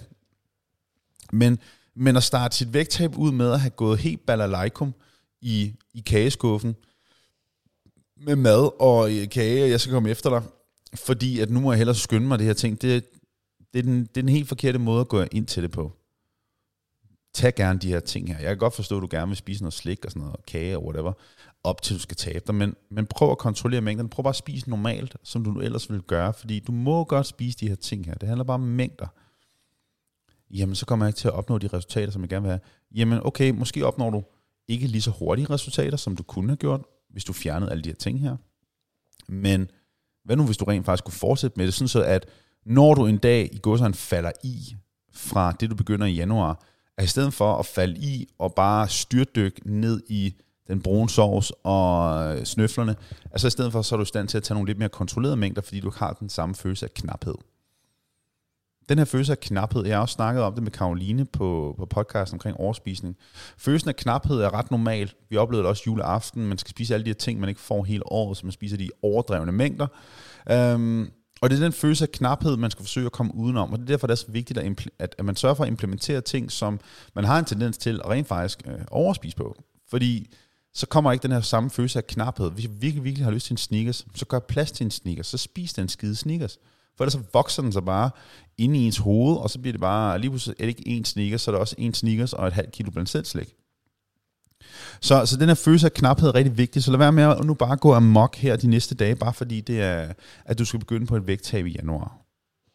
Men, 1.33 1.59
men 1.95 2.17
at 2.17 2.23
starte 2.23 2.57
sit 2.57 2.73
vægttab 2.73 3.17
ud 3.17 3.33
med 3.33 3.53
at 3.53 3.61
have 3.61 3.71
gået 3.71 3.99
helt 3.99 4.27
balalaikum 4.27 4.95
i, 5.41 5.75
i 5.95 6.01
kageskuffen 6.01 6.77
med 8.21 8.37
mad 8.37 8.81
og 8.81 9.13
øh, 9.13 9.29
kage, 9.29 9.65
og 9.65 9.71
jeg 9.71 9.81
skal 9.81 9.93
komme 9.93 10.11
efter 10.11 10.31
dig, 10.31 10.43
fordi 10.95 11.41
at 11.41 11.51
nu 11.51 11.61
må 11.61 11.73
jeg 11.73 11.79
hellere 11.79 11.97
skynde 11.97 12.27
mig 12.27 12.39
det 12.39 12.47
her 12.47 12.55
ting, 12.55 12.83
det, 12.83 13.05
det, 13.73 13.79
er 13.79 13.83
den, 13.83 14.01
det 14.01 14.17
er 14.17 14.23
den 14.23 14.29
helt 14.29 14.49
forkerte 14.49 14.79
måde 14.79 15.01
at 15.01 15.09
gå 15.09 15.25
ind 15.33 15.47
til 15.47 15.63
det 15.63 15.71
på. 15.71 15.93
tag 17.35 17.55
gerne 17.55 17.79
de 17.79 17.89
her 17.89 18.01
ting 18.01 18.29
her. 18.29 18.39
Jeg 18.39 18.49
kan 18.49 18.59
godt 18.59 18.75
forstå, 18.75 18.97
at 18.97 19.03
du 19.03 19.09
gerne 19.11 19.29
vil 19.29 19.37
spise 19.37 19.63
noget 19.63 19.75
slik 19.75 20.05
og 20.05 20.11
sådan 20.11 20.23
noget, 20.23 20.47
kage 20.47 20.79
og 20.79 20.85
whatever, 20.85 21.13
op 21.65 21.83
til 21.83 21.97
du 21.97 22.01
skal 22.01 22.17
tabe 22.17 22.45
dig, 22.47 22.55
men, 22.55 22.75
men 22.91 23.07
prøv 23.07 23.31
at 23.31 23.39
kontrollere 23.39 23.81
mængden. 23.81 24.09
Prøv 24.09 24.23
bare 24.23 24.31
at 24.31 24.37
spise 24.37 24.71
normalt, 24.71 25.17
som 25.23 25.45
du 25.45 25.61
ellers 25.61 25.91
ville 25.91 26.03
gøre, 26.03 26.35
fordi 26.35 26.61
du 26.61 26.73
må 26.73 27.05
godt 27.05 27.27
spise 27.27 27.59
de 27.59 27.69
her 27.69 27.75
ting 27.75 28.07
her. 28.07 28.15
Det 28.15 28.29
handler 28.29 28.45
bare 28.45 28.55
om 28.55 28.61
mængder. 28.61 29.07
Jamen, 30.51 30.75
så 30.75 30.87
kommer 30.87 31.07
jeg 31.07 31.09
ikke 31.09 31.19
til 31.19 31.29
at 31.29 31.35
opnå 31.35 31.59
de 31.59 31.69
resultater, 31.69 32.13
som 32.13 32.23
jeg 32.23 32.29
gerne 32.29 32.43
vil 32.43 32.51
have. 32.51 32.61
Jamen, 32.95 33.21
okay, 33.25 33.51
måske 33.51 33.87
opnår 33.87 34.11
du 34.11 34.23
ikke 34.69 34.87
lige 34.87 35.03
så 35.03 35.11
hurtige 35.11 35.51
resultater, 35.51 35.97
som 35.97 36.17
du 36.17 36.23
kunne 36.23 36.49
have 36.49 36.57
gjort, 36.57 36.81
hvis 37.13 37.25
du 37.25 37.33
fjernede 37.33 37.71
alle 37.71 37.83
de 37.83 37.89
her 37.89 37.97
ting 37.97 38.21
her. 38.21 38.37
Men 39.29 39.71
hvad 40.25 40.37
nu, 40.37 40.45
hvis 40.45 40.57
du 40.57 40.65
rent 40.65 40.87
faktisk 40.87 41.05
kunne 41.05 41.15
fortsætte 41.15 41.57
med 41.57 41.67
det, 41.67 41.75
sådan 41.75 41.89
så 41.89 42.03
at 42.03 42.27
når 42.67 42.95
du 42.95 43.07
en 43.07 43.19
dag 43.19 43.49
i 43.53 43.59
godsøjne 43.63 43.95
falder 43.95 44.33
i 44.45 44.77
fra 45.13 45.53
det, 45.53 45.71
du 45.71 45.75
begynder 45.75 46.07
i 46.07 46.15
januar, 46.15 46.65
at 46.99 47.05
i 47.05 47.09
stedet 47.09 47.35
for 47.35 47.57
at 47.57 47.67
falde 47.67 48.01
i 48.01 48.29
og 48.39 48.55
bare 48.55 48.89
styrdykke 48.89 49.61
ned 49.65 50.03
i 50.09 50.35
den 50.69 50.83
brune 50.83 51.11
sovs 51.11 51.53
og 51.65 52.47
snøflerne, 52.47 52.97
altså 53.31 53.47
i 53.47 53.51
stedet 53.51 53.73
for, 53.73 53.83
så 53.83 53.95
er 53.95 53.97
du 53.97 54.03
i 54.03 54.07
stand 54.07 54.29
til 54.29 54.37
at 54.37 54.43
tage 54.43 54.55
nogle 54.55 54.69
lidt 54.69 54.79
mere 54.79 54.89
kontrollerede 54.89 55.37
mængder, 55.37 55.63
fordi 55.63 55.81
du 55.81 55.93
har 55.97 56.13
den 56.13 56.29
samme 56.29 56.55
følelse 56.55 56.87
af 56.87 56.95
knaphed. 56.95 57.35
Den 58.91 58.99
her 58.99 59.05
følelse 59.05 59.33
af 59.33 59.41
knaphed, 59.41 59.87
jeg 59.87 59.97
har 59.97 60.03
også 60.03 60.13
snakket 60.13 60.43
om 60.43 60.55
det 60.55 60.63
med 60.63 60.71
Karoline 60.71 61.25
på, 61.25 61.75
på 61.79 61.87
podcasten 61.87 62.35
omkring 62.35 62.57
overspisning. 62.57 63.17
Følelsen 63.59 63.89
af 63.89 63.97
knaphed 63.97 64.41
er 64.41 64.55
ret 64.55 64.71
normal. 64.71 65.13
Vi 65.29 65.37
oplevede 65.37 65.63
det 65.63 65.69
også 65.71 65.83
juleaften. 65.87 66.47
Man 66.47 66.59
skal 66.59 66.71
spise 66.71 66.95
alle 66.95 67.05
de 67.05 67.11
her 67.11 67.15
ting, 67.15 67.41
man 67.41 67.49
ikke 67.49 67.61
får 67.61 67.85
hele 67.85 68.13
året, 68.13 68.37
så 68.37 68.47
man 68.47 68.53
spiser 68.53 68.77
de 68.77 68.91
overdrevne 69.03 69.53
mængder. 69.53 69.87
Um, 70.75 71.11
og 71.41 71.51
det 71.51 71.57
er 71.57 71.63
den 71.63 71.73
følelse 71.73 72.05
af 72.05 72.13
knaphed, 72.13 72.57
man 72.57 72.71
skal 72.71 72.85
forsøge 72.85 73.07
at 73.07 73.13
komme 73.13 73.35
udenom. 73.35 73.73
Og 73.73 73.79
det 73.79 73.85
er 73.85 73.87
derfor, 73.87 74.07
det 74.07 74.13
er 74.13 74.17
så 74.17 74.31
vigtigt, 74.33 74.59
at, 74.59 74.89
at, 74.99 75.15
at 75.19 75.25
man 75.25 75.37
sørger 75.37 75.55
for 75.55 75.65
at 75.65 75.71
implementere 75.71 76.21
ting, 76.21 76.53
som 76.53 76.81
man 77.15 77.25
har 77.25 77.39
en 77.39 77.45
tendens 77.45 77.79
til 77.79 78.01
at 78.05 78.11
rent 78.11 78.29
faktisk 78.29 78.63
øh, 78.67 78.81
overspise 78.91 79.37
på. 79.37 79.57
Fordi 79.91 80.31
så 80.75 80.87
kommer 80.87 81.13
ikke 81.13 81.23
den 81.23 81.33
her 81.33 81.41
samme 81.41 81.71
følelse 81.71 81.99
af 81.99 82.07
knaphed. 82.07 82.51
Hvis 82.51 82.65
jeg 82.65 82.73
virkelig, 82.83 83.05
virkelig 83.05 83.25
har 83.25 83.33
lyst 83.33 83.47
til 83.47 83.55
en 83.55 83.59
sneakers, 83.59 84.07
så 84.15 84.27
gør 84.27 84.39
plads 84.39 84.73
til 84.73 84.85
en 84.85 84.91
sneakers. 84.91 85.27
Så 85.27 85.39
spis 85.39 85.73
den 85.73 85.89
skide 85.89 86.17
sneakers. 86.17 86.59
For 86.97 87.05
ellers 87.05 87.13
så 87.13 87.23
vokser 87.33 87.63
den 87.63 87.73
så 87.73 87.81
bare 87.81 88.11
inde 88.61 88.79
i 88.79 88.87
ens 88.87 88.99
hoved, 88.99 89.37
og 89.37 89.51
så 89.51 89.59
bliver 89.59 89.73
det 89.73 89.81
bare, 89.81 90.19
lige 90.19 90.31
pludselig 90.31 90.57
er 90.59 90.67
det 90.67 90.69
ikke 90.69 90.89
en 90.89 91.05
sneakers, 91.05 91.43
så 91.43 91.51
er 91.51 91.53
det 91.53 91.61
også 91.61 91.75
en 91.79 91.95
sneakers 91.95 92.33
og 92.33 92.47
et 92.47 92.53
halvt 92.53 92.73
kilo 92.73 92.91
blandt 92.91 93.11
selv 93.11 93.25
slik. 93.25 93.55
Så, 95.01 95.27
så 95.27 95.37
den 95.37 95.49
her 95.49 95.55
følelse 95.55 95.87
af 95.87 95.93
knaphed 95.93 96.29
er 96.29 96.35
rigtig 96.35 96.59
vigtig, 96.59 96.83
så 96.83 96.91
lad 96.91 96.99
være 96.99 97.13
med 97.13 97.23
at 97.23 97.45
nu 97.45 97.55
bare 97.55 97.77
gå 97.77 97.95
amok 97.95 98.37
her 98.37 98.57
de 98.57 98.67
næste 98.67 98.95
dage, 98.95 99.17
bare 99.17 99.35
fordi 99.35 99.61
det 99.61 99.81
er, 99.81 100.13
at 100.45 100.59
du 100.59 100.65
skal 100.65 100.81
begynde 100.81 101.07
på 101.07 101.17
et 101.17 101.27
vægttab 101.27 101.67
i 101.67 101.71
januar. 101.71 102.19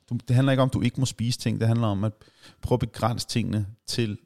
Du, 0.09 0.17
det 0.27 0.35
handler 0.35 0.51
ikke 0.51 0.63
om, 0.63 0.69
at 0.69 0.73
du 0.73 0.81
ikke 0.81 0.99
må 0.99 1.05
spise 1.05 1.39
ting, 1.39 1.59
det 1.59 1.67
handler 1.67 1.87
om 1.87 2.03
at 2.03 2.13
prøve 2.61 2.75
at 2.75 2.79
begrænse 2.79 3.27
tingene 3.27 3.65
til 3.87 4.17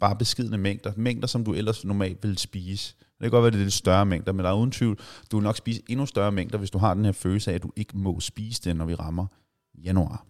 bare 0.00 0.16
beskidende 0.16 0.58
mængder. 0.58 0.92
Mængder, 0.96 1.26
som 1.28 1.44
du 1.44 1.52
ellers 1.54 1.84
normalt 1.84 2.22
ville 2.22 2.38
spise. 2.38 2.94
Det 2.98 3.24
kan 3.24 3.30
godt 3.30 3.42
være, 3.42 3.46
at 3.46 3.52
det 3.52 3.60
er 3.60 3.64
lidt 3.64 3.74
større 3.74 4.06
mængder, 4.06 4.32
men 4.32 4.44
der 4.44 4.50
er 4.50 4.56
uden 4.56 4.70
tvivl, 4.70 4.98
du 5.30 5.36
vil 5.36 5.44
nok 5.44 5.56
spise 5.56 5.82
endnu 5.88 6.06
større 6.06 6.32
mængder, 6.32 6.58
hvis 6.58 6.70
du 6.70 6.78
har 6.78 6.94
den 6.94 7.04
her 7.04 7.12
følelse 7.12 7.50
af, 7.50 7.54
at 7.54 7.62
du 7.62 7.72
ikke 7.76 7.98
må 7.98 8.20
spise 8.20 8.62
det, 8.62 8.76
når 8.76 8.84
vi 8.84 8.94
rammer 8.94 9.26
januar. 9.74 10.29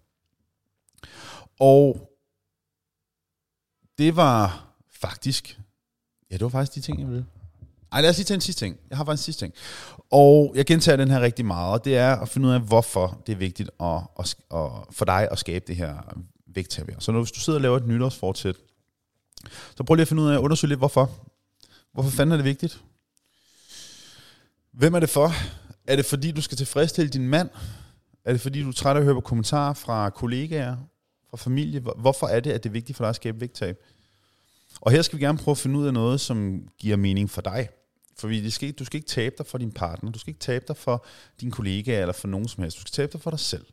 Og 1.59 2.11
det 3.97 4.15
var 4.15 4.67
faktisk, 5.01 5.59
ja, 6.31 6.35
det 6.35 6.43
var 6.43 6.49
faktisk 6.49 6.75
de 6.75 6.81
ting, 6.81 6.99
jeg 6.99 7.07
ville. 7.07 7.25
Ej, 7.91 8.01
lad 8.01 8.09
os 8.09 8.17
lige 8.17 8.25
tage 8.25 8.35
en 8.35 8.41
sidste 8.41 8.65
ting. 8.65 8.79
Jeg 8.89 8.97
har 8.97 9.05
faktisk 9.05 9.21
en 9.21 9.33
sidste 9.33 9.45
ting. 9.45 9.53
Og 10.11 10.51
jeg 10.55 10.65
gentager 10.65 10.95
den 10.95 11.11
her 11.11 11.21
rigtig 11.21 11.45
meget, 11.45 11.73
og 11.73 11.85
det 11.85 11.97
er 11.97 12.15
at 12.15 12.29
finde 12.29 12.47
ud 12.47 12.53
af, 12.53 12.61
hvorfor 12.61 13.21
det 13.27 13.33
er 13.33 13.37
vigtigt 13.37 13.69
at, 13.79 14.01
at, 14.19 14.35
at, 14.53 14.69
for 14.91 15.05
dig 15.05 15.27
at 15.31 15.39
skabe 15.39 15.65
det 15.67 15.75
her 15.75 16.17
vægttab 16.47 16.89
Så 16.99 17.11
når 17.11 17.19
hvis 17.19 17.31
du 17.31 17.39
sidder 17.39 17.57
og 17.57 17.61
laver 17.61 17.77
et 17.77 17.87
nytårsfortsæt, 17.87 18.55
så 19.77 19.83
prøv 19.83 19.95
lige 19.95 20.01
at 20.01 20.07
finde 20.07 20.23
ud 20.23 20.29
af 20.29 20.33
at 20.33 20.39
undersøge 20.39 20.69
lidt, 20.69 20.79
hvorfor. 20.79 21.11
Hvorfor 21.93 22.09
fanden 22.09 22.31
er 22.31 22.37
det 22.37 22.45
vigtigt? 22.45 22.81
Hvem 24.71 24.93
er 24.93 24.99
det 24.99 25.09
for? 25.09 25.31
Er 25.87 25.95
det 25.95 26.05
fordi, 26.05 26.31
du 26.31 26.41
skal 26.41 26.57
tilfredsstille 26.57 27.09
din 27.09 27.27
mand? 27.27 27.49
Er 28.25 28.31
det 28.31 28.41
fordi, 28.41 28.61
du 28.61 28.69
er 28.69 28.73
træt 28.73 28.95
af 28.95 28.99
at 28.99 29.05
høre 29.05 29.15
på 29.15 29.21
kommentarer 29.21 29.73
fra 29.73 30.09
kollegaer, 30.09 30.77
fra 31.31 31.37
familie? 31.37 31.79
Hvorfor 31.79 32.27
er 32.27 32.39
det, 32.39 32.51
at 32.51 32.63
det 32.63 32.69
er 32.69 32.73
vigtigt 32.73 32.97
for 32.97 33.03
dig 33.03 33.09
at 33.09 33.15
skabe 33.15 33.41
vægttab? 33.41 33.77
Og 34.81 34.91
her 34.91 35.01
skal 35.01 35.19
vi 35.19 35.23
gerne 35.23 35.37
prøve 35.37 35.53
at 35.53 35.57
finde 35.57 35.79
ud 35.79 35.87
af 35.87 35.93
noget, 35.93 36.21
som 36.21 36.67
giver 36.77 36.97
mening 36.97 37.29
for 37.29 37.41
dig. 37.41 37.69
For 38.17 38.27
det 38.27 38.53
skal, 38.53 38.71
du 38.71 38.85
skal 38.85 38.97
ikke 38.97 39.07
tabe 39.07 39.35
dig 39.37 39.45
for 39.45 39.57
din 39.57 39.71
partner, 39.71 40.11
du 40.11 40.19
skal 40.19 40.31
ikke 40.31 40.39
tabe 40.39 40.65
dig 40.67 40.77
for 40.77 41.05
din 41.41 41.51
kollega 41.51 42.01
eller 42.01 42.13
for 42.13 42.27
nogen 42.27 42.47
som 42.47 42.63
helst. 42.63 42.77
Du 42.77 42.81
skal 42.81 42.91
tabe 42.91 43.11
dig 43.11 43.21
for 43.21 43.29
dig 43.29 43.39
selv. 43.39 43.65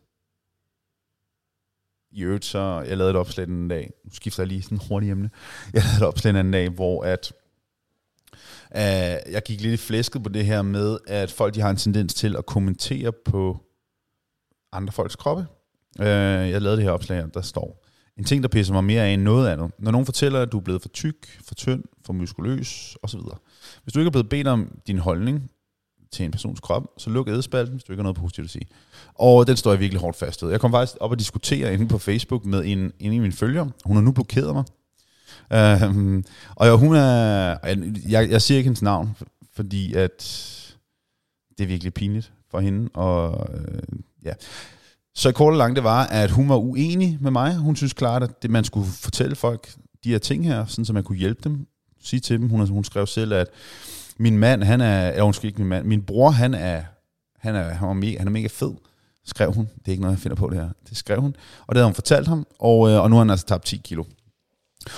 I 2.10 2.22
øvrigt 2.22 2.44
så, 2.44 2.84
jeg 2.88 2.96
lavede 2.96 3.10
et 3.10 3.16
opslag 3.16 3.48
en 3.48 3.68
dag, 3.68 3.90
nu 4.04 4.10
skifter 4.10 4.42
jeg 4.42 4.48
lige 4.48 4.62
sådan 4.62 4.80
hurtigt 4.88 5.12
emne, 5.12 5.30
jeg 5.72 5.82
lavede 5.82 5.96
et 5.96 6.06
opslag 6.06 6.30
en 6.30 6.36
anden 6.36 6.52
dag, 6.52 6.68
hvor 6.68 7.04
at, 7.04 7.32
uh, 8.70 9.32
jeg 9.32 9.42
gik 9.44 9.60
lidt 9.60 9.74
i 9.74 9.76
flæsket 9.86 10.22
på 10.22 10.28
det 10.28 10.46
her 10.46 10.62
med, 10.62 10.98
at 11.06 11.30
folk 11.30 11.54
de 11.54 11.60
har 11.60 11.70
en 11.70 11.76
tendens 11.76 12.14
til 12.14 12.36
at 12.36 12.46
kommentere 12.46 13.12
på 13.12 13.64
andre 14.72 14.92
folks 14.92 15.16
kroppe. 15.16 15.46
Øh, 16.00 16.50
jeg 16.50 16.62
lavede 16.62 16.76
det 16.76 16.84
her 16.84 16.90
opslag, 16.90 17.24
der 17.34 17.40
står, 17.40 17.84
en 18.18 18.24
ting, 18.24 18.42
der 18.42 18.48
pisser 18.48 18.74
mig 18.74 18.84
mere 18.84 19.02
af 19.02 19.10
end 19.10 19.22
noget 19.22 19.48
andet. 19.48 19.70
Når 19.78 19.90
nogen 19.90 20.04
fortæller, 20.04 20.42
at 20.42 20.52
du 20.52 20.58
er 20.58 20.62
blevet 20.62 20.82
for 20.82 20.88
tyk, 20.88 21.40
for 21.46 21.54
tynd, 21.54 21.84
for 22.06 22.12
muskuløs 22.12 22.96
osv. 23.02 23.20
Hvis 23.82 23.92
du 23.92 24.00
ikke 24.00 24.08
er 24.08 24.12
blevet 24.12 24.28
bedt 24.28 24.46
om 24.46 24.78
din 24.86 24.98
holdning 24.98 25.50
til 26.12 26.24
en 26.24 26.30
persons 26.30 26.60
krop, 26.60 26.82
så 26.98 27.10
luk 27.10 27.28
ædespalten, 27.28 27.74
hvis 27.74 27.84
du 27.84 27.92
ikke 27.92 28.00
har 28.00 28.02
noget 28.02 28.16
positivt 28.16 28.44
at 28.44 28.50
sige. 28.50 28.66
Og 29.14 29.46
den 29.46 29.56
står 29.56 29.70
jeg 29.70 29.80
virkelig 29.80 30.00
hårdt 30.00 30.16
fast 30.16 30.42
ved. 30.42 30.50
Jeg 30.50 30.60
kom 30.60 30.72
faktisk 30.72 30.96
op 31.00 31.10
og 31.10 31.18
diskutere 31.18 31.74
inde 31.74 31.88
på 31.88 31.98
Facebook 31.98 32.44
med 32.44 32.64
en, 32.64 32.92
en 32.98 33.12
af 33.12 33.20
mine 33.20 33.32
følgere. 33.32 33.70
Hun 33.84 33.96
har 33.96 34.02
nu 34.02 34.12
blokeret 34.12 34.54
mig. 34.54 34.64
Øhm, 35.52 36.24
og 36.56 36.78
hun 36.78 36.94
er... 36.94 37.56
Jeg, 38.08 38.30
jeg 38.30 38.42
siger 38.42 38.58
ikke 38.58 38.68
hendes 38.68 38.82
navn, 38.82 39.16
fordi 39.52 39.94
at 39.94 40.18
det 41.58 41.64
er 41.64 41.68
virkelig 41.68 41.94
pinligt 41.94 42.32
for 42.50 42.60
hende. 42.60 42.90
Og 42.94 43.46
øh, 43.54 43.82
ja. 44.24 44.32
Så 45.18 45.32
kort 45.32 45.52
og 45.52 45.58
langt 45.58 45.76
det 45.76 45.84
var, 45.84 46.06
at 46.06 46.30
hun 46.30 46.48
var 46.48 46.56
uenig 46.56 47.18
med 47.20 47.30
mig. 47.30 47.56
Hun 47.56 47.76
synes 47.76 47.92
klart, 47.92 48.22
at 48.22 48.42
det, 48.42 48.50
man 48.50 48.64
skulle 48.64 48.86
fortælle 48.90 49.36
folk 49.36 49.72
de 50.04 50.10
her 50.10 50.18
ting 50.18 50.44
her, 50.44 50.66
sådan 50.66 50.84
så 50.84 50.92
man 50.92 51.04
kunne 51.04 51.18
hjælpe 51.18 51.40
dem. 51.44 51.66
Sige 52.00 52.20
til 52.20 52.38
dem. 52.40 52.48
Hun, 52.48 52.68
hun 52.68 52.84
skrev 52.84 53.06
selv, 53.06 53.32
at 53.32 53.48
min 54.18 54.38
mand, 54.38 54.62
han 54.62 54.80
er, 54.80 55.06
ja, 55.06 55.24
undskyld 55.24 55.48
ikke 55.48 55.60
min 55.60 55.68
mand, 55.68 55.86
min 55.86 56.02
bror, 56.02 56.30
han 56.30 56.54
er, 56.54 56.82
han 57.38 57.54
er, 57.54 57.62
han 57.62 57.88
er, 57.88 57.92
mega, 57.92 58.18
han 58.18 58.26
er 58.26 58.30
mega 58.30 58.48
fed, 58.50 58.74
skrev 59.24 59.52
hun. 59.52 59.68
Det 59.78 59.88
er 59.88 59.90
ikke 59.90 60.02
noget, 60.02 60.16
jeg 60.16 60.20
finder 60.20 60.36
på 60.36 60.50
det 60.50 60.58
her. 60.58 60.68
Det 60.88 60.96
skrev 60.96 61.20
hun, 61.20 61.36
og 61.66 61.74
det 61.74 61.76
havde 61.76 61.88
hun 61.88 61.94
fortalt 61.94 62.28
ham, 62.28 62.46
og, 62.58 62.90
øh, 62.90 63.02
og 63.02 63.10
nu 63.10 63.16
har 63.16 63.20
han 63.20 63.30
altså 63.30 63.46
tabt 63.46 63.64
10 63.64 63.80
kilo. 63.84 64.04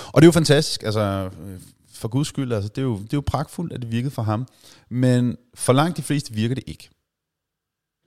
Og 0.07 0.21
det 0.21 0.21
er 0.21 0.27
jo 0.27 0.31
fantastisk, 0.31 0.83
altså 0.83 1.29
øh, 1.45 1.59
for 1.93 2.07
guds 2.07 2.27
skyld, 2.27 2.53
altså, 2.53 2.69
det, 2.69 2.77
er 2.77 2.85
jo, 2.85 2.97
det 2.97 3.13
er 3.13 3.17
jo 3.17 3.23
pragtfuldt, 3.25 3.73
at 3.73 3.81
det 3.81 3.91
virkede 3.91 4.11
for 4.11 4.21
ham, 4.21 4.47
men 4.89 5.37
for 5.55 5.73
langt 5.73 5.97
de 5.97 6.03
fleste 6.03 6.33
virker 6.33 6.55
det 6.55 6.63
ikke. 6.67 6.89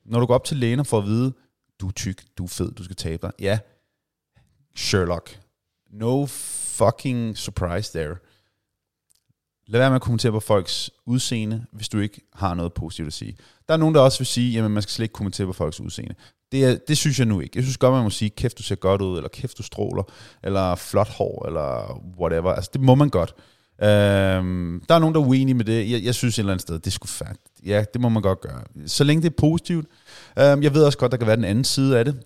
Når 0.05 0.21
du 0.21 0.27
går 0.27 0.35
op 0.35 0.45
til 0.45 0.57
lægen 0.57 0.81
og 0.81 0.87
får 0.87 0.99
at 0.99 1.07
vide, 1.07 1.33
du 1.81 1.89
er 1.89 1.93
tyk, 1.93 2.25
du 2.39 2.45
er 2.45 2.49
fed, 2.49 2.73
du 2.73 2.85
skal 2.85 2.97
tabe 2.97 3.27
dig. 3.27 3.33
Ja, 3.41 3.59
Sherlock. 4.77 5.41
No 5.91 6.27
fucking 6.27 7.39
surprise 7.39 7.99
there. 7.99 8.17
Lad 9.67 9.81
være 9.81 9.91
med 9.91 9.97
at 9.97 10.03
kommentere 10.03 10.33
på 10.33 10.41
folks 10.41 10.91
udseende, 11.07 11.67
hvis 11.73 11.89
du 11.89 11.99
ikke 11.99 12.21
har 12.33 12.55
noget 12.55 12.73
positivt 12.73 13.07
at 13.07 13.13
sige. 13.13 13.37
Der 13.69 13.75
er 13.75 13.79
nogen, 13.79 13.95
der 13.95 14.01
også 14.01 14.19
vil 14.19 14.27
sige, 14.27 14.63
at 14.63 14.71
man 14.71 14.83
skal 14.83 14.93
slet 14.93 15.05
ikke 15.05 15.13
kommentere 15.13 15.47
på 15.47 15.53
folks 15.53 15.81
udseende. 15.81 16.15
Det, 16.53 16.65
er, 16.65 16.79
det 16.89 16.99
synes 16.99 17.19
jeg 17.19 17.27
nu 17.27 17.41
ikke. 17.41 17.57
Jeg 17.57 17.65
synes 17.65 17.77
godt, 17.77 17.93
man 17.93 18.03
må 18.03 18.11
sige, 18.11 18.31
kæft, 18.31 18.59
du 18.59 18.63
ser 18.63 18.75
godt 18.75 19.03
ud, 19.03 19.17
eller 19.17 19.29
kæft, 19.29 19.59
du 19.59 19.63
stråler, 19.63 20.03
eller 20.43 20.75
flot 20.75 21.09
hår, 21.09 21.47
eller 21.47 22.01
whatever. 22.19 22.53
Altså, 22.53 22.71
det 22.73 22.81
må 22.81 22.95
man 22.95 23.09
godt. 23.09 23.35
Øhm, 23.83 24.83
der 24.89 24.95
er 24.95 24.99
nogen, 24.99 25.15
der 25.15 25.21
er 25.21 25.27
uenige 25.27 25.55
med 25.55 25.65
det. 25.65 25.91
Jeg, 25.91 26.03
jeg 26.05 26.15
synes 26.15 26.35
et 26.35 26.39
eller 26.39 26.53
andet 26.53 26.63
sted, 26.63 26.79
det 26.79 26.93
skulle 26.93 27.13
fat. 27.13 27.37
Ja, 27.67 27.85
det 27.93 28.01
må 28.01 28.09
man 28.09 28.23
godt 28.23 28.41
gøre. 28.41 28.63
Så 28.87 29.05
længe 29.05 29.23
det 29.23 29.29
er 29.29 29.37
positivt. 29.39 29.87
Øhm, 30.39 30.63
jeg 30.63 30.75
ved 30.75 30.85
også 30.85 30.99
godt, 30.99 31.13
der 31.13 31.19
kan 31.19 31.27
være 31.27 31.37
den 31.37 31.45
anden 31.45 31.65
side 31.65 31.99
af 31.99 32.05
det, 32.05 32.23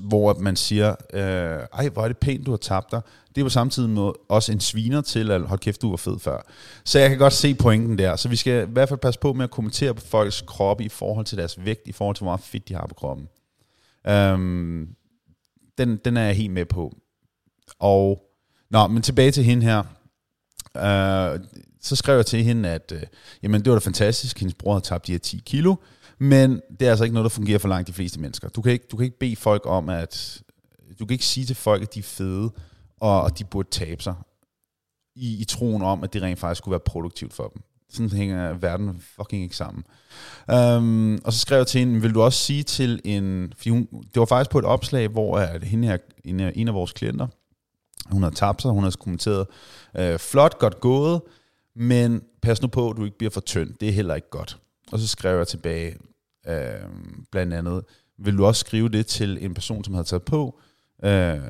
hvor 0.00 0.34
man 0.34 0.56
siger, 0.56 0.94
øh, 1.12 1.66
ej, 1.72 1.88
hvor 1.88 2.02
er 2.02 2.08
det 2.08 2.18
pænt, 2.18 2.46
du 2.46 2.50
har 2.50 2.58
tabt 2.58 2.92
dig. 2.92 3.00
Det 3.34 3.44
er 3.44 3.48
samtidig 3.48 3.90
med 3.90 4.12
også 4.28 4.52
en 4.52 4.60
sviner 4.60 5.00
til, 5.00 5.30
at 5.30 5.42
hold 5.42 5.60
kæft, 5.60 5.82
du 5.82 5.90
var 5.90 5.96
fed 5.96 6.18
før. 6.18 6.46
Så 6.84 6.98
jeg 6.98 7.08
kan 7.08 7.18
godt 7.18 7.32
se 7.32 7.54
pointen 7.54 7.98
der. 7.98 8.16
Så 8.16 8.28
vi 8.28 8.36
skal 8.36 8.68
i 8.68 8.72
hvert 8.72 8.88
fald 8.88 9.00
passe 9.00 9.20
på 9.20 9.32
med 9.32 9.44
at 9.44 9.50
kommentere 9.50 9.94
på 9.94 10.00
folks 10.00 10.44
kroppe 10.46 10.84
i 10.84 10.88
forhold 10.88 11.26
til 11.26 11.38
deres 11.38 11.64
vægt, 11.64 11.88
i 11.88 11.92
forhold 11.92 12.16
til, 12.16 12.22
hvor 12.22 12.30
meget 12.30 12.40
fedt 12.40 12.68
de 12.68 12.74
har 12.74 12.86
på 12.86 12.94
kroppen. 12.94 13.28
Øhm, 14.06 14.88
den, 15.78 15.96
den 16.04 16.16
er 16.16 16.22
jeg 16.22 16.36
helt 16.36 16.52
med 16.52 16.64
på. 16.64 16.96
Og, 17.78 18.22
nå, 18.70 18.86
men 18.86 19.02
tilbage 19.02 19.30
til 19.30 19.44
hende 19.44 19.62
her. 19.62 19.82
Øh, 20.76 21.40
så 21.80 21.96
skrev 21.96 22.16
jeg 22.16 22.26
til 22.26 22.44
hende, 22.44 22.68
at 22.68 22.92
øh, 22.94 23.02
jamen, 23.42 23.64
det 23.64 23.72
var 23.72 23.78
da 23.78 23.84
fantastisk, 23.84 24.38
hendes 24.38 24.54
bror 24.54 24.72
havde 24.72 24.84
tabt 24.84 25.06
de 25.06 25.12
her 25.12 25.18
10 25.18 25.42
kilo, 25.46 25.74
men 26.18 26.60
det 26.80 26.86
er 26.86 26.90
altså 26.90 27.04
ikke 27.04 27.14
noget, 27.14 27.24
der 27.24 27.28
fungerer 27.36 27.58
for 27.58 27.68
langt 27.68 27.88
de 27.88 27.92
fleste 27.92 28.20
mennesker. 28.20 28.48
Du 28.48 28.62
kan 28.62 28.72
ikke, 28.72 28.86
du 28.90 28.96
kan 28.96 29.04
ikke 29.04 29.18
bede 29.18 29.36
folk 29.36 29.62
om, 29.66 29.88
at... 29.88 30.42
Du 30.98 31.06
kan 31.06 31.12
ikke 31.14 31.26
sige 31.26 31.46
til 31.46 31.56
folk, 31.56 31.82
at 31.82 31.94
de 31.94 31.98
er 31.98 32.02
fede, 32.02 32.50
og 33.00 33.38
de 33.38 33.44
burde 33.44 33.68
tabe 33.70 34.02
sig, 34.02 34.14
i, 35.16 35.40
i 35.40 35.44
troen 35.44 35.82
om, 35.82 36.04
at 36.04 36.12
det 36.12 36.22
rent 36.22 36.38
faktisk 36.38 36.58
skulle 36.58 36.72
være 36.72 36.80
produktivt 36.80 37.34
for 37.34 37.52
dem. 37.54 37.62
Sådan 37.90 38.10
hænger 38.10 38.54
verden 38.54 39.02
fucking 39.16 39.42
ikke 39.42 39.56
sammen. 39.56 39.84
Um, 40.52 41.18
og 41.24 41.32
så 41.32 41.38
skrev 41.38 41.56
jeg 41.56 41.66
til 41.66 41.78
hende, 41.78 42.00
vil 42.00 42.14
du 42.14 42.22
også 42.22 42.38
sige 42.38 42.62
til 42.62 43.00
en... 43.04 43.52
Fordi 43.56 43.70
hun, 43.70 43.88
det 43.92 44.20
var 44.20 44.24
faktisk 44.24 44.50
på 44.50 44.58
et 44.58 44.64
opslag, 44.64 45.08
hvor 45.08 45.38
at 45.38 45.64
hende 45.64 45.88
her, 45.88 45.98
en, 46.24 46.40
en 46.40 46.68
af 46.68 46.74
vores 46.74 46.92
klienter 46.92 47.26
hun 48.10 48.22
har 48.22 48.30
tabt 48.30 48.62
sig, 48.62 48.70
hun 48.70 48.82
har 48.84 48.94
kommenteret, 49.00 49.46
øh, 49.96 50.18
flot, 50.18 50.58
godt 50.58 50.80
gået, 50.80 51.22
men 51.76 52.22
pas 52.42 52.62
nu 52.62 52.68
på, 52.68 52.90
at 52.90 52.96
du 52.96 53.04
ikke 53.04 53.18
bliver 53.18 53.30
for 53.30 53.40
tynd. 53.40 53.74
Det 53.80 53.88
er 53.88 53.92
heller 53.92 54.14
ikke 54.14 54.30
godt. 54.30 54.58
Og 54.92 54.98
så 54.98 55.08
skrev 55.08 55.36
jeg 55.36 55.48
tilbage, 55.48 55.96
øh, 56.46 56.88
blandt 57.32 57.54
andet, 57.54 57.84
vil 58.18 58.38
du 58.38 58.44
også 58.44 58.60
skrive 58.60 58.88
det 58.88 59.06
til 59.06 59.38
en 59.44 59.54
person, 59.54 59.84
som 59.84 59.94
havde 59.94 60.06
taget 60.06 60.22
på, 60.22 60.60
øh, 61.04 61.40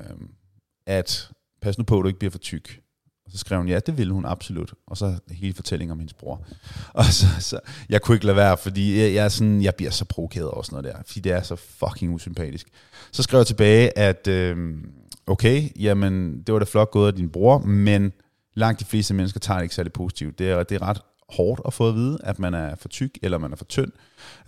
at 0.87 1.31
pas 1.62 1.79
nu 1.79 1.85
på, 1.85 1.99
at 1.99 2.03
du 2.03 2.07
ikke 2.07 2.19
bliver 2.19 2.31
for 2.31 2.38
tyk. 2.38 2.81
Og 3.27 3.31
så 3.33 3.38
skrev 3.38 3.59
hun, 3.59 3.69
ja, 3.69 3.79
det 3.79 3.99
ville 3.99 4.12
hun 4.12 4.25
absolut. 4.25 4.75
Og 4.87 4.97
så 4.97 5.19
hele 5.31 5.55
fortællingen 5.55 5.93
om 5.93 5.99
hendes 5.99 6.14
bror. 6.14 6.47
Og 6.93 7.05
så, 7.05 7.27
så 7.40 7.61
jeg 7.88 8.03
kunne 8.03 8.17
ikke 8.17 8.27
lade 8.27 8.37
være, 8.37 8.57
fordi 8.57 9.01
jeg, 9.01 9.14
jeg, 9.14 9.25
er 9.25 9.29
sådan, 9.29 9.62
jeg 9.62 9.75
bliver 9.75 9.90
så 9.90 10.05
provokeret 10.05 10.49
over 10.49 10.62
sådan 10.62 10.83
noget 10.83 10.97
der, 10.97 11.03
fordi 11.07 11.21
det 11.21 11.33
er 11.33 11.43
så 11.43 11.57
fucking 11.57 12.14
usympatisk. 12.14 12.69
Så 13.12 13.23
skrev 13.23 13.38
jeg 13.38 13.47
tilbage, 13.47 13.99
at 13.99 14.29
øh, 14.29 14.79
okay, 15.26 15.68
jamen, 15.80 16.42
det 16.42 16.52
var 16.52 16.58
da 16.58 16.64
flot 16.64 16.90
gået 16.90 17.06
af 17.06 17.14
din 17.14 17.28
bror, 17.28 17.58
men 17.58 18.12
langt 18.54 18.80
de 18.80 18.84
fleste 18.84 19.14
mennesker 19.14 19.40
tager 19.40 19.58
det 19.58 19.64
ikke 19.64 19.74
særlig 19.74 19.92
positivt. 19.92 20.38
Det 20.38 20.50
er, 20.50 20.62
det 20.62 20.74
er 20.74 20.82
ret 20.82 21.00
hårdt 21.28 21.60
at 21.66 21.72
få 21.72 21.88
at 21.88 21.94
vide, 21.94 22.18
at 22.24 22.38
man 22.38 22.54
er 22.54 22.74
for 22.76 22.88
tyk, 22.88 23.18
eller 23.22 23.38
man 23.38 23.52
er 23.52 23.56
for 23.56 23.64
tynd. 23.64 23.92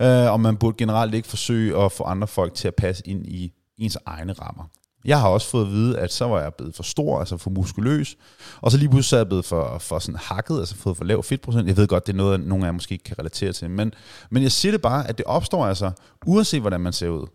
Øh, 0.01 0.31
og 0.31 0.39
man 0.39 0.57
burde 0.57 0.77
generelt 0.77 1.13
ikke 1.13 1.27
forsøge 1.27 1.77
at 1.77 1.91
få 1.91 2.03
andre 2.03 2.27
folk 2.27 2.53
til 2.53 2.67
at 2.67 2.75
passe 2.75 3.07
ind 3.07 3.27
i 3.27 3.53
ens 3.77 3.97
egne 4.05 4.33
rammer. 4.33 4.63
Jeg 5.05 5.19
har 5.19 5.29
også 5.29 5.49
fået 5.49 5.65
at 5.65 5.71
vide, 5.71 5.99
at 5.99 6.13
så 6.13 6.25
var 6.25 6.41
jeg 6.41 6.53
blevet 6.53 6.75
for 6.75 6.83
stor, 6.83 7.19
altså 7.19 7.37
for 7.37 7.49
muskuløs, 7.49 8.17
og 8.61 8.71
så 8.71 8.77
lige 8.77 8.89
pludselig 8.89 9.17
er 9.17 9.19
jeg 9.19 9.27
blevet 9.27 9.45
for, 9.45 9.77
for 9.77 9.99
sådan 9.99 10.19
hakket, 10.19 10.59
altså 10.59 10.75
fået 10.75 10.97
for 10.97 11.03
lav 11.03 11.23
fedtprocent. 11.23 11.67
Jeg 11.67 11.77
ved 11.77 11.87
godt, 11.87 12.07
det 12.07 12.13
er 12.13 12.17
noget, 12.17 12.39
nogle 12.39 12.65
af 12.65 12.67
jer 12.67 12.71
måske 12.71 12.93
ikke 12.93 13.03
kan 13.03 13.19
relatere 13.19 13.53
til, 13.53 13.69
men, 13.69 13.93
men 14.29 14.43
jeg 14.43 14.51
siger 14.51 14.71
det 14.71 14.81
bare, 14.81 15.07
at 15.07 15.17
det 15.17 15.25
opstår 15.25 15.65
altså, 15.65 15.91
uanset 16.25 16.61
hvordan 16.61 16.81
man 16.81 16.93
ser 16.93 17.09
ud. 17.09 17.27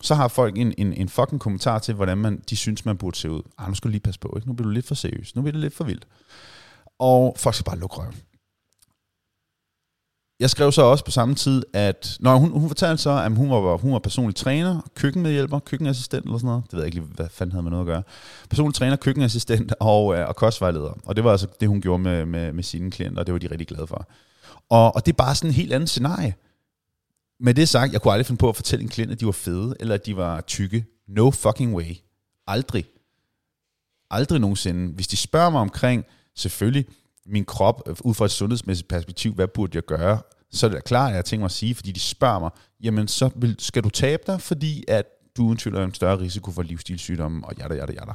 Så 0.00 0.14
har 0.14 0.28
folk 0.28 0.58
en, 0.58 0.74
en, 0.78 0.92
en 0.92 1.08
fucking 1.08 1.40
kommentar 1.40 1.78
til, 1.78 1.94
hvordan 1.94 2.18
man, 2.18 2.42
de 2.50 2.56
synes, 2.56 2.84
man 2.84 2.96
burde 2.96 3.16
se 3.16 3.30
ud. 3.30 3.42
Ah, 3.58 3.68
nu 3.68 3.74
skal 3.74 3.88
du 3.88 3.90
lige 3.90 4.00
passe 4.00 4.20
på, 4.20 4.32
ikke? 4.36 4.48
nu 4.48 4.52
bliver 4.52 4.68
du 4.68 4.72
lidt 4.72 4.86
for 4.86 4.94
seriøs, 4.94 5.36
nu 5.36 5.42
bliver 5.42 5.52
det 5.52 5.60
lidt 5.60 5.74
for 5.74 5.84
vildt. 5.84 6.06
Og 6.98 7.34
folk 7.38 7.54
skal 7.54 7.64
bare 7.64 7.78
lukke 7.78 7.96
røven 7.96 8.14
jeg 10.40 10.50
skrev 10.50 10.72
så 10.72 10.82
også 10.82 11.04
på 11.04 11.10
samme 11.10 11.34
tid, 11.34 11.62
at 11.72 12.16
når 12.20 12.36
hun, 12.36 12.50
hun 12.50 12.68
fortalte 12.68 13.02
så, 13.02 13.10
at 13.10 13.32
hun 13.32 13.50
var, 13.50 13.76
hun 13.76 13.92
var 13.92 13.98
personlig 13.98 14.36
træner, 14.36 14.80
køkkenmedhjælper, 14.94 15.58
køkkenassistent 15.58 16.24
eller 16.24 16.38
sådan 16.38 16.46
noget. 16.46 16.64
Det 16.64 16.72
ved 16.72 16.80
jeg 16.80 16.86
ikke 16.86 16.98
lige, 16.98 17.14
hvad 17.14 17.28
fanden 17.30 17.52
havde 17.52 17.62
med 17.62 17.70
noget 17.70 17.82
at 17.82 17.86
gøre. 17.86 18.02
Personlig 18.50 18.74
træner, 18.74 18.96
køkkenassistent 18.96 19.72
og, 19.80 20.14
øh, 20.14 20.28
og 20.28 20.36
kostvejleder. 20.36 20.98
Og 21.04 21.16
det 21.16 21.24
var 21.24 21.30
altså 21.30 21.46
det, 21.60 21.68
hun 21.68 21.80
gjorde 21.80 22.02
med, 22.02 22.26
med, 22.26 22.52
med 22.52 22.62
sine 22.62 22.90
klienter, 22.90 23.20
og 23.20 23.26
det 23.26 23.32
var 23.32 23.38
de 23.38 23.50
rigtig 23.50 23.66
glade 23.66 23.86
for. 23.86 24.08
Og, 24.70 24.94
og 24.94 25.06
det 25.06 25.12
er 25.12 25.16
bare 25.16 25.34
sådan 25.34 25.50
en 25.50 25.54
helt 25.54 25.72
anden 25.72 25.86
scenarie. 25.86 26.34
Med 27.40 27.54
det 27.54 27.68
sagt, 27.68 27.92
jeg 27.92 28.02
kunne 28.02 28.12
aldrig 28.12 28.26
finde 28.26 28.38
på 28.38 28.48
at 28.48 28.56
fortælle 28.56 28.82
en 28.82 28.88
klient, 28.88 29.12
at 29.12 29.20
de 29.20 29.26
var 29.26 29.32
fede, 29.32 29.76
eller 29.80 29.94
at 29.94 30.06
de 30.06 30.16
var 30.16 30.40
tykke. 30.40 30.84
No 31.08 31.30
fucking 31.30 31.74
way. 31.74 31.96
Aldrig. 32.46 32.84
Aldrig 34.10 34.40
nogensinde. 34.40 34.94
Hvis 34.94 35.08
de 35.08 35.16
spørger 35.16 35.50
mig 35.50 35.60
omkring, 35.60 36.04
selvfølgelig, 36.36 36.86
min 37.26 37.44
krop, 37.44 37.82
øh, 37.86 37.96
ud 38.00 38.14
fra 38.14 38.24
et 38.24 38.30
sundhedsmæssigt 38.30 38.88
perspektiv, 38.88 39.34
hvad 39.34 39.48
burde 39.48 39.76
jeg 39.76 39.82
gøre? 39.82 40.18
Så 40.50 40.66
er 40.66 40.70
det 40.70 40.84
klart, 40.84 41.10
at 41.10 41.16
jeg 41.16 41.24
tænker 41.24 41.40
mig 41.40 41.44
at 41.44 41.52
sige, 41.52 41.74
fordi 41.74 41.92
de 41.92 42.00
spørger 42.00 42.38
mig, 42.38 42.50
jamen 42.80 43.08
så 43.08 43.30
vil, 43.36 43.56
skal 43.58 43.84
du 43.84 43.90
tabe 43.90 44.22
dig, 44.26 44.40
fordi 44.40 44.84
at 44.88 45.06
du 45.36 45.44
uden 45.44 45.58
tvivl 45.58 45.76
er 45.76 45.84
en 45.84 45.94
større 45.94 46.18
risiko 46.18 46.50
for 46.50 46.62
livsstilssygdomme, 46.62 47.46
og 47.46 47.52
jada, 47.58 47.74
jada, 47.74 47.92
jada. 47.92 48.12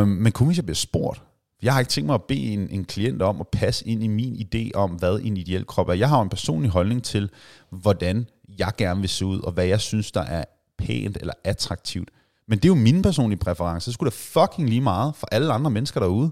Øhm, 0.00 0.08
men 0.08 0.32
kun 0.32 0.46
hvis 0.46 0.56
jeg 0.58 0.64
bliver 0.64 0.76
spurgt, 0.76 1.22
jeg 1.62 1.72
har 1.72 1.80
ikke 1.80 1.90
tænkt 1.90 2.06
mig 2.06 2.14
at 2.14 2.24
bede 2.24 2.52
en, 2.52 2.70
en 2.70 2.84
klient 2.84 3.22
om 3.22 3.40
at 3.40 3.48
passe 3.48 3.86
ind 3.86 4.04
i 4.04 4.06
min 4.06 4.34
idé 4.34 4.70
om, 4.74 4.90
hvad 4.90 5.20
en 5.22 5.36
ideel 5.36 5.66
krop 5.66 5.88
er. 5.88 5.92
Jeg 5.92 6.08
har 6.08 6.22
en 6.22 6.28
personlig 6.28 6.70
holdning 6.70 7.04
til, 7.04 7.30
hvordan 7.70 8.26
jeg 8.58 8.72
gerne 8.78 9.00
vil 9.00 9.08
se 9.08 9.26
ud, 9.26 9.40
og 9.40 9.52
hvad 9.52 9.64
jeg 9.64 9.80
synes, 9.80 10.12
der 10.12 10.20
er 10.20 10.44
pænt 10.78 11.16
eller 11.20 11.34
attraktivt. 11.44 12.10
Men 12.48 12.58
det 12.58 12.64
er 12.64 12.68
jo 12.68 12.74
min 12.74 13.02
personlige 13.02 13.38
præference. 13.38 13.86
Det 13.86 13.94
skulle 13.94 14.10
da 14.10 14.16
fucking 14.16 14.68
lige 14.68 14.80
meget 14.80 15.14
for 15.14 15.28
alle 15.32 15.52
andre 15.52 15.70
mennesker 15.70 16.00
derude. 16.00 16.30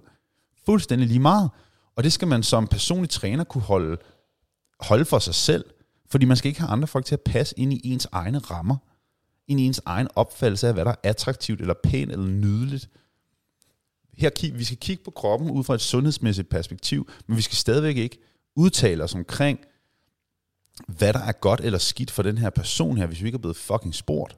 Fuldstændig 0.66 1.08
lige 1.08 1.20
meget. 1.20 1.50
Og 1.96 2.04
det 2.04 2.12
skal 2.12 2.28
man 2.28 2.42
som 2.42 2.66
personlig 2.66 3.10
træner 3.10 3.44
kunne 3.44 3.62
holde, 3.62 3.96
holde 4.80 5.04
for 5.04 5.18
sig 5.18 5.34
selv, 5.34 5.64
fordi 6.10 6.26
man 6.26 6.36
skal 6.36 6.48
ikke 6.48 6.60
have 6.60 6.70
andre 6.70 6.88
folk 6.88 7.04
til 7.04 7.14
at 7.14 7.20
passe 7.20 7.54
ind 7.58 7.72
i 7.72 7.80
ens 7.84 8.08
egne 8.12 8.38
rammer, 8.38 8.76
ind 9.48 9.60
i 9.60 9.66
ens 9.66 9.80
egen 9.86 10.08
opfattelse 10.14 10.68
af, 10.68 10.74
hvad 10.74 10.84
der 10.84 10.90
er 10.90 10.94
attraktivt, 11.02 11.60
eller 11.60 11.74
pænt, 11.84 12.12
eller 12.12 12.26
nydeligt. 12.26 12.88
Her, 14.18 14.52
vi 14.54 14.64
skal 14.64 14.78
kigge 14.78 15.04
på 15.04 15.10
kroppen 15.10 15.50
ud 15.50 15.64
fra 15.64 15.74
et 15.74 15.80
sundhedsmæssigt 15.80 16.48
perspektiv, 16.48 17.08
men 17.26 17.36
vi 17.36 17.42
skal 17.42 17.56
stadigvæk 17.56 17.96
ikke 17.96 18.18
udtale 18.56 19.04
os 19.04 19.14
omkring, 19.14 19.58
hvad 20.86 21.12
der 21.12 21.20
er 21.20 21.32
godt 21.32 21.60
eller 21.60 21.78
skidt 21.78 22.10
for 22.10 22.22
den 22.22 22.38
her 22.38 22.50
person 22.50 22.96
her, 22.96 23.06
hvis 23.06 23.22
vi 23.22 23.26
ikke 23.26 23.36
er 23.36 23.40
blevet 23.40 23.56
fucking 23.56 23.94
spurgt. 23.94 24.36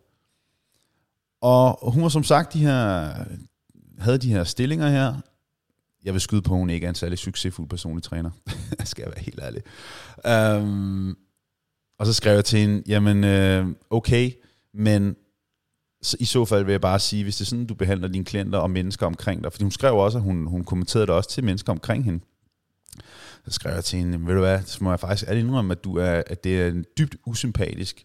Og 1.40 1.93
hun 1.93 2.03
var 2.03 2.09
som 2.09 2.25
sagt 2.25 2.53
de 2.53 2.59
her, 2.59 3.12
havde 3.99 4.19
de 4.19 4.33
her 4.33 4.45
stillinger 4.45 4.88
her, 4.88 5.14
jeg 6.05 6.12
vil 6.12 6.21
skyde 6.21 6.43
på, 6.43 6.55
at 6.55 6.59
hun 6.59 6.71
ikke 6.71 6.85
er 6.85 6.88
en 6.88 6.95
særlig 6.95 7.19
succesfuld 7.19 7.69
personlig 7.69 8.03
træner. 8.03 8.31
skal 8.85 9.03
jeg 9.03 9.12
være 9.14 9.25
helt 9.25 9.40
ærlig. 9.43 9.62
Um, 10.62 11.16
og 11.99 12.07
så 12.07 12.12
skrev 12.12 12.35
jeg 12.35 12.45
til 12.45 12.59
hende, 12.59 12.83
jamen 12.87 13.25
øh, 13.25 13.66
okay, 13.90 14.33
men 14.75 15.16
så 16.02 16.16
i 16.20 16.24
så 16.24 16.44
fald 16.44 16.64
vil 16.64 16.72
jeg 16.72 16.80
bare 16.80 16.98
sige, 16.98 17.22
hvis 17.22 17.36
det 17.36 17.44
er 17.44 17.48
sådan, 17.48 17.66
du 17.66 17.74
behandler 17.74 18.08
dine 18.08 18.24
klienter 18.24 18.58
og 18.58 18.70
mennesker 18.70 19.06
omkring 19.06 19.44
dig, 19.44 19.52
fordi 19.52 19.64
hun 19.64 19.70
skrev 19.70 19.96
også, 19.96 20.18
at 20.18 20.24
hun, 20.24 20.46
hun 20.46 20.64
kommenterede 20.64 21.06
det 21.06 21.14
også 21.14 21.30
til 21.30 21.44
mennesker 21.44 21.72
omkring 21.72 22.04
hende. 22.04 22.24
Så 23.44 23.50
skrev 23.50 23.74
jeg 23.74 23.84
til 23.84 23.98
hende, 23.98 24.26
ved 24.26 24.34
du 24.34 24.40
hvad, 24.40 24.62
så 24.62 24.84
må 24.84 24.90
jeg 24.90 25.00
faktisk 25.00 25.28
alle 25.28 25.40
indrømme, 25.40 25.72
at, 25.72 25.84
du 25.84 25.96
er, 25.96 26.22
at 26.26 26.44
det 26.44 26.60
er 26.60 26.82
dybt 26.98 27.16
usympatisk, 27.26 28.04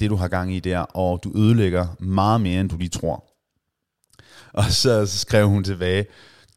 det 0.00 0.10
du 0.10 0.16
har 0.16 0.28
gang 0.28 0.54
i 0.54 0.60
der, 0.60 0.78
og 0.78 1.20
du 1.24 1.32
ødelægger 1.36 1.86
meget 1.98 2.40
mere, 2.40 2.60
end 2.60 2.68
du 2.70 2.76
lige 2.76 2.88
tror. 2.88 3.24
Og 4.52 4.64
så, 4.64 5.06
så 5.06 5.18
skrev 5.18 5.48
hun 5.48 5.64
tilbage, 5.64 6.06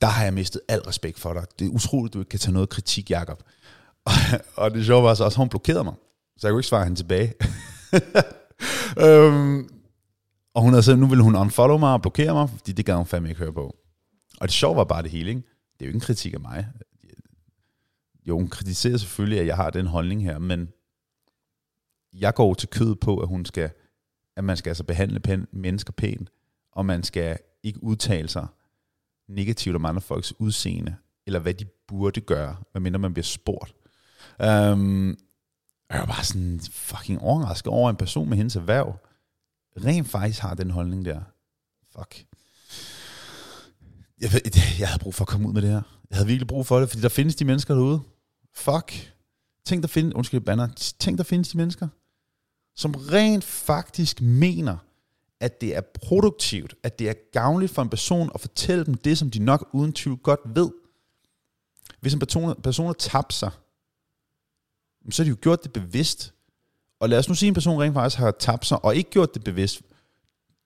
der 0.02 0.08
har 0.08 0.24
jeg 0.24 0.34
mistet 0.34 0.62
al 0.68 0.80
respekt 0.80 1.20
for 1.20 1.34
dig. 1.34 1.46
Det 1.60 1.66
er 1.66 1.70
utroligt, 1.70 2.12
at 2.12 2.14
du 2.14 2.20
ikke 2.20 2.30
kan 2.30 2.40
tage 2.40 2.54
noget 2.54 2.70
kritik, 2.70 3.10
Jacob. 3.10 3.44
Og, 4.06 4.14
og 4.56 4.72
det 4.72 4.86
sjove 4.86 5.04
var 5.04 5.14
så 5.14 5.24
også, 5.24 5.36
at 5.36 5.38
hun 5.38 5.50
blokerede 5.50 5.84
mig. 5.84 5.94
Så 6.38 6.48
jeg 6.48 6.52
kunne 6.52 6.60
ikke 6.60 6.68
svare 6.68 6.84
hende 6.84 7.00
tilbage. 7.00 7.34
øhm, 9.08 9.70
og 10.54 10.62
hun 10.62 10.74
havde 10.74 10.84
sagt, 10.84 11.00
nu 11.00 11.08
ville 11.08 11.24
hun 11.24 11.36
unfollow 11.36 11.78
mig 11.78 11.94
og 11.94 12.02
blokere 12.02 12.34
mig, 12.34 12.50
fordi 12.50 12.72
det 12.72 12.86
gad 12.86 12.96
hun 12.96 13.06
fandme 13.06 13.30
ikke 13.30 13.40
høre 13.40 13.54
på. 13.54 13.76
Og 14.42 14.48
det 14.48 14.52
sjove 14.52 14.76
var 14.76 14.84
bare 14.84 15.04
det 15.04 15.12
hele, 15.12 15.30
ikke? 15.30 15.42
Det 15.74 15.82
er 15.82 15.86
jo 15.86 15.90
ikke 15.90 15.98
en 15.98 16.02
kritik 16.02 16.34
af 16.34 16.40
mig. 16.40 16.68
Jo, 18.28 18.38
hun 18.38 18.48
kritiserer 18.48 18.98
selvfølgelig, 18.98 19.40
at 19.40 19.48
jeg 19.48 19.56
har 19.56 19.70
den 19.70 19.88
holdning 19.88 20.24
her, 20.24 20.40
men 20.40 20.70
jeg 22.14 22.34
går 22.34 22.54
til 22.54 22.70
kød 22.70 22.96
på, 22.96 23.18
at 23.18 23.28
hun 23.28 23.46
skal, 23.46 23.70
at 24.36 24.44
man 24.44 24.58
skal 24.58 24.70
altså 24.70 24.84
behandle 24.84 25.20
pæn, 25.20 25.48
mennesker 25.52 25.94
pænt, 25.94 26.30
og 26.72 26.86
man 26.86 27.04
skal 27.04 27.38
ikke 27.64 27.84
udtale 27.84 28.30
sig 28.30 28.48
negativt 29.28 29.76
om 29.76 29.86
andre 29.86 30.02
folks 30.02 30.34
udseende, 30.40 30.96
eller 31.26 31.40
hvad 31.40 31.54
de 31.54 31.66
burde 31.88 32.22
gøre, 32.22 32.56
medmindre 32.74 33.00
man 33.00 33.14
bliver 33.14 33.24
spurgt. 33.24 33.74
Um, 34.40 35.18
jeg 35.90 36.00
var 36.00 36.06
bare 36.06 36.24
sådan 36.24 36.60
fucking 36.72 37.22
overrasket 37.22 37.74
over 37.74 37.90
en 37.90 37.96
person 37.96 38.30
med 38.30 38.38
hendes 38.38 38.56
erhverv, 38.56 39.00
rent 39.78 40.10
faktisk 40.10 40.40
har 40.40 40.54
den 40.54 40.70
holdning 40.70 41.06
der. 41.06 41.22
Fuck. 41.96 42.26
Jeg, 44.22 44.30
jeg 44.80 44.88
havde 44.88 45.00
brug 45.00 45.16
for 45.16 45.24
at 45.24 45.28
komme 45.28 45.48
ud 45.48 45.54
med 45.54 45.62
det 45.62 45.70
her. 45.70 45.82
Jeg 46.10 46.18
havde 46.18 46.28
virkelig 46.28 46.48
brug 46.48 46.66
for 46.66 46.80
det, 46.80 46.90
fordi 46.90 47.02
der 47.02 47.10
findes 47.10 47.36
de 47.36 47.46
mennesker 47.46 47.74
derude. 47.74 48.02
Fuck. 48.54 49.14
Tænk, 49.66 49.82
der 49.82 49.88
findes, 49.88 50.14
undskyld, 50.14 50.42
banner. 50.42 50.68
Tænk, 51.00 51.18
der 51.18 51.24
findes 51.24 51.50
de 51.50 51.58
mennesker, 51.58 51.88
som 52.76 52.96
rent 52.96 53.44
faktisk 53.44 54.22
mener, 54.22 54.78
at 55.40 55.62
det 55.62 55.76
er 55.76 55.82
produktivt, 55.82 56.76
at 56.84 57.00
det 57.00 57.10
er 57.10 57.14
gavnligt 57.32 57.72
for 57.72 57.82
en 57.82 57.90
person 57.90 58.32
at 58.34 58.42
fortælle 58.42 58.86
dem 58.86 58.96
det, 58.96 59.18
som 59.18 59.32
de 59.32 59.40
nok 59.40 59.70
uden 59.74 59.94
tvivl 59.94 60.18
godt 60.18 60.40
ved. 60.46 60.72
Hvis 62.00 62.14
en 62.14 62.20
person, 62.20 62.62
person 62.62 62.86
har 62.86 62.94
tabt 62.94 63.34
sig, 63.34 63.52
så 65.12 65.24
har 65.24 65.26
de 65.26 65.30
jo 65.30 65.38
gjort 65.42 65.64
det 65.64 65.74
bevidst. 65.74 66.34
Og 67.04 67.10
lad 67.10 67.20
os 67.20 67.30
nu 67.30 67.36
sige, 67.36 67.48
at 67.48 67.52
en 67.52 67.54
person 67.54 67.82
rent 67.82 67.94
faktisk 67.94 68.20
har 68.20 68.32
tabt 68.32 68.66
sig, 68.66 68.86
og 68.86 68.96
ikke 68.96 69.10
gjort 69.10 69.34
det 69.34 69.44
bevidst. 69.44 69.82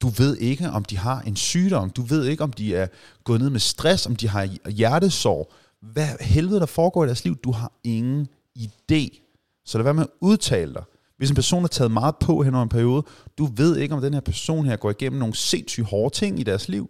Du 0.01 0.07
ved 0.07 0.37
ikke, 0.37 0.69
om 0.69 0.85
de 0.85 0.97
har 0.97 1.21
en 1.21 1.35
sygdom. 1.35 1.89
Du 1.89 2.01
ved 2.01 2.25
ikke, 2.25 2.43
om 2.43 2.53
de 2.53 2.75
er 2.75 2.87
gået 3.23 3.41
ned 3.41 3.49
med 3.49 3.59
stress, 3.59 4.05
om 4.05 4.15
de 4.15 4.27
har 4.27 4.69
hjertesorg. 4.69 5.51
Hvad 5.81 6.07
helvede 6.21 6.59
der 6.59 6.65
foregår 6.65 7.03
i 7.03 7.07
deres 7.07 7.23
liv? 7.23 7.35
Du 7.35 7.51
har 7.51 7.71
ingen 7.83 8.27
idé. 8.59 9.21
Så 9.65 9.77
lad 9.77 9.83
være 9.83 9.93
med 9.93 10.03
at 10.03 10.09
udtale 10.21 10.73
dig. 10.73 10.83
Hvis 11.17 11.29
en 11.29 11.35
person 11.35 11.61
har 11.61 11.67
taget 11.67 11.91
meget 11.91 12.15
på 12.17 12.43
hen 12.43 12.53
over 12.53 12.63
en 12.63 12.69
periode, 12.69 13.03
du 13.37 13.45
ved 13.45 13.77
ikke, 13.77 13.95
om 13.95 14.01
den 14.01 14.13
her 14.13 14.21
person 14.21 14.65
her 14.65 14.75
går 14.75 14.89
igennem 14.89 15.19
nogle 15.19 15.35
sindssygt 15.35 15.87
hårde 15.87 16.15
ting 16.15 16.39
i 16.39 16.43
deres 16.43 16.69
liv. 16.69 16.89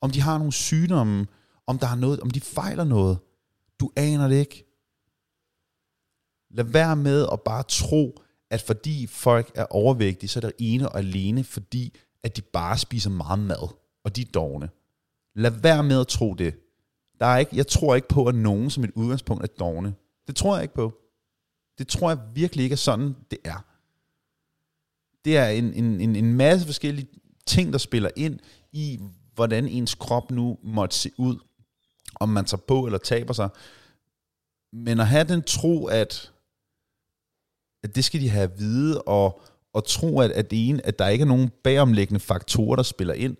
Om 0.00 0.10
de 0.10 0.20
har 0.20 0.38
nogle 0.38 0.52
sygdomme, 0.52 1.26
om 1.66 1.78
der 1.78 1.88
er 1.88 1.94
noget, 1.94 2.20
om 2.20 2.30
de 2.30 2.40
fejler 2.40 2.84
noget. 2.84 3.18
Du 3.80 3.90
aner 3.96 4.28
det 4.28 4.36
ikke. 4.36 4.64
Lad 6.50 6.64
være 6.64 6.96
med 6.96 7.26
at 7.32 7.40
bare 7.40 7.62
tro, 7.62 8.20
at 8.54 8.60
fordi 8.60 9.06
folk 9.06 9.52
er 9.54 9.66
overvægtige, 9.70 10.28
så 10.28 10.38
er 10.38 10.40
det 10.40 10.52
ene 10.58 10.88
og 10.88 10.98
alene, 10.98 11.44
fordi 11.44 11.96
at 12.22 12.36
de 12.36 12.42
bare 12.42 12.78
spiser 12.78 13.10
meget 13.10 13.38
mad, 13.38 13.74
og 14.04 14.16
de 14.16 14.20
er 14.20 14.30
dogne. 14.34 14.68
Lad 15.34 15.50
være 15.50 15.82
med 15.82 16.00
at 16.00 16.08
tro 16.08 16.34
det. 16.34 16.54
Der 17.20 17.26
er 17.26 17.38
ikke, 17.38 17.56
jeg 17.56 17.66
tror 17.66 17.94
ikke 17.94 18.08
på, 18.08 18.26
at 18.26 18.34
nogen 18.34 18.70
som 18.70 18.84
et 18.84 18.90
udgangspunkt 18.94 19.42
er 19.42 19.48
dogne. 19.58 19.94
Det 20.26 20.36
tror 20.36 20.54
jeg 20.54 20.62
ikke 20.62 20.74
på. 20.74 20.94
Det 21.78 21.88
tror 21.88 22.10
jeg 22.10 22.18
virkelig 22.34 22.62
ikke 22.62 22.72
er 22.72 22.76
sådan, 22.76 23.16
det 23.30 23.38
er. 23.44 23.64
Det 25.24 25.36
er 25.36 25.48
en, 25.48 25.74
en, 25.74 26.00
en, 26.00 26.16
en 26.16 26.34
masse 26.34 26.66
forskellige 26.66 27.08
ting, 27.46 27.72
der 27.72 27.78
spiller 27.78 28.10
ind 28.16 28.40
i, 28.72 29.00
hvordan 29.34 29.68
ens 29.68 29.94
krop 29.94 30.30
nu 30.30 30.58
måtte 30.62 30.96
se 30.96 31.10
ud, 31.18 31.38
om 32.14 32.28
man 32.28 32.44
tager 32.44 32.62
på 32.68 32.86
eller 32.86 32.98
taber 32.98 33.32
sig. 33.32 33.48
Men 34.72 35.00
at 35.00 35.06
have 35.06 35.24
den 35.24 35.42
tro, 35.42 35.86
at, 35.86 36.32
at 37.84 37.94
det 37.94 38.04
skal 38.04 38.20
de 38.20 38.28
have 38.28 38.42
at 38.42 38.58
vide, 38.58 39.02
og, 39.02 39.40
og 39.72 39.84
tro, 39.84 40.20
at, 40.20 40.30
at, 40.30 40.50
det 40.50 40.68
ene, 40.68 40.86
at 40.86 40.98
der 40.98 41.08
ikke 41.08 41.22
er 41.22 41.26
nogen 41.26 41.50
bagomlæggende 41.64 42.20
faktorer, 42.20 42.76
der 42.76 42.82
spiller 42.82 43.14
ind, 43.14 43.36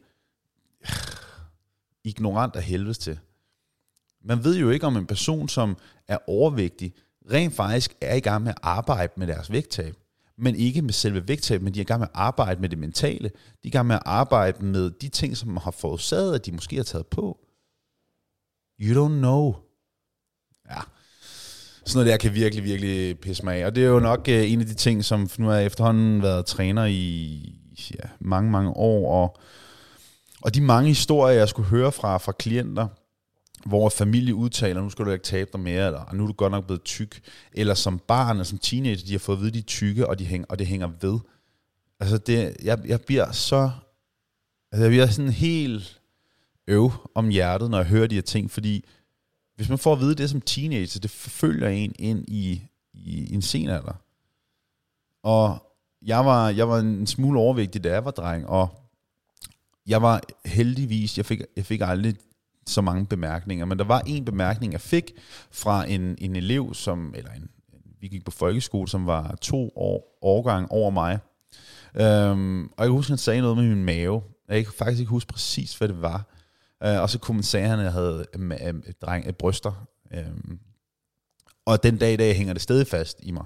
ignorant 2.11 2.57
af 2.57 2.63
helvedes 2.63 2.99
til. 2.99 3.19
Man 4.25 4.45
ved 4.45 4.59
jo 4.59 4.71
ikke, 4.71 4.87
om 4.87 4.97
en 4.97 5.07
person, 5.07 5.49
som 5.49 5.77
er 6.09 6.19
overvægtig, 6.27 6.95
rent 7.31 7.55
faktisk 7.55 7.95
er 8.01 8.15
i 8.15 8.21
gang 8.21 8.43
med 8.45 8.51
at 8.51 8.59
arbejde 8.63 9.13
med 9.17 9.27
deres 9.27 9.51
vægttab. 9.53 9.97
Men 10.39 10.57
ikke 10.57 10.83
med 10.83 10.93
selve 10.93 11.29
vægttab, 11.29 11.63
men 11.63 11.75
de 11.75 11.79
er 11.79 11.85
i 11.85 11.87
gang 11.87 12.01
med 12.01 12.09
at 12.09 12.21
arbejde 12.21 12.61
med 12.61 12.69
det 12.69 12.79
mentale. 12.79 13.29
De 13.29 13.35
er 13.65 13.67
i 13.67 13.71
gang 13.71 13.87
med 13.87 13.97
at 13.97 14.03
arbejde 14.05 14.65
med 14.65 14.91
de 14.91 15.09
ting, 15.09 15.37
som 15.37 15.57
har 15.57 15.71
forårsaget, 15.71 16.35
at 16.35 16.47
de 16.47 16.53
måske 16.53 16.77
har 16.77 16.83
taget 16.83 17.07
på. 17.07 17.39
You 18.81 19.07
don't 19.07 19.19
know. 19.19 19.55
Sådan 21.87 21.99
noget 21.99 22.13
der 22.13 22.17
kan 22.17 22.35
virkelig, 22.35 22.65
virkelig 22.65 23.19
pisse 23.19 23.45
mig 23.45 23.57
af. 23.57 23.67
Og 23.67 23.75
det 23.75 23.85
er 23.85 23.89
jo 23.89 24.01
nok 24.01 24.29
øh, 24.29 24.53
en 24.53 24.61
af 24.61 24.67
de 24.67 24.75
ting, 24.75 25.05
som 25.05 25.31
nu 25.39 25.47
har 25.47 25.55
jeg 25.55 25.67
efterhånden 25.67 26.23
været 26.23 26.47
træner 26.47 26.85
i 26.85 27.59
ja, 27.91 28.09
mange, 28.21 28.51
mange 28.51 28.71
år. 28.71 29.23
Og, 29.23 29.39
og 30.41 30.55
de 30.55 30.61
mange 30.61 30.89
historier, 30.89 31.37
jeg 31.37 31.49
skulle 31.49 31.69
høre 31.69 31.93
fra, 31.93 32.19
fra 32.19 32.33
klienter, 32.33 32.89
hvor 33.67 33.89
familie 33.89 34.35
udtaler, 34.35 34.83
nu 34.83 34.91
skal 34.91 35.05
du 35.05 35.11
ikke 35.11 35.25
tabe 35.25 35.51
dig 35.53 35.61
mere, 35.61 35.87
eller 35.87 36.11
nu 36.13 36.23
er 36.23 36.27
du 36.27 36.33
godt 36.33 36.51
nok 36.51 36.67
blevet 36.67 36.83
tyk, 36.83 37.21
eller 37.53 37.75
som 37.75 37.99
barn 37.99 38.41
og 38.41 38.47
som 38.47 38.59
teenager, 38.59 39.07
de 39.07 39.13
har 39.13 39.19
fået 39.19 39.37
at 39.37 39.43
vide, 39.43 39.51
de 39.51 39.59
er 39.59 39.63
tykke, 39.63 40.09
og, 40.09 40.19
de 40.19 40.25
hænger, 40.25 40.47
og 40.49 40.59
det 40.59 40.67
hænger 40.67 40.91
ved. 41.01 41.19
Altså, 42.01 42.19
det, 42.19 42.57
jeg, 42.63 42.79
jeg 42.87 43.01
bliver 43.01 43.33
så, 43.33 43.71
altså 44.73 44.85
jeg 44.85 44.91
bliver 44.91 45.07
sådan 45.07 45.31
helt 45.31 46.01
øv 46.67 46.93
om 47.15 47.29
hjertet, 47.29 47.71
når 47.71 47.79
jeg 47.79 47.87
hører 47.87 48.07
de 48.07 48.15
her 48.15 48.23
ting, 48.23 48.51
fordi 48.51 48.85
hvis 49.57 49.69
man 49.69 49.79
får 49.79 49.93
at 49.93 50.01
vide 50.01 50.15
det 50.15 50.31
som 50.31 50.41
teenager, 50.41 51.01
det 51.01 51.11
forfølger 51.11 51.69
en 51.69 51.95
ind 51.99 52.25
i, 52.29 52.63
i, 52.93 53.35
en 53.35 53.43
sen 53.43 53.69
alder. 53.69 54.01
Og 55.23 55.73
jeg 56.03 56.25
var, 56.25 56.49
jeg 56.49 56.69
var 56.69 56.79
en 56.79 57.07
smule 57.07 57.41
overvægtig, 57.41 57.85
da 57.85 57.93
jeg 57.93 58.05
var 58.05 58.11
dreng, 58.11 58.47
og 58.47 58.69
jeg 59.87 60.03
var 60.03 60.21
heldigvis, 60.45 61.17
jeg 61.17 61.27
fik, 61.27 61.41
jeg 61.57 61.67
fik 61.67 61.81
aldrig 61.81 62.15
så 62.67 62.81
mange 62.81 63.07
bemærkninger, 63.07 63.65
men 63.65 63.79
der 63.79 63.85
var 63.85 64.01
en 64.01 64.25
bemærkning, 64.25 64.73
jeg 64.73 64.81
fik 64.81 65.13
fra 65.51 65.91
en, 65.91 66.17
en 66.19 66.37
elev, 66.37 66.75
som, 66.75 67.15
eller 67.17 67.31
en, 67.31 67.51
vi 68.01 68.09
gik 68.09 68.25
på 68.25 68.31
folkeskole, 68.31 68.89
som 68.89 69.07
var 69.07 69.37
to 69.41 69.73
år, 69.77 70.19
årgang 70.23 70.73
over 70.73 70.91
mig. 70.91 71.19
Øhm, 71.95 72.71
og 72.77 72.85
jeg 72.85 72.91
husker, 72.91 73.13
han 73.13 73.19
sagde 73.19 73.41
noget 73.41 73.57
med 73.57 73.69
min 73.69 73.85
mave. 73.85 74.23
Jeg 74.49 74.65
kan 74.65 74.73
faktisk 74.79 75.01
ikke 75.01 75.11
huske 75.11 75.33
præcis, 75.33 75.79
hvad 75.79 75.89
det 75.89 76.03
var. 76.03 76.34
Øh, 76.83 77.03
og 77.03 77.11
så 77.11 77.19
kunne 77.19 77.35
man 77.35 77.43
sige, 77.43 77.63
at 77.63 77.69
han 77.69 77.79
havde 77.79 78.27
øh, 78.35 78.51
øh 78.67 78.75
dreng, 79.03 79.27
øh, 79.27 79.33
bryster. 79.33 79.87
Øhm, 80.15 80.59
og 81.67 81.83
den 81.83 81.99
dag 81.99 82.13
i 82.13 82.17
dag 82.17 82.37
hænger 82.37 82.53
det 82.53 82.63
stadig 82.63 82.87
fast 82.87 83.21
i 83.23 83.31
mig. 83.31 83.45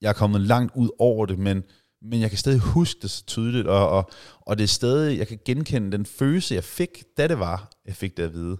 Jeg 0.00 0.08
er 0.08 0.12
kommet 0.12 0.40
langt 0.40 0.72
ud 0.76 0.88
over 0.98 1.26
det, 1.26 1.38
men 1.38 1.62
men 2.02 2.20
jeg 2.20 2.30
kan 2.30 2.38
stadig 2.38 2.60
huske 2.60 3.00
det 3.02 3.10
så 3.10 3.24
tydeligt, 3.26 3.66
og, 3.66 3.88
og, 3.88 4.10
og 4.40 4.58
det 4.58 4.64
er 4.64 4.68
stadig, 4.68 5.18
jeg 5.18 5.28
kan 5.28 5.38
genkende 5.44 5.92
den 5.92 6.06
følelse, 6.06 6.54
jeg 6.54 6.64
fik, 6.64 7.04
da 7.16 7.28
det 7.28 7.38
var, 7.38 7.70
jeg 7.86 7.94
fik 7.94 8.16
det 8.16 8.22
at 8.22 8.32
vide. 8.32 8.58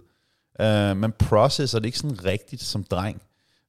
Uh, 0.59 0.97
man 0.97 1.13
processer 1.19 1.79
det 1.79 1.85
ikke 1.85 1.97
sådan 1.97 2.25
rigtigt 2.25 2.61
som 2.61 2.83
dreng, 2.83 3.21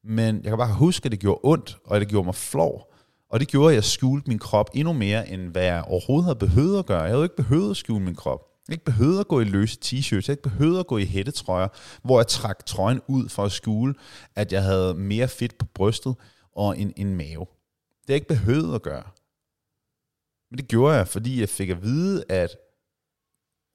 men 0.04 0.36
jeg 0.36 0.44
kan 0.44 0.58
bare 0.58 0.74
huske, 0.74 1.06
at 1.06 1.12
det 1.12 1.20
gjorde 1.20 1.40
ondt, 1.42 1.78
og 1.84 2.00
det 2.00 2.08
gjorde 2.08 2.24
mig 2.24 2.34
flov, 2.34 2.92
og 3.30 3.40
det 3.40 3.48
gjorde, 3.48 3.72
at 3.72 3.74
jeg 3.74 3.84
skjulte 3.84 4.30
min 4.30 4.38
krop 4.38 4.70
endnu 4.74 4.92
mere, 4.92 5.28
end 5.28 5.50
hvad 5.50 5.64
jeg 5.64 5.84
overhovedet 5.86 6.24
havde 6.24 6.38
behøvet 6.38 6.78
at 6.78 6.86
gøre. 6.86 7.02
Jeg 7.02 7.10
havde 7.10 7.24
ikke 7.24 7.36
behøvet 7.36 7.70
at 7.70 7.76
skjule 7.76 8.04
min 8.04 8.14
krop. 8.14 8.51
Jeg 8.68 8.74
ikke 8.74 8.84
behøvede 8.84 9.20
at 9.20 9.28
gå 9.28 9.40
i 9.40 9.44
løse 9.44 9.78
t-shirts, 9.84 10.28
jeg 10.28 10.28
ikke 10.28 10.42
behøvede 10.42 10.80
at 10.80 10.86
gå 10.86 10.98
i 10.98 11.04
hættetrøjer, 11.04 11.68
hvor 12.02 12.18
jeg 12.18 12.26
trak 12.26 12.66
trøjen 12.66 13.00
ud 13.06 13.28
for 13.28 13.44
at 13.44 13.52
skjule, 13.52 13.94
at 14.34 14.52
jeg 14.52 14.62
havde 14.62 14.94
mere 14.94 15.28
fedt 15.28 15.58
på 15.58 15.66
brystet 15.66 16.14
og 16.52 16.78
en, 16.78 16.92
en 16.96 17.16
mave. 17.16 17.46
Det 18.02 18.08
jeg 18.08 18.14
ikke 18.14 18.28
behøvet 18.28 18.74
at 18.74 18.82
gøre. 18.82 19.04
Men 20.50 20.58
det 20.58 20.68
gjorde 20.68 20.96
jeg, 20.96 21.08
fordi 21.08 21.40
jeg 21.40 21.48
fik 21.48 21.68
at 21.68 21.82
vide, 21.82 22.24
at 22.28 22.56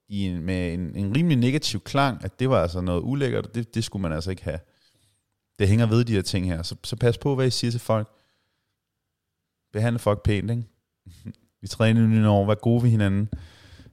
i 0.10 0.26
en, 0.26 0.42
med 0.42 0.74
en, 0.74 0.96
en 0.96 1.16
rimelig 1.16 1.38
negativ 1.38 1.82
klang, 1.82 2.24
at 2.24 2.40
det 2.40 2.50
var 2.50 2.62
altså 2.62 2.82
noget 2.82 3.02
ulækkert, 3.02 3.48
og 3.48 3.56
det, 3.56 3.76
det 3.76 3.84
skulle 3.84 4.02
man 4.02 4.12
altså 4.12 4.30
ikke 4.30 4.44
have. 4.44 4.60
Det 5.60 5.68
hænger 5.68 5.86
ved 5.86 6.06
de 6.06 6.14
her 6.14 6.22
ting 6.22 6.48
her. 6.48 6.64
Så, 6.64 6.76
så 6.84 6.96
pas 6.96 7.18
på, 7.18 7.36
hvad 7.36 7.48
I 7.48 7.50
siger 7.50 7.72
til 7.72 7.80
folk. 7.80 8.08
Behandle 9.74 10.00
folk 10.00 10.24
pænt, 10.24 10.52
ikke? 10.52 10.64
Vi 11.62 11.68
træner 11.68 12.02
nu 12.02 12.08
nye 12.08 12.48
vær 12.48 12.56
gode 12.56 12.84
ved 12.84 12.90
hinanden. 12.90 13.30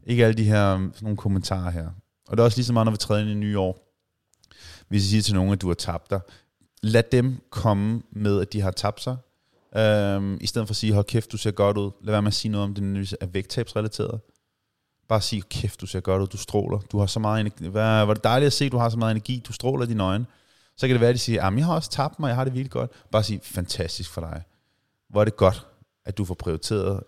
Ikke 0.06 0.24
alle 0.24 0.38
de 0.38 0.44
her 0.44 0.76
sådan 0.76 0.90
nogle 1.02 1.16
kommentarer 1.16 1.70
her. 1.70 1.88
Og 2.28 2.36
det 2.36 2.40
er 2.40 2.44
også 2.44 2.58
lige 2.58 2.66
så 2.66 2.72
meget, 2.72 2.86
når 2.86 2.92
vi 2.92 2.96
træder 2.96 3.20
ind 3.20 3.30
i 3.30 3.34
nye 3.34 3.58
år. 3.58 3.94
Hvis 4.88 5.04
I 5.04 5.08
siger 5.08 5.22
til 5.22 5.34
nogen, 5.34 5.52
at 5.52 5.62
du 5.62 5.66
har 5.66 5.74
tabt 5.74 6.10
dig, 6.10 6.20
lad 6.82 7.02
dem 7.12 7.40
komme 7.50 8.02
med, 8.10 8.40
at 8.40 8.52
de 8.52 8.60
har 8.60 8.70
tabt 8.70 9.02
sig. 9.02 9.16
Øhm, 9.76 10.38
I 10.40 10.46
stedet 10.46 10.68
for 10.68 10.72
at 10.72 10.76
sige, 10.76 10.92
hold 10.92 11.04
kæft, 11.04 11.32
du 11.32 11.36
ser 11.36 11.50
godt 11.50 11.76
ud. 11.76 11.90
Lad 12.02 12.12
være 12.12 12.22
med 12.22 12.28
at 12.28 12.34
sige 12.34 12.52
noget 12.52 12.64
om, 12.64 12.74
det 12.74 13.16
er 13.20 13.26
vægttabsrelateret. 13.26 14.20
Bare 15.08 15.20
sige, 15.20 15.42
kæft, 15.42 15.80
du 15.80 15.86
ser 15.86 16.00
godt 16.00 16.22
ud, 16.22 16.26
du 16.26 16.36
stråler. 16.36 16.78
Du 16.78 16.98
har 16.98 17.06
så 17.06 17.20
meget 17.20 17.40
energi. 17.40 17.68
Hvad, 17.68 18.04
var 18.06 18.14
det 18.14 18.24
dejligt 18.24 18.46
at 18.46 18.52
se, 18.52 18.68
du 18.68 18.76
har 18.76 18.88
så 18.88 18.98
meget 18.98 19.10
energi, 19.10 19.42
du 19.46 19.52
stråler 19.52 19.84
i 19.84 19.88
dine 19.88 20.02
øjne. 20.02 20.26
Så 20.76 20.86
kan 20.86 20.94
det 20.94 21.00
være, 21.00 21.10
at 21.10 21.14
de 21.14 21.18
siger, 21.18 21.50
jeg 21.50 21.66
har 21.66 21.74
også 21.74 21.90
tabt 21.90 22.18
mig, 22.20 22.28
jeg 22.28 22.36
har 22.36 22.44
det 22.44 22.54
virkelig 22.54 22.70
godt. 22.70 22.90
Bare 23.10 23.22
sige, 23.22 23.40
fantastisk 23.42 24.10
for 24.10 24.20
dig. 24.20 24.42
Hvor 25.08 25.20
er 25.20 25.24
det 25.24 25.36
godt, 25.36 25.66
at 26.04 26.18
du 26.18 26.24
får 26.24 26.34
prioriteret, 26.34 27.02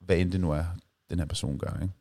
hvad 0.00 0.16
end 0.16 0.32
det 0.32 0.40
nu 0.40 0.52
er, 0.52 0.64
den 1.10 1.18
her 1.18 1.26
person 1.26 1.58
gør. 1.58 1.78
Ikke? 1.82 1.94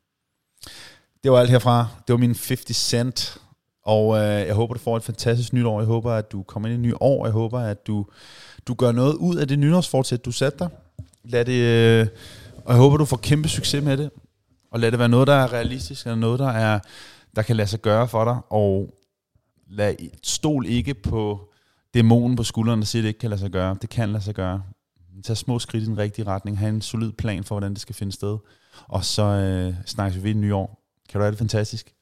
Det 1.24 1.32
var 1.32 1.40
alt 1.40 1.50
herfra. 1.50 1.88
Det 2.08 2.14
var 2.14 2.18
min 2.18 2.36
50 2.48 2.76
cent. 2.76 3.38
Og 3.84 4.18
øh, 4.18 4.24
jeg 4.24 4.54
håber, 4.54 4.74
du 4.74 4.80
får 4.80 4.98
et 4.98 5.04
fantastisk 5.04 5.54
nytår. 5.54 5.80
Jeg 5.80 5.88
håber, 5.88 6.14
at 6.14 6.32
du 6.32 6.44
kommer 6.44 6.70
ind 6.70 6.74
i 6.74 6.88
et 6.88 6.94
nyt 6.94 6.98
år. 7.02 7.26
Jeg 7.26 7.34
håber, 7.34 7.60
at 7.60 7.88
du 7.88 8.06
du 8.68 8.74
gør 8.74 8.92
noget 8.92 9.14
ud 9.14 9.36
af 9.36 9.48
det 9.48 9.60
nytårsfortsæt, 9.60 10.26
du 10.26 10.32
satte 10.32 10.60
dig. 10.60 10.70
Lad 11.24 11.46
det, 11.46 11.54
øh, 11.54 12.08
og 12.66 12.74
jeg 12.74 12.82
håber, 12.82 12.98
du 12.98 13.06
får 13.06 13.18
kæmpe 13.18 13.50
succes 13.50 13.84
med 13.84 13.98
det. 13.98 14.12
Og 14.72 14.80
lad 14.80 14.92
det 14.92 15.00
være 15.00 15.10
noget, 15.10 15.28
der 15.28 15.34
er 15.34 15.54
realistisk, 15.54 16.06
eller 16.06 16.16
noget, 16.16 16.40
der, 16.40 16.50
er, 16.50 16.80
der 17.36 17.42
kan 17.42 17.56
lade 17.56 17.68
sig 17.68 17.82
gøre 17.82 18.08
for 18.08 18.26
dig. 18.26 18.38
Og 18.50 18.90
lad, 19.68 19.96
stol 20.24 20.66
ikke 20.66 20.94
på 20.94 21.50
dæmonen 21.94 22.36
på 22.36 22.44
skulderen, 22.44 22.80
der 22.80 22.86
siger, 22.86 23.02
at 23.02 23.04
det 23.04 23.10
ikke 23.10 23.20
kan 23.20 23.30
lade 23.30 23.42
sig 23.42 23.52
gøre. 23.52 23.78
Det 23.82 23.90
kan 23.90 24.10
lade 24.10 24.24
sig 24.24 24.36
gøre. 24.36 24.64
Tag 25.24 25.38
små 25.38 25.60
skridt 25.60 25.84
i 25.84 25.86
den 25.86 25.98
rigtige 25.98 26.26
retning. 26.26 26.58
Ha' 26.58 26.70
en 26.70 26.82
solid 26.82 27.12
plan 27.12 27.44
for, 27.44 27.56
hvordan 27.56 27.74
det 27.74 27.82
skal 27.82 27.96
finde 27.96 28.14
sted. 28.14 28.38
Og 28.88 29.06
så 29.06 29.24
øh, 29.24 29.74
snakkes 29.86 30.18
vi 30.18 30.24
ved 30.24 30.32
i 30.32 30.34
nye 30.34 30.56
år. 30.56 30.82
Kan 31.10 31.20
du 31.20 31.24
have 31.24 31.32
det 31.32 31.38
fantastisk? 31.38 31.94